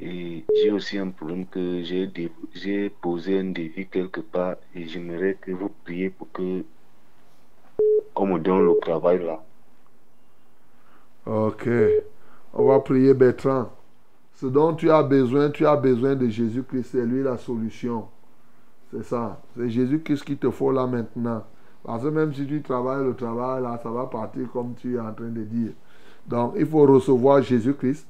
Et 0.00 0.44
j'ai 0.56 0.72
aussi 0.72 0.98
un 0.98 1.10
problème 1.10 1.46
que 1.46 1.82
j'ai 1.84 2.90
posé 2.90 3.38
un 3.38 3.52
défi 3.52 3.86
quelque 3.86 4.20
part 4.20 4.56
et 4.74 4.88
j'aimerais 4.88 5.36
que 5.40 5.52
vous 5.52 5.70
priez 5.84 6.10
pour 6.10 6.30
que 6.32 6.64
on 8.16 8.26
me 8.26 8.38
donne 8.40 8.66
le 8.66 8.74
travail 8.80 9.24
là. 9.24 9.40
Ok. 11.24 11.68
On 12.52 12.64
va 12.66 12.80
prier 12.80 13.14
Bertrand. 13.14 13.70
Ce 14.34 14.46
dont 14.46 14.74
tu 14.74 14.90
as 14.90 15.02
besoin, 15.02 15.50
tu 15.50 15.66
as 15.66 15.76
besoin 15.76 16.14
de 16.16 16.28
Jésus-Christ. 16.28 16.88
C'est 16.92 17.06
lui 17.06 17.22
la 17.22 17.36
solution. 17.36 18.06
C'est 18.92 19.04
ça. 19.04 19.40
C'est 19.56 19.70
Jésus-Christ 19.70 20.24
qu'il 20.24 20.36
te 20.38 20.50
faut 20.50 20.72
là 20.72 20.86
maintenant. 20.86 21.44
Parce 21.84 22.02
que 22.02 22.08
même 22.08 22.32
si 22.32 22.46
tu 22.46 22.62
travailles 22.62 23.04
le 23.04 23.14
travail 23.14 23.62
là, 23.62 23.78
ça 23.82 23.90
va 23.90 24.06
partir 24.06 24.50
comme 24.52 24.74
tu 24.74 24.96
es 24.96 25.00
en 25.00 25.12
train 25.12 25.28
de 25.28 25.42
dire. 25.42 25.72
Donc, 26.26 26.54
il 26.56 26.66
faut 26.66 26.86
recevoir 26.86 27.42
Jésus-Christ. 27.42 28.06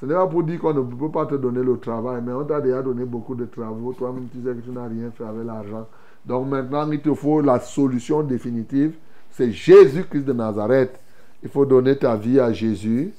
Ce 0.00 0.06
n'est 0.06 0.14
pas 0.14 0.26
pour 0.26 0.42
dire 0.42 0.60
qu'on 0.60 0.74
ne 0.74 0.82
peut 0.82 1.10
pas 1.10 1.26
te 1.26 1.34
donner 1.34 1.62
le 1.62 1.78
travail, 1.78 2.22
mais 2.24 2.32
on 2.32 2.44
t'a 2.44 2.60
déjà 2.60 2.82
donné 2.82 3.04
beaucoup 3.04 3.34
de 3.34 3.46
travaux. 3.46 3.94
Toi-même, 3.94 4.28
tu 4.30 4.42
sais 4.42 4.54
que 4.54 4.60
tu 4.60 4.70
n'as 4.70 4.86
rien 4.86 5.10
fait 5.10 5.24
avec 5.24 5.44
l'argent. 5.44 5.88
Donc 6.24 6.48
maintenant, 6.48 6.90
il 6.90 7.00
te 7.00 7.14
faut 7.14 7.40
la 7.40 7.58
solution 7.60 8.22
définitive. 8.22 8.94
C'est 9.30 9.50
Jésus-Christ 9.50 10.24
de 10.24 10.32
Nazareth. 10.32 11.00
Il 11.42 11.48
faut 11.48 11.64
donner 11.64 11.96
ta 11.96 12.14
vie 12.16 12.38
à 12.38 12.52
Jésus. 12.52 13.12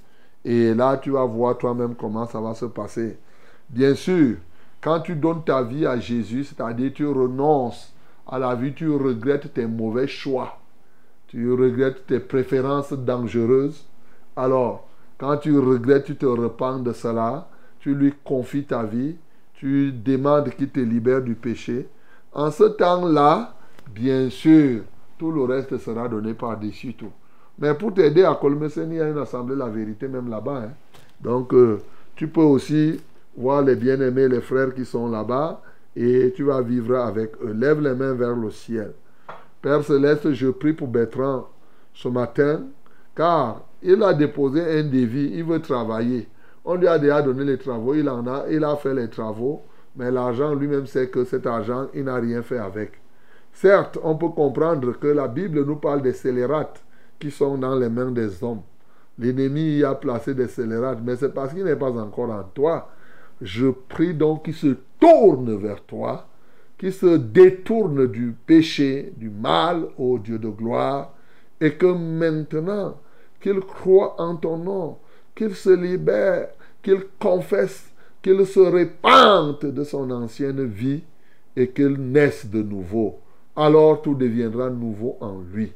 Et 0.50 0.74
là, 0.74 0.96
tu 0.96 1.10
vas 1.12 1.26
voir 1.26 1.58
toi-même 1.58 1.94
comment 1.94 2.26
ça 2.26 2.40
va 2.40 2.54
se 2.54 2.64
passer. 2.64 3.18
Bien 3.70 3.94
sûr, 3.96 4.38
quand 4.80 5.02
tu 5.02 5.14
donnes 5.14 5.44
ta 5.44 5.62
vie 5.62 5.86
à 5.86 6.00
Jésus, 6.00 6.46
c'est-à-dire 6.46 6.94
tu 6.96 7.06
renonces 7.06 7.94
à 8.26 8.40
la 8.40 8.56
vie, 8.56 8.74
tu 8.74 8.90
regrettes 8.90 9.54
tes 9.54 9.66
mauvais 9.68 10.08
choix. 10.08 10.58
Tu 11.28 11.52
regrettes 11.52 12.08
tes 12.08 12.22
préférences 12.22 12.94
dangereuses. 12.94 13.86
Alors, 14.38 14.88
quand 15.18 15.36
tu 15.36 15.60
regrettes, 15.60 16.06
tu 16.06 16.16
te 16.16 16.26
repens 16.26 16.80
de 16.80 16.94
cela, 16.94 17.50
tu 17.82 17.94
lui 17.94 18.14
confies 18.24 18.64
ta 18.64 18.84
vie, 18.84 19.18
tu 19.56 19.92
demandes 19.92 20.52
qu'il 20.52 20.70
te 20.70 20.80
libère 20.80 21.22
du 21.22 21.36
péché. 21.36 21.90
En 22.32 22.52
ce 22.52 22.64
temps-là, 22.64 23.54
bien 23.94 24.30
sûr, 24.30 24.84
tout 25.18 25.30
le 25.30 25.44
reste 25.44 25.78
sera 25.78 26.08
donné 26.08 26.34
par-dessus 26.34 26.94
tout. 26.94 27.12
Mais 27.60 27.74
pour 27.74 27.94
t'aider 27.94 28.24
à 28.24 28.36
Colmesen, 28.40 28.92
il 28.92 28.98
y 28.98 29.02
a 29.02 29.10
une 29.10 29.18
assemblée 29.18 29.56
La 29.56 29.68
Vérité 29.68 30.08
même 30.08 30.30
là-bas. 30.30 30.64
hein. 30.66 30.72
Donc, 31.22 31.54
euh, 31.54 31.80
tu 32.16 32.28
peux 32.28 32.42
aussi 32.42 33.00
voir 33.36 33.62
les 33.64 33.76
bien-aimés, 33.76 34.28
les 34.28 34.42
frères 34.42 34.74
qui 34.74 34.86
sont 34.86 35.10
là-bas. 35.10 35.62
et 36.00 36.32
tu 36.36 36.44
vas 36.44 36.62
vivre 36.62 36.96
avec 36.98 37.32
eux. 37.42 37.54
Lève 37.54 37.82
les 37.82 37.96
mains 37.96 38.14
vers 38.14 38.36
le 38.36 38.52
ciel. 38.52 38.94
Père 39.62 39.84
céleste, 39.84 40.32
je 40.34 40.50
prie 40.50 40.74
pour 40.74 40.88
Bertrand 40.88 41.48
ce 41.94 42.08
matin, 42.08 42.66
car 43.16 43.64
il 43.82 44.04
a 44.04 44.14
déposé 44.14 44.62
un 44.62 44.84
défi, 44.84 45.32
il 45.34 45.44
veut 45.44 45.60
travailler. 45.60 46.28
On 46.64 46.76
lui 46.76 46.88
a 46.88 47.00
déjà 47.00 47.22
donné 47.24 47.44
les 47.46 47.58
travaux, 47.58 47.96
il 47.96 48.08
en 48.10 48.28
a, 48.28 48.46
il 48.50 48.64
a 48.64 48.76
fait 48.76 48.94
les 48.94 49.10
travaux, 49.10 49.64
mais 49.96 50.12
l'argent 50.12 50.54
lui-même 50.54 50.86
sait 50.86 51.08
que 51.10 51.24
cet 51.24 51.48
argent, 51.48 51.88
il 51.96 52.04
n'a 52.04 52.18
rien 52.18 52.44
fait 52.44 52.60
avec. 52.60 52.92
Certes, 53.54 53.98
on 54.04 54.16
peut 54.16 54.30
comprendre 54.30 54.92
que 55.00 55.08
la 55.08 55.28
Bible 55.28 55.66
nous 55.66 55.78
parle 55.78 56.04
des 56.04 56.14
scélérates 56.14 56.84
qui 57.20 57.32
sont 57.32 57.58
dans 57.58 57.76
les 57.76 57.90
mains 57.90 58.12
des 58.12 58.44
hommes. 58.44 58.62
L'ennemi 59.20 59.78
y 59.78 59.84
a 59.84 59.96
placé 59.96 60.34
des 60.36 60.48
scélérates, 60.48 61.00
mais 61.04 61.16
c'est 61.16 61.34
parce 61.34 61.54
qu'il 61.54 61.64
n'est 61.64 61.76
pas 61.76 61.92
encore 61.92 62.30
en 62.30 62.44
toi. 62.44 62.90
Je 63.42 63.68
prie 63.68 64.14
donc 64.14 64.46
qu'il 64.46 64.54
se 64.54 64.76
tourne 65.00 65.56
vers 65.56 65.84
toi, 65.84 66.28
qu'il 66.78 66.94
se 66.94 67.18
détourne 67.18 68.08
du 68.08 68.36
péché, 68.46 69.14
du 69.18 69.30
mal, 69.30 69.88
ô 69.98 70.20
Dieu 70.20 70.38
de 70.38 70.50
gloire, 70.50 71.14
et 71.60 71.74
que 71.74 71.88
maintenant, 71.88 72.98
qu'il 73.42 73.60
croit 73.62 74.20
en 74.22 74.36
ton 74.36 74.58
nom, 74.58 74.98
qu'il 75.36 75.56
se 75.56 75.70
libère, 75.70 76.50
qu'il 76.84 77.06
confesse, 77.20 77.92
qu'il 78.22 78.46
se 78.46 78.60
répande 78.60 79.60
de 79.60 79.84
son 79.84 80.10
ancienne 80.12 80.66
vie 80.66 81.04
et 81.56 81.70
qu'il 81.70 81.94
naisse 81.94 82.46
de 82.46 82.62
nouveau. 82.62 83.20
Alors 83.56 84.02
tout 84.02 84.14
deviendra 84.14 84.70
nouveau 84.70 85.18
en 85.22 85.40
lui. 85.52 85.74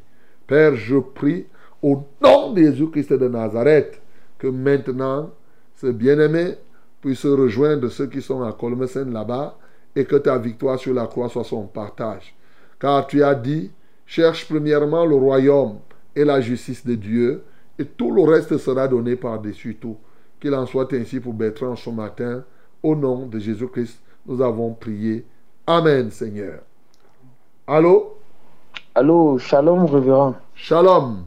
Père, 0.52 0.76
je 0.76 0.98
prie 0.98 1.46
au 1.82 2.04
nom 2.22 2.52
de 2.52 2.62
Jésus-Christ 2.62 3.14
de 3.14 3.30
Nazareth 3.30 4.02
que 4.38 4.48
maintenant 4.48 5.30
ce 5.78 5.88
bien-aimé 5.88 6.56
puisse 7.00 7.26
rejoindre 7.26 7.88
ceux 7.88 8.08
qui 8.08 8.22
sont 8.22 8.44
à 8.44 8.52
Colmesen 8.52 9.14
là-bas 9.14 9.58
et 9.96 10.04
que 10.04 10.18
ta 10.18 10.38
victoire 10.38 10.78
sur 10.78 10.94
la 10.94 11.08
croix 11.08 11.30
soit 11.30 11.46
son 11.46 11.68
partage. 11.68 12.36
Car 12.82 13.08
tu 13.08 13.24
as 13.24 13.34
dit, 13.34 13.72
cherche 14.06 14.46
premièrement 14.50 15.06
le 15.06 15.16
royaume 15.16 15.78
et 16.18 16.26
la 16.26 16.42
justice 16.42 16.86
de 16.86 16.96
Dieu 16.96 17.44
et 17.80 17.86
tout 17.86 18.12
le 18.12 18.24
reste 18.24 18.58
sera 18.58 18.90
donné 18.90 19.16
par-dessus 19.16 19.76
tout. 19.76 19.96
Qu'il 20.42 20.54
en 20.54 20.66
soit 20.66 20.92
ainsi 20.92 21.22
pour 21.22 21.32
Bertrand 21.32 21.78
ce 21.78 21.90
matin. 21.92 22.44
Au 22.84 22.94
nom 22.94 23.26
de 23.26 23.40
Jésus-Christ, 23.40 24.02
nous 24.26 24.42
avons 24.42 24.74
prié. 24.74 25.24
Amen, 25.66 26.12
Seigneur. 26.12 26.60
Allô? 27.66 28.18
Allô, 28.94 29.38
shalom, 29.38 29.86
révérend. 29.86 30.36
Shalom. 30.54 31.24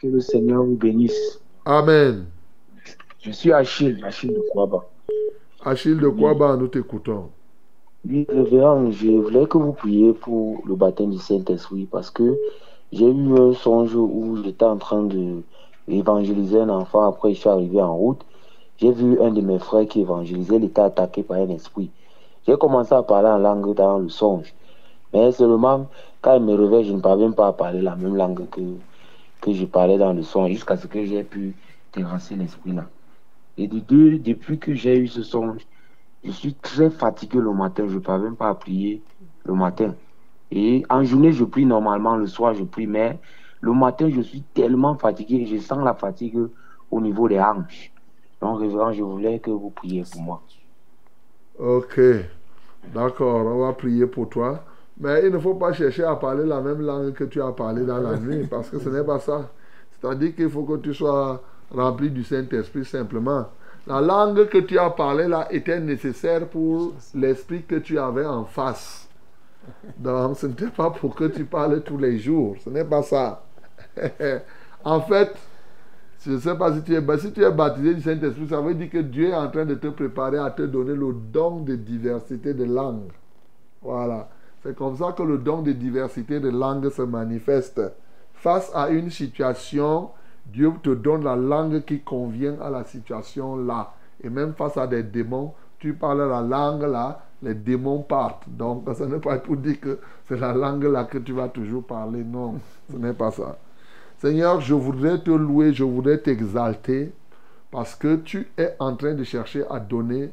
Que 0.00 0.06
le 0.06 0.20
Seigneur 0.20 0.62
vous 0.62 0.76
bénisse. 0.76 1.40
Amen. 1.64 2.26
Je 3.20 3.32
suis 3.32 3.52
Achille, 3.52 4.00
Achille 4.04 4.32
de 4.32 4.40
Kouaba. 4.52 4.84
Achille 5.64 5.98
de 5.98 6.08
Kouaba, 6.08 6.56
nous 6.56 6.68
t'écoutons. 6.68 7.30
Oui, 8.08 8.24
révérend, 8.28 8.88
je 8.92 9.08
voulais 9.08 9.46
que 9.46 9.58
vous 9.58 9.72
priez 9.72 10.12
pour 10.12 10.62
le 10.64 10.76
baptême 10.76 11.10
du 11.10 11.18
Saint-Esprit 11.18 11.88
parce 11.90 12.08
que 12.08 12.38
j'ai 12.92 13.10
eu 13.10 13.36
un 13.36 13.52
songe 13.52 13.96
où 13.96 14.38
j'étais 14.44 14.64
en 14.64 14.76
train 14.76 15.02
de 15.02 15.42
évangéliser 15.88 16.60
un 16.60 16.68
enfant. 16.68 17.08
Après, 17.08 17.34
je 17.34 17.40
suis 17.40 17.48
arrivé 17.48 17.82
en 17.82 17.96
route. 17.96 18.20
J'ai 18.76 18.92
vu 18.92 19.20
un 19.20 19.32
de 19.32 19.40
mes 19.40 19.58
frères 19.58 19.88
qui 19.88 20.02
évangélisait. 20.02 20.54
Il 20.54 20.64
était 20.64 20.82
attaqué 20.82 21.24
par 21.24 21.38
un 21.38 21.48
esprit. 21.48 21.90
J'ai 22.46 22.56
commencé 22.56 22.94
à 22.94 23.02
parler 23.02 23.28
en 23.28 23.38
langue 23.38 23.74
dans 23.74 23.98
le 23.98 24.08
songe. 24.08 24.54
Mais 25.12 25.32
seulement, 25.32 25.86
quand 26.26 26.34
il 26.38 26.44
me 26.44 26.54
réveille, 26.54 26.84
je 26.84 26.92
ne 26.92 27.00
parviens 27.00 27.30
pas 27.30 27.46
à 27.46 27.52
parler 27.52 27.82
la 27.82 27.94
même 27.94 28.16
langue 28.16 28.50
que, 28.50 28.60
que 29.40 29.52
je 29.52 29.64
parlais 29.64 29.96
dans 29.96 30.12
le 30.12 30.22
songe 30.22 30.50
jusqu'à 30.50 30.76
ce 30.76 30.88
que 30.88 31.04
j'ai 31.04 31.22
pu 31.22 31.54
terrasser 31.92 32.34
l'esprit 32.34 32.72
là. 32.72 32.90
Et 33.56 33.68
depuis 33.68 34.58
que 34.58 34.74
j'ai 34.74 34.98
eu 34.98 35.06
ce 35.06 35.22
songe, 35.22 35.62
je 36.24 36.32
suis 36.32 36.54
très 36.54 36.90
fatigué 36.90 37.38
le 37.38 37.52
matin. 37.52 37.86
Je 37.86 37.94
ne 37.94 38.00
parviens 38.00 38.34
pas 38.34 38.48
à 38.48 38.54
prier 38.56 39.04
le 39.44 39.54
matin. 39.54 39.94
Et 40.50 40.84
en 40.90 41.04
journée, 41.04 41.32
je 41.32 41.44
prie 41.44 41.64
normalement, 41.64 42.16
le 42.16 42.26
soir, 42.26 42.54
je 42.54 42.64
prie, 42.64 42.88
mais 42.88 43.20
le 43.60 43.72
matin, 43.72 44.10
je 44.10 44.20
suis 44.20 44.42
tellement 44.42 44.96
fatigué, 44.96 45.46
je 45.46 45.58
sens 45.58 45.84
la 45.84 45.94
fatigue 45.94 46.40
au 46.90 47.00
niveau 47.00 47.28
des 47.28 47.38
hanches. 47.38 47.92
Donc, 48.40 48.58
révérend, 48.60 48.92
je 48.92 49.04
voulais 49.04 49.38
que 49.38 49.50
vous 49.52 49.70
priez 49.70 50.02
pour 50.10 50.22
moi. 50.22 50.42
Ok, 51.58 52.00
d'accord, 52.94 53.46
on 53.46 53.60
va 53.60 53.72
prier 53.74 54.06
pour 54.06 54.28
toi. 54.28 54.64
Mais 54.98 55.26
il 55.26 55.30
ne 55.30 55.38
faut 55.38 55.54
pas 55.54 55.72
chercher 55.72 56.04
à 56.04 56.16
parler 56.16 56.46
la 56.46 56.60
même 56.60 56.80
langue 56.80 57.12
que 57.12 57.24
tu 57.24 57.40
as 57.42 57.52
parlé 57.52 57.84
dans 57.84 57.98
la 57.98 58.16
nuit, 58.16 58.46
parce 58.50 58.70
que 58.70 58.78
ce 58.78 58.88
n'est 58.88 59.04
pas 59.04 59.18
ça. 59.18 59.50
C'est-à-dire 60.00 60.34
qu'il 60.34 60.50
faut 60.50 60.64
que 60.64 60.78
tu 60.78 60.94
sois 60.94 61.42
rempli 61.70 62.10
du 62.10 62.24
Saint-Esprit 62.24 62.84
simplement. 62.84 63.46
La 63.86 64.00
langue 64.00 64.48
que 64.48 64.58
tu 64.58 64.78
as 64.78 64.90
parlé 64.90 65.28
là 65.28 65.46
était 65.50 65.80
nécessaire 65.80 66.46
pour 66.48 66.94
l'esprit 67.14 67.62
que 67.62 67.76
tu 67.76 67.98
avais 67.98 68.26
en 68.26 68.44
face. 68.44 69.08
Donc, 69.96 70.36
ce 70.38 70.46
n'était 70.46 70.68
pas 70.68 70.90
pour 70.90 71.14
que 71.14 71.24
tu 71.24 71.44
parles 71.44 71.82
tous 71.82 71.98
les 71.98 72.18
jours. 72.18 72.56
Ce 72.64 72.70
n'est 72.70 72.84
pas 72.84 73.02
ça. 73.02 73.44
en 74.84 75.00
fait, 75.00 75.32
je 76.24 76.32
ne 76.32 76.38
sais 76.38 76.56
pas 76.56 76.74
si 76.74 76.82
tu 76.82 76.94
es, 76.94 77.18
si 77.18 77.32
tu 77.32 77.42
es 77.44 77.52
baptisé 77.52 77.94
du 77.94 78.00
Saint-Esprit, 78.00 78.48
ça 78.48 78.60
veut 78.60 78.74
dire 78.74 78.90
que 78.90 78.98
Dieu 78.98 79.28
est 79.28 79.34
en 79.34 79.48
train 79.48 79.64
de 79.64 79.74
te 79.74 79.88
préparer 79.88 80.38
à 80.38 80.50
te 80.50 80.62
donner 80.62 80.94
le 80.94 81.12
don 81.12 81.60
de 81.60 81.76
diversité 81.76 82.54
de 82.54 82.64
langues. 82.64 83.12
Voilà. 83.82 84.28
C'est 84.66 84.74
comme 84.74 84.96
ça 84.96 85.12
que 85.12 85.22
le 85.22 85.38
don 85.38 85.62
de 85.62 85.70
diversité 85.70 86.40
de 86.40 86.48
langues 86.48 86.90
se 86.90 87.02
manifeste. 87.02 87.80
Face 88.34 88.68
à 88.74 88.88
une 88.88 89.10
situation, 89.10 90.10
Dieu 90.44 90.72
te 90.82 90.90
donne 90.90 91.22
la 91.22 91.36
langue 91.36 91.84
qui 91.84 92.00
convient 92.00 92.56
à 92.60 92.68
la 92.68 92.82
situation 92.82 93.56
là. 93.56 93.94
Et 94.24 94.28
même 94.28 94.54
face 94.54 94.76
à 94.76 94.88
des 94.88 95.04
démons, 95.04 95.54
tu 95.78 95.92
parles 95.92 96.28
la 96.28 96.42
langue 96.42 96.82
là, 96.82 97.22
les 97.44 97.54
démons 97.54 98.00
partent. 98.00 98.48
Donc, 98.48 98.82
ce 98.92 99.04
n'est 99.04 99.20
pas 99.20 99.38
pour 99.38 99.56
dire 99.56 99.78
que 99.78 100.00
c'est 100.26 100.40
la 100.40 100.52
langue 100.52 100.82
là 100.82 101.04
que 101.04 101.18
tu 101.18 101.32
vas 101.32 101.48
toujours 101.48 101.84
parler. 101.84 102.24
Non, 102.24 102.56
ce 102.90 102.96
n'est 102.96 103.12
pas 103.12 103.30
ça. 103.30 103.58
Seigneur, 104.18 104.60
je 104.60 104.74
voudrais 104.74 105.20
te 105.20 105.30
louer, 105.30 105.74
je 105.74 105.84
voudrais 105.84 106.18
t'exalter 106.18 107.12
parce 107.70 107.94
que 107.94 108.16
tu 108.16 108.48
es 108.58 108.74
en 108.80 108.96
train 108.96 109.14
de 109.14 109.22
chercher 109.22 109.62
à 109.70 109.78
donner 109.78 110.32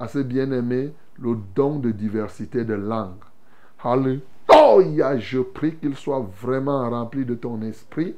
à 0.00 0.08
ce 0.08 0.20
bien-aimé 0.20 0.94
le 1.18 1.36
don 1.54 1.78
de 1.80 1.90
diversité 1.90 2.64
de 2.64 2.72
langues. 2.72 3.12
Alléluia, 3.84 5.18
je 5.18 5.40
prie 5.40 5.76
qu'il 5.76 5.94
soit 5.94 6.26
vraiment 6.40 6.88
rempli 6.88 7.26
de 7.26 7.34
ton 7.34 7.60
esprit. 7.60 8.14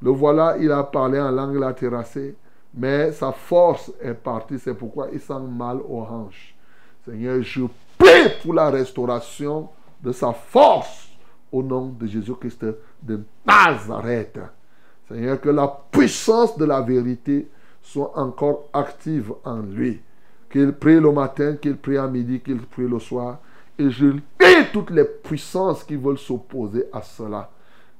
Le 0.00 0.10
voilà, 0.10 0.56
il 0.58 0.70
a 0.70 0.84
parlé 0.84 1.18
en 1.20 1.32
langue 1.32 1.56
la 1.56 1.72
terrassée, 1.72 2.36
mais 2.72 3.10
sa 3.10 3.32
force 3.32 3.92
est 4.00 4.14
partie, 4.14 4.60
c'est 4.60 4.74
pourquoi 4.74 5.08
il 5.12 5.20
sent 5.20 5.34
mal 5.50 5.78
aux 5.88 6.02
hanches. 6.02 6.54
Seigneur, 7.04 7.42
je 7.42 7.62
prie 7.98 8.28
pour 8.42 8.54
la 8.54 8.70
restauration 8.70 9.68
de 10.00 10.12
sa 10.12 10.32
force 10.32 11.08
au 11.50 11.62
nom 11.62 11.88
de 11.88 12.06
Jésus-Christ 12.06 12.64
de 13.02 13.20
Nazareth. 13.44 14.38
Seigneur, 15.08 15.40
que 15.40 15.50
la 15.50 15.68
puissance 15.90 16.56
de 16.56 16.64
la 16.64 16.80
vérité 16.80 17.48
soit 17.82 18.16
encore 18.16 18.68
active 18.72 19.32
en 19.44 19.58
lui. 19.58 20.00
Qu'il 20.48 20.72
prie 20.72 21.00
le 21.00 21.10
matin, 21.10 21.56
qu'il 21.56 21.76
prie 21.76 21.96
à 21.98 22.06
midi, 22.06 22.40
qu'il 22.40 22.60
prie 22.60 22.88
le 22.88 23.00
soir. 23.00 23.38
Et 23.82 23.90
je 23.90 24.06
lis 24.06 24.22
toutes 24.72 24.90
les 24.90 25.04
puissances 25.04 25.82
qui 25.82 25.96
veulent 25.96 26.18
s'opposer 26.18 26.84
à 26.92 27.02
cela. 27.02 27.50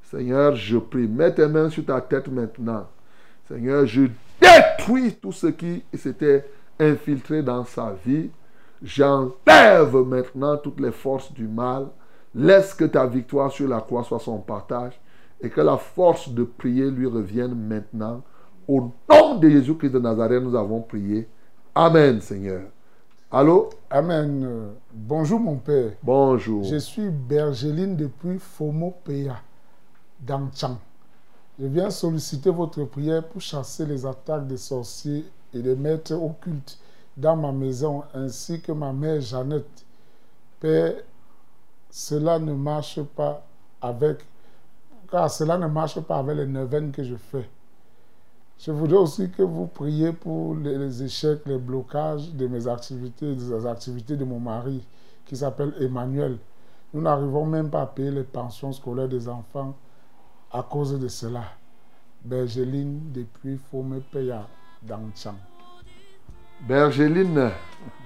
Seigneur, 0.05 0.55
je 0.55 0.79
prie. 0.79 1.09
Mets 1.09 1.35
tes 1.35 1.49
mains 1.49 1.71
sur 1.71 1.85
ta 1.85 2.01
tête 2.01 2.29
maintenant. 2.29 2.87
Seigneur, 3.49 3.85
je 3.85 4.03
détruis 4.41 5.15
tout 5.15 5.33
ce 5.33 5.49
qui 5.49 5.83
s'était 5.95 6.45
infiltré 6.79 7.43
dans 7.43 7.65
sa 7.65 7.97
vie. 8.07 8.31
J'enlève 8.81 9.97
maintenant 10.07 10.57
toutes 10.57 10.79
les 10.79 10.93
forces 10.93 11.33
du 11.33 11.49
mal. 11.49 11.89
Laisse 12.33 12.75
que 12.75 12.85
ta 12.85 13.05
victoire 13.07 13.51
sur 13.51 13.69
la 13.69 13.81
croix 13.81 14.05
soit 14.05 14.21
son 14.21 14.39
partage 14.39 15.01
et 15.41 15.51
que 15.51 15.61
la 15.61 15.77
force 15.77 16.29
de 16.29 16.45
prier 16.45 16.91
lui 16.93 17.07
revienne 17.07 17.55
maintenant. 17.57 18.23
Au 18.69 18.93
nom 19.11 19.39
de 19.39 19.51
Jésus-Christ 19.51 19.91
de 19.91 19.99
Nazareth, 19.99 20.45
nous 20.45 20.55
avons 20.55 20.81
prié. 20.81 21.27
Amen, 21.75 22.21
Seigneur. 22.21 22.63
Allô? 23.35 23.71
Amen. 23.89 24.75
Bonjour, 24.93 25.41
mon 25.41 25.57
père. 25.57 25.93
Bonjour. 26.03 26.65
Je 26.65 26.77
suis 26.77 27.09
Bergeline 27.09 27.97
depuis 27.97 28.39
Fomo 28.39 28.95
Peya, 29.05 29.41
dans 30.21 30.51
Tchang. 30.51 30.77
Je 31.59 31.65
viens 31.65 31.89
solliciter 31.89 32.51
votre 32.51 32.85
prière 32.85 33.27
pour 33.27 33.41
chasser 33.41 33.87
les 33.87 34.05
attaques 34.05 34.47
des 34.47 34.59
sorciers 34.59 35.25
et 35.55 35.63
des 35.63 35.75
maîtres 35.75 36.13
occultes 36.13 36.79
dans 37.17 37.35
ma 37.35 37.53
maison, 37.53 38.05
ainsi 38.13 38.61
que 38.61 38.73
ma 38.73 38.93
mère 38.93 39.23
Jeannette. 39.23 39.83
Père, 40.61 40.97
cela 41.91 42.39
ne 42.39 42.53
marche 42.53 43.01
pas 43.01 43.47
avec, 43.81 44.19
car 45.11 45.31
cela 45.31 45.57
ne 45.57 45.69
marche 45.69 45.99
pas 46.01 46.19
avec 46.19 46.37
les 46.37 46.47
neuvaines 46.47 46.93
que 46.93 47.03
je 47.03 47.17
fais. 47.17 47.49
Je 48.65 48.71
voudrais 48.71 48.99
aussi 48.99 49.29
que 49.29 49.43
vous 49.43 49.67
priez 49.67 50.13
pour 50.13 50.55
les, 50.55 51.03
échecs, 51.03 51.41
les 51.47 51.59
blocages 51.59 52.33
de 52.33 52.47
mes 52.47 52.69
activités, 52.69 53.35
des 53.35 53.67
activités 53.67 54.17
de 54.17 54.25
mon 54.25 54.39
mari, 54.39 54.87
qui 55.27 55.37
s'appelle 55.37 55.75
Emmanuel. 55.81 56.39
Nous 56.95 57.01
n'arrivons 57.01 57.45
même 57.45 57.71
pas 57.71 57.83
à 57.83 57.87
payer 57.87 58.13
les 58.13 58.23
pensions 58.23 58.73
scolaires 58.73 59.09
des 59.09 59.29
enfants 59.29 59.75
à 60.53 60.63
cause 60.63 60.97
de 61.01 61.09
cela. 61.09 61.43
Bergeline 62.25 63.01
depuis 63.13 63.59
Fomepeya 63.69 64.47
dans 64.81 65.11
Tchang. 65.13 65.35
Bergeline, 66.69 67.51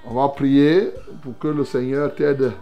on 0.07 0.15
va 0.15 0.29
prier 0.31 0.91
pour 1.23 1.39
que 1.39 1.49
le 1.49 1.67
Seigneur 1.67 2.15
t'aide 2.15 2.53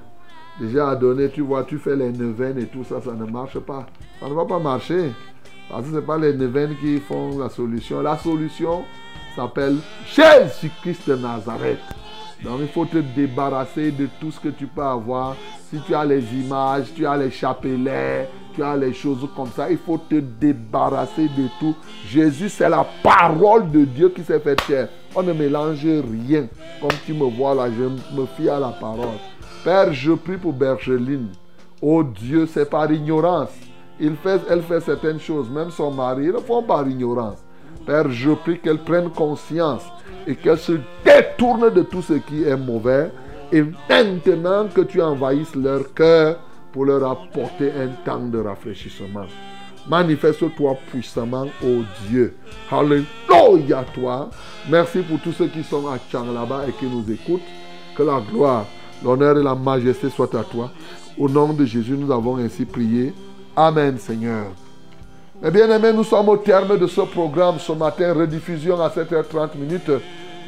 déjà 0.58 0.90
à 0.90 0.96
donner. 0.96 1.28
Tu 1.30 1.42
vois, 1.42 1.62
tu 1.62 1.78
fais 1.78 1.94
les 1.94 2.10
neuvaines 2.10 2.58
et 2.58 2.66
tout 2.66 2.82
ça, 2.82 3.00
ça 3.00 3.12
ne 3.12 3.24
marche 3.24 3.60
pas. 3.60 3.86
Ça 4.18 4.28
ne 4.28 4.34
va 4.34 4.44
pas 4.46 4.58
marcher. 4.58 5.12
Parce 5.68 5.84
que 5.84 5.90
ce 5.90 5.94
n'est 5.96 6.02
pas 6.02 6.18
les 6.18 6.34
neuvaines 6.34 6.76
qui 6.80 6.98
font 7.00 7.38
la 7.38 7.48
solution. 7.48 8.02
La 8.02 8.16
solution 8.18 8.84
s'appelle 9.34 9.76
Jésus-Christ 10.06 11.08
de 11.08 11.16
Nazareth. 11.16 11.80
Donc 12.42 12.58
il 12.60 12.68
faut 12.68 12.84
te 12.84 12.98
débarrasser 12.98 13.90
de 13.90 14.08
tout 14.20 14.30
ce 14.30 14.38
que 14.38 14.50
tu 14.50 14.66
peux 14.66 14.82
avoir. 14.82 15.34
Si 15.70 15.80
tu 15.80 15.94
as 15.94 16.04
les 16.04 16.22
images, 16.34 16.92
tu 16.94 17.06
as 17.06 17.16
les 17.16 17.30
chapelets, 17.30 18.28
tu 18.54 18.62
as 18.62 18.76
les 18.76 18.92
choses 18.92 19.26
comme 19.34 19.48
ça, 19.48 19.70
il 19.70 19.78
faut 19.78 19.98
te 19.98 20.16
débarrasser 20.16 21.28
de 21.28 21.48
tout. 21.58 21.74
Jésus, 22.06 22.50
c'est 22.50 22.68
la 22.68 22.86
parole 23.02 23.70
de 23.70 23.84
Dieu 23.84 24.10
qui 24.10 24.22
s'est 24.22 24.40
fait 24.40 24.60
chair. 24.62 24.88
On 25.14 25.22
ne 25.22 25.32
mélange 25.32 25.84
rien. 25.84 26.46
Comme 26.80 26.90
tu 27.06 27.14
me 27.14 27.24
vois 27.24 27.54
là, 27.54 27.68
je 27.70 27.84
me 28.14 28.26
fie 28.36 28.48
à 28.48 28.60
la 28.60 28.68
parole. 28.68 29.18
Père, 29.64 29.92
je 29.92 30.12
prie 30.12 30.36
pour 30.36 30.52
Bergeline. 30.52 31.28
Oh 31.80 32.02
Dieu, 32.02 32.46
c'est 32.46 32.68
par 32.68 32.92
ignorance. 32.92 33.50
Il 34.00 34.16
fait, 34.16 34.40
elle 34.50 34.62
fait 34.62 34.80
certaines 34.80 35.20
choses, 35.20 35.48
même 35.50 35.70
son 35.70 35.90
mari, 35.92 36.24
ils 36.24 36.30
le 36.30 36.40
font 36.40 36.62
par 36.62 36.86
ignorance. 36.88 37.38
Père, 37.86 38.10
je 38.10 38.30
prie 38.32 38.58
qu'elle 38.58 38.78
prenne 38.78 39.10
conscience 39.10 39.82
et 40.26 40.34
qu'elle 40.34 40.58
se 40.58 40.72
détourne 41.04 41.72
de 41.72 41.82
tout 41.82 42.02
ce 42.02 42.14
qui 42.14 42.42
est 42.42 42.56
mauvais. 42.56 43.10
Et 43.52 43.62
maintenant 43.88 44.66
que 44.66 44.80
tu 44.80 45.00
envahisses 45.00 45.54
leur 45.54 45.92
cœur 45.94 46.38
pour 46.72 46.86
leur 46.86 47.08
apporter 47.08 47.70
un 47.70 47.88
temps 48.04 48.26
de 48.26 48.38
rafraîchissement. 48.38 49.26
Manifeste-toi 49.88 50.76
puissamment, 50.90 51.46
ô 51.62 51.82
Dieu. 52.08 52.34
Alléluia, 52.70 53.84
toi. 53.94 54.30
Merci 54.68 55.00
pour 55.02 55.20
tous 55.20 55.32
ceux 55.32 55.48
qui 55.48 55.62
sont 55.62 55.86
à 55.86 55.98
Tchang 55.98 56.32
là-bas 56.32 56.64
et 56.66 56.72
qui 56.72 56.86
nous 56.86 57.04
écoutent. 57.12 57.42
Que 57.94 58.02
la 58.02 58.20
gloire, 58.20 58.64
l'honneur 59.04 59.38
et 59.38 59.42
la 59.42 59.54
majesté 59.54 60.08
soient 60.08 60.34
à 60.36 60.42
toi. 60.42 60.70
Au 61.18 61.28
nom 61.28 61.52
de 61.52 61.64
Jésus, 61.64 61.96
nous 61.96 62.10
avons 62.10 62.38
ainsi 62.38 62.64
prié. 62.64 63.12
Amen, 63.56 63.98
Seigneur. 63.98 64.46
Mes 65.40 65.50
bien-aimés, 65.50 65.92
nous 65.92 66.02
sommes 66.02 66.28
au 66.28 66.36
terme 66.36 66.76
de 66.76 66.88
ce 66.88 67.02
programme 67.02 67.60
ce 67.60 67.70
matin, 67.70 68.12
rediffusion 68.12 68.80
à 68.80 68.88
7h30 68.88 69.56
minutes. 69.56 69.90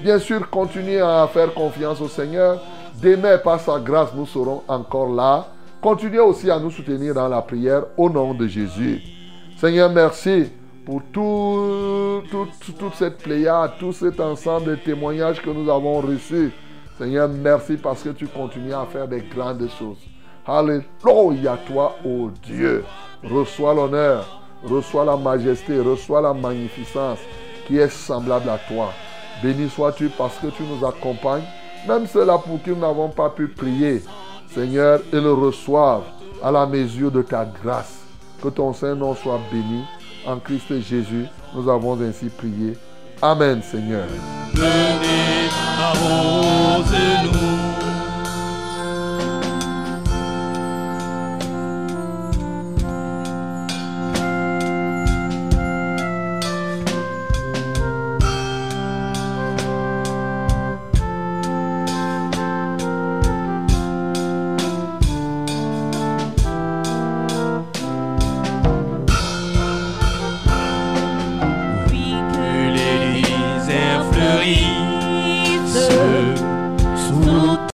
Bien 0.03 0.19
sûr, 0.19 0.51
continuez 0.51 1.01
à 1.01 1.29
faire 1.33 1.55
confiance 1.55 2.01
au 2.01 2.09
Seigneur. 2.09 2.61
Demain, 3.01 3.39
par 3.39 3.61
sa 3.61 3.79
grâce, 3.79 4.13
nous 4.15 4.27
serons 4.27 4.63
encore 4.67 5.13
là. 5.13 5.47
Continuez 5.81 6.19
aussi 6.19 6.51
à 6.51 6.59
nous 6.59 6.71
soutenir 6.71 7.15
dans 7.15 7.29
la 7.29 7.43
prière 7.43 7.85
au 7.97 8.11
nom 8.11 8.35
de 8.35 8.49
Jésus. 8.49 9.01
Seigneur, 9.57 9.89
merci 9.91 10.51
pour 10.85 11.01
tout, 11.13 12.23
toute 12.79 12.95
cette 12.95 13.19
pléiade, 13.19 13.73
tout 13.79 13.93
cet 13.93 14.19
ensemble 14.19 14.71
de 14.71 14.75
témoignages 14.77 15.41
que 15.41 15.51
nous 15.51 15.71
avons 15.71 16.01
reçus. 16.01 16.51
Seigneur, 16.99 17.29
merci 17.29 17.77
parce 17.77 18.03
que 18.03 18.09
tu 18.09 18.27
continues 18.27 18.75
à 18.75 18.85
faire 18.87 19.07
des 19.07 19.21
grandes 19.21 19.69
choses. 19.79 20.16
Alléluia, 20.47 21.59
toi, 21.67 21.97
ô 22.05 22.31
Dieu. 22.45 22.85
Reçois 23.25 23.75
l'honneur, 23.75 24.41
reçois 24.63 25.05
la 25.05 25.17
majesté, 25.17 25.81
reçois 25.81 26.21
la 26.21 26.33
magnificence 26.33 27.19
qui 27.67 27.79
est 27.79 27.89
semblable 27.89 28.49
à 28.49 28.59
toi. 28.59 28.91
Béni 29.43 29.69
sois-tu 29.69 30.09
parce 30.11 30.37
que 30.37 30.47
tu 30.49 30.63
nous 30.63 30.87
accompagnes. 30.87 31.43
Même 31.89 32.07
ceux-là 32.07 32.39
pour 32.39 32.63
qui 32.63 32.71
nous 32.71 32.77
n'avons 32.77 33.09
pas 33.09 33.31
pu 33.31 33.49
prier, 33.49 34.03
Seigneur, 34.49 35.01
ils 35.13 35.19
le 35.19 35.33
reçoivent 35.33 36.05
à 36.43 36.51
la 36.51 36.67
mesure 36.67 37.11
de 37.11 37.23
ta 37.23 37.45
grâce. 37.45 38.03
Que 38.43 38.49
ton 38.49 38.73
Saint-Nom 38.73 39.15
soit 39.15 39.41
béni. 39.51 39.83
En 40.27 40.39
Christ 40.39 40.81
Jésus, 40.81 41.27
nous 41.55 41.69
avons 41.69 42.01
ainsi 42.01 42.29
prié. 42.29 42.77
Amen, 43.23 43.63
Seigneur. 43.63 44.07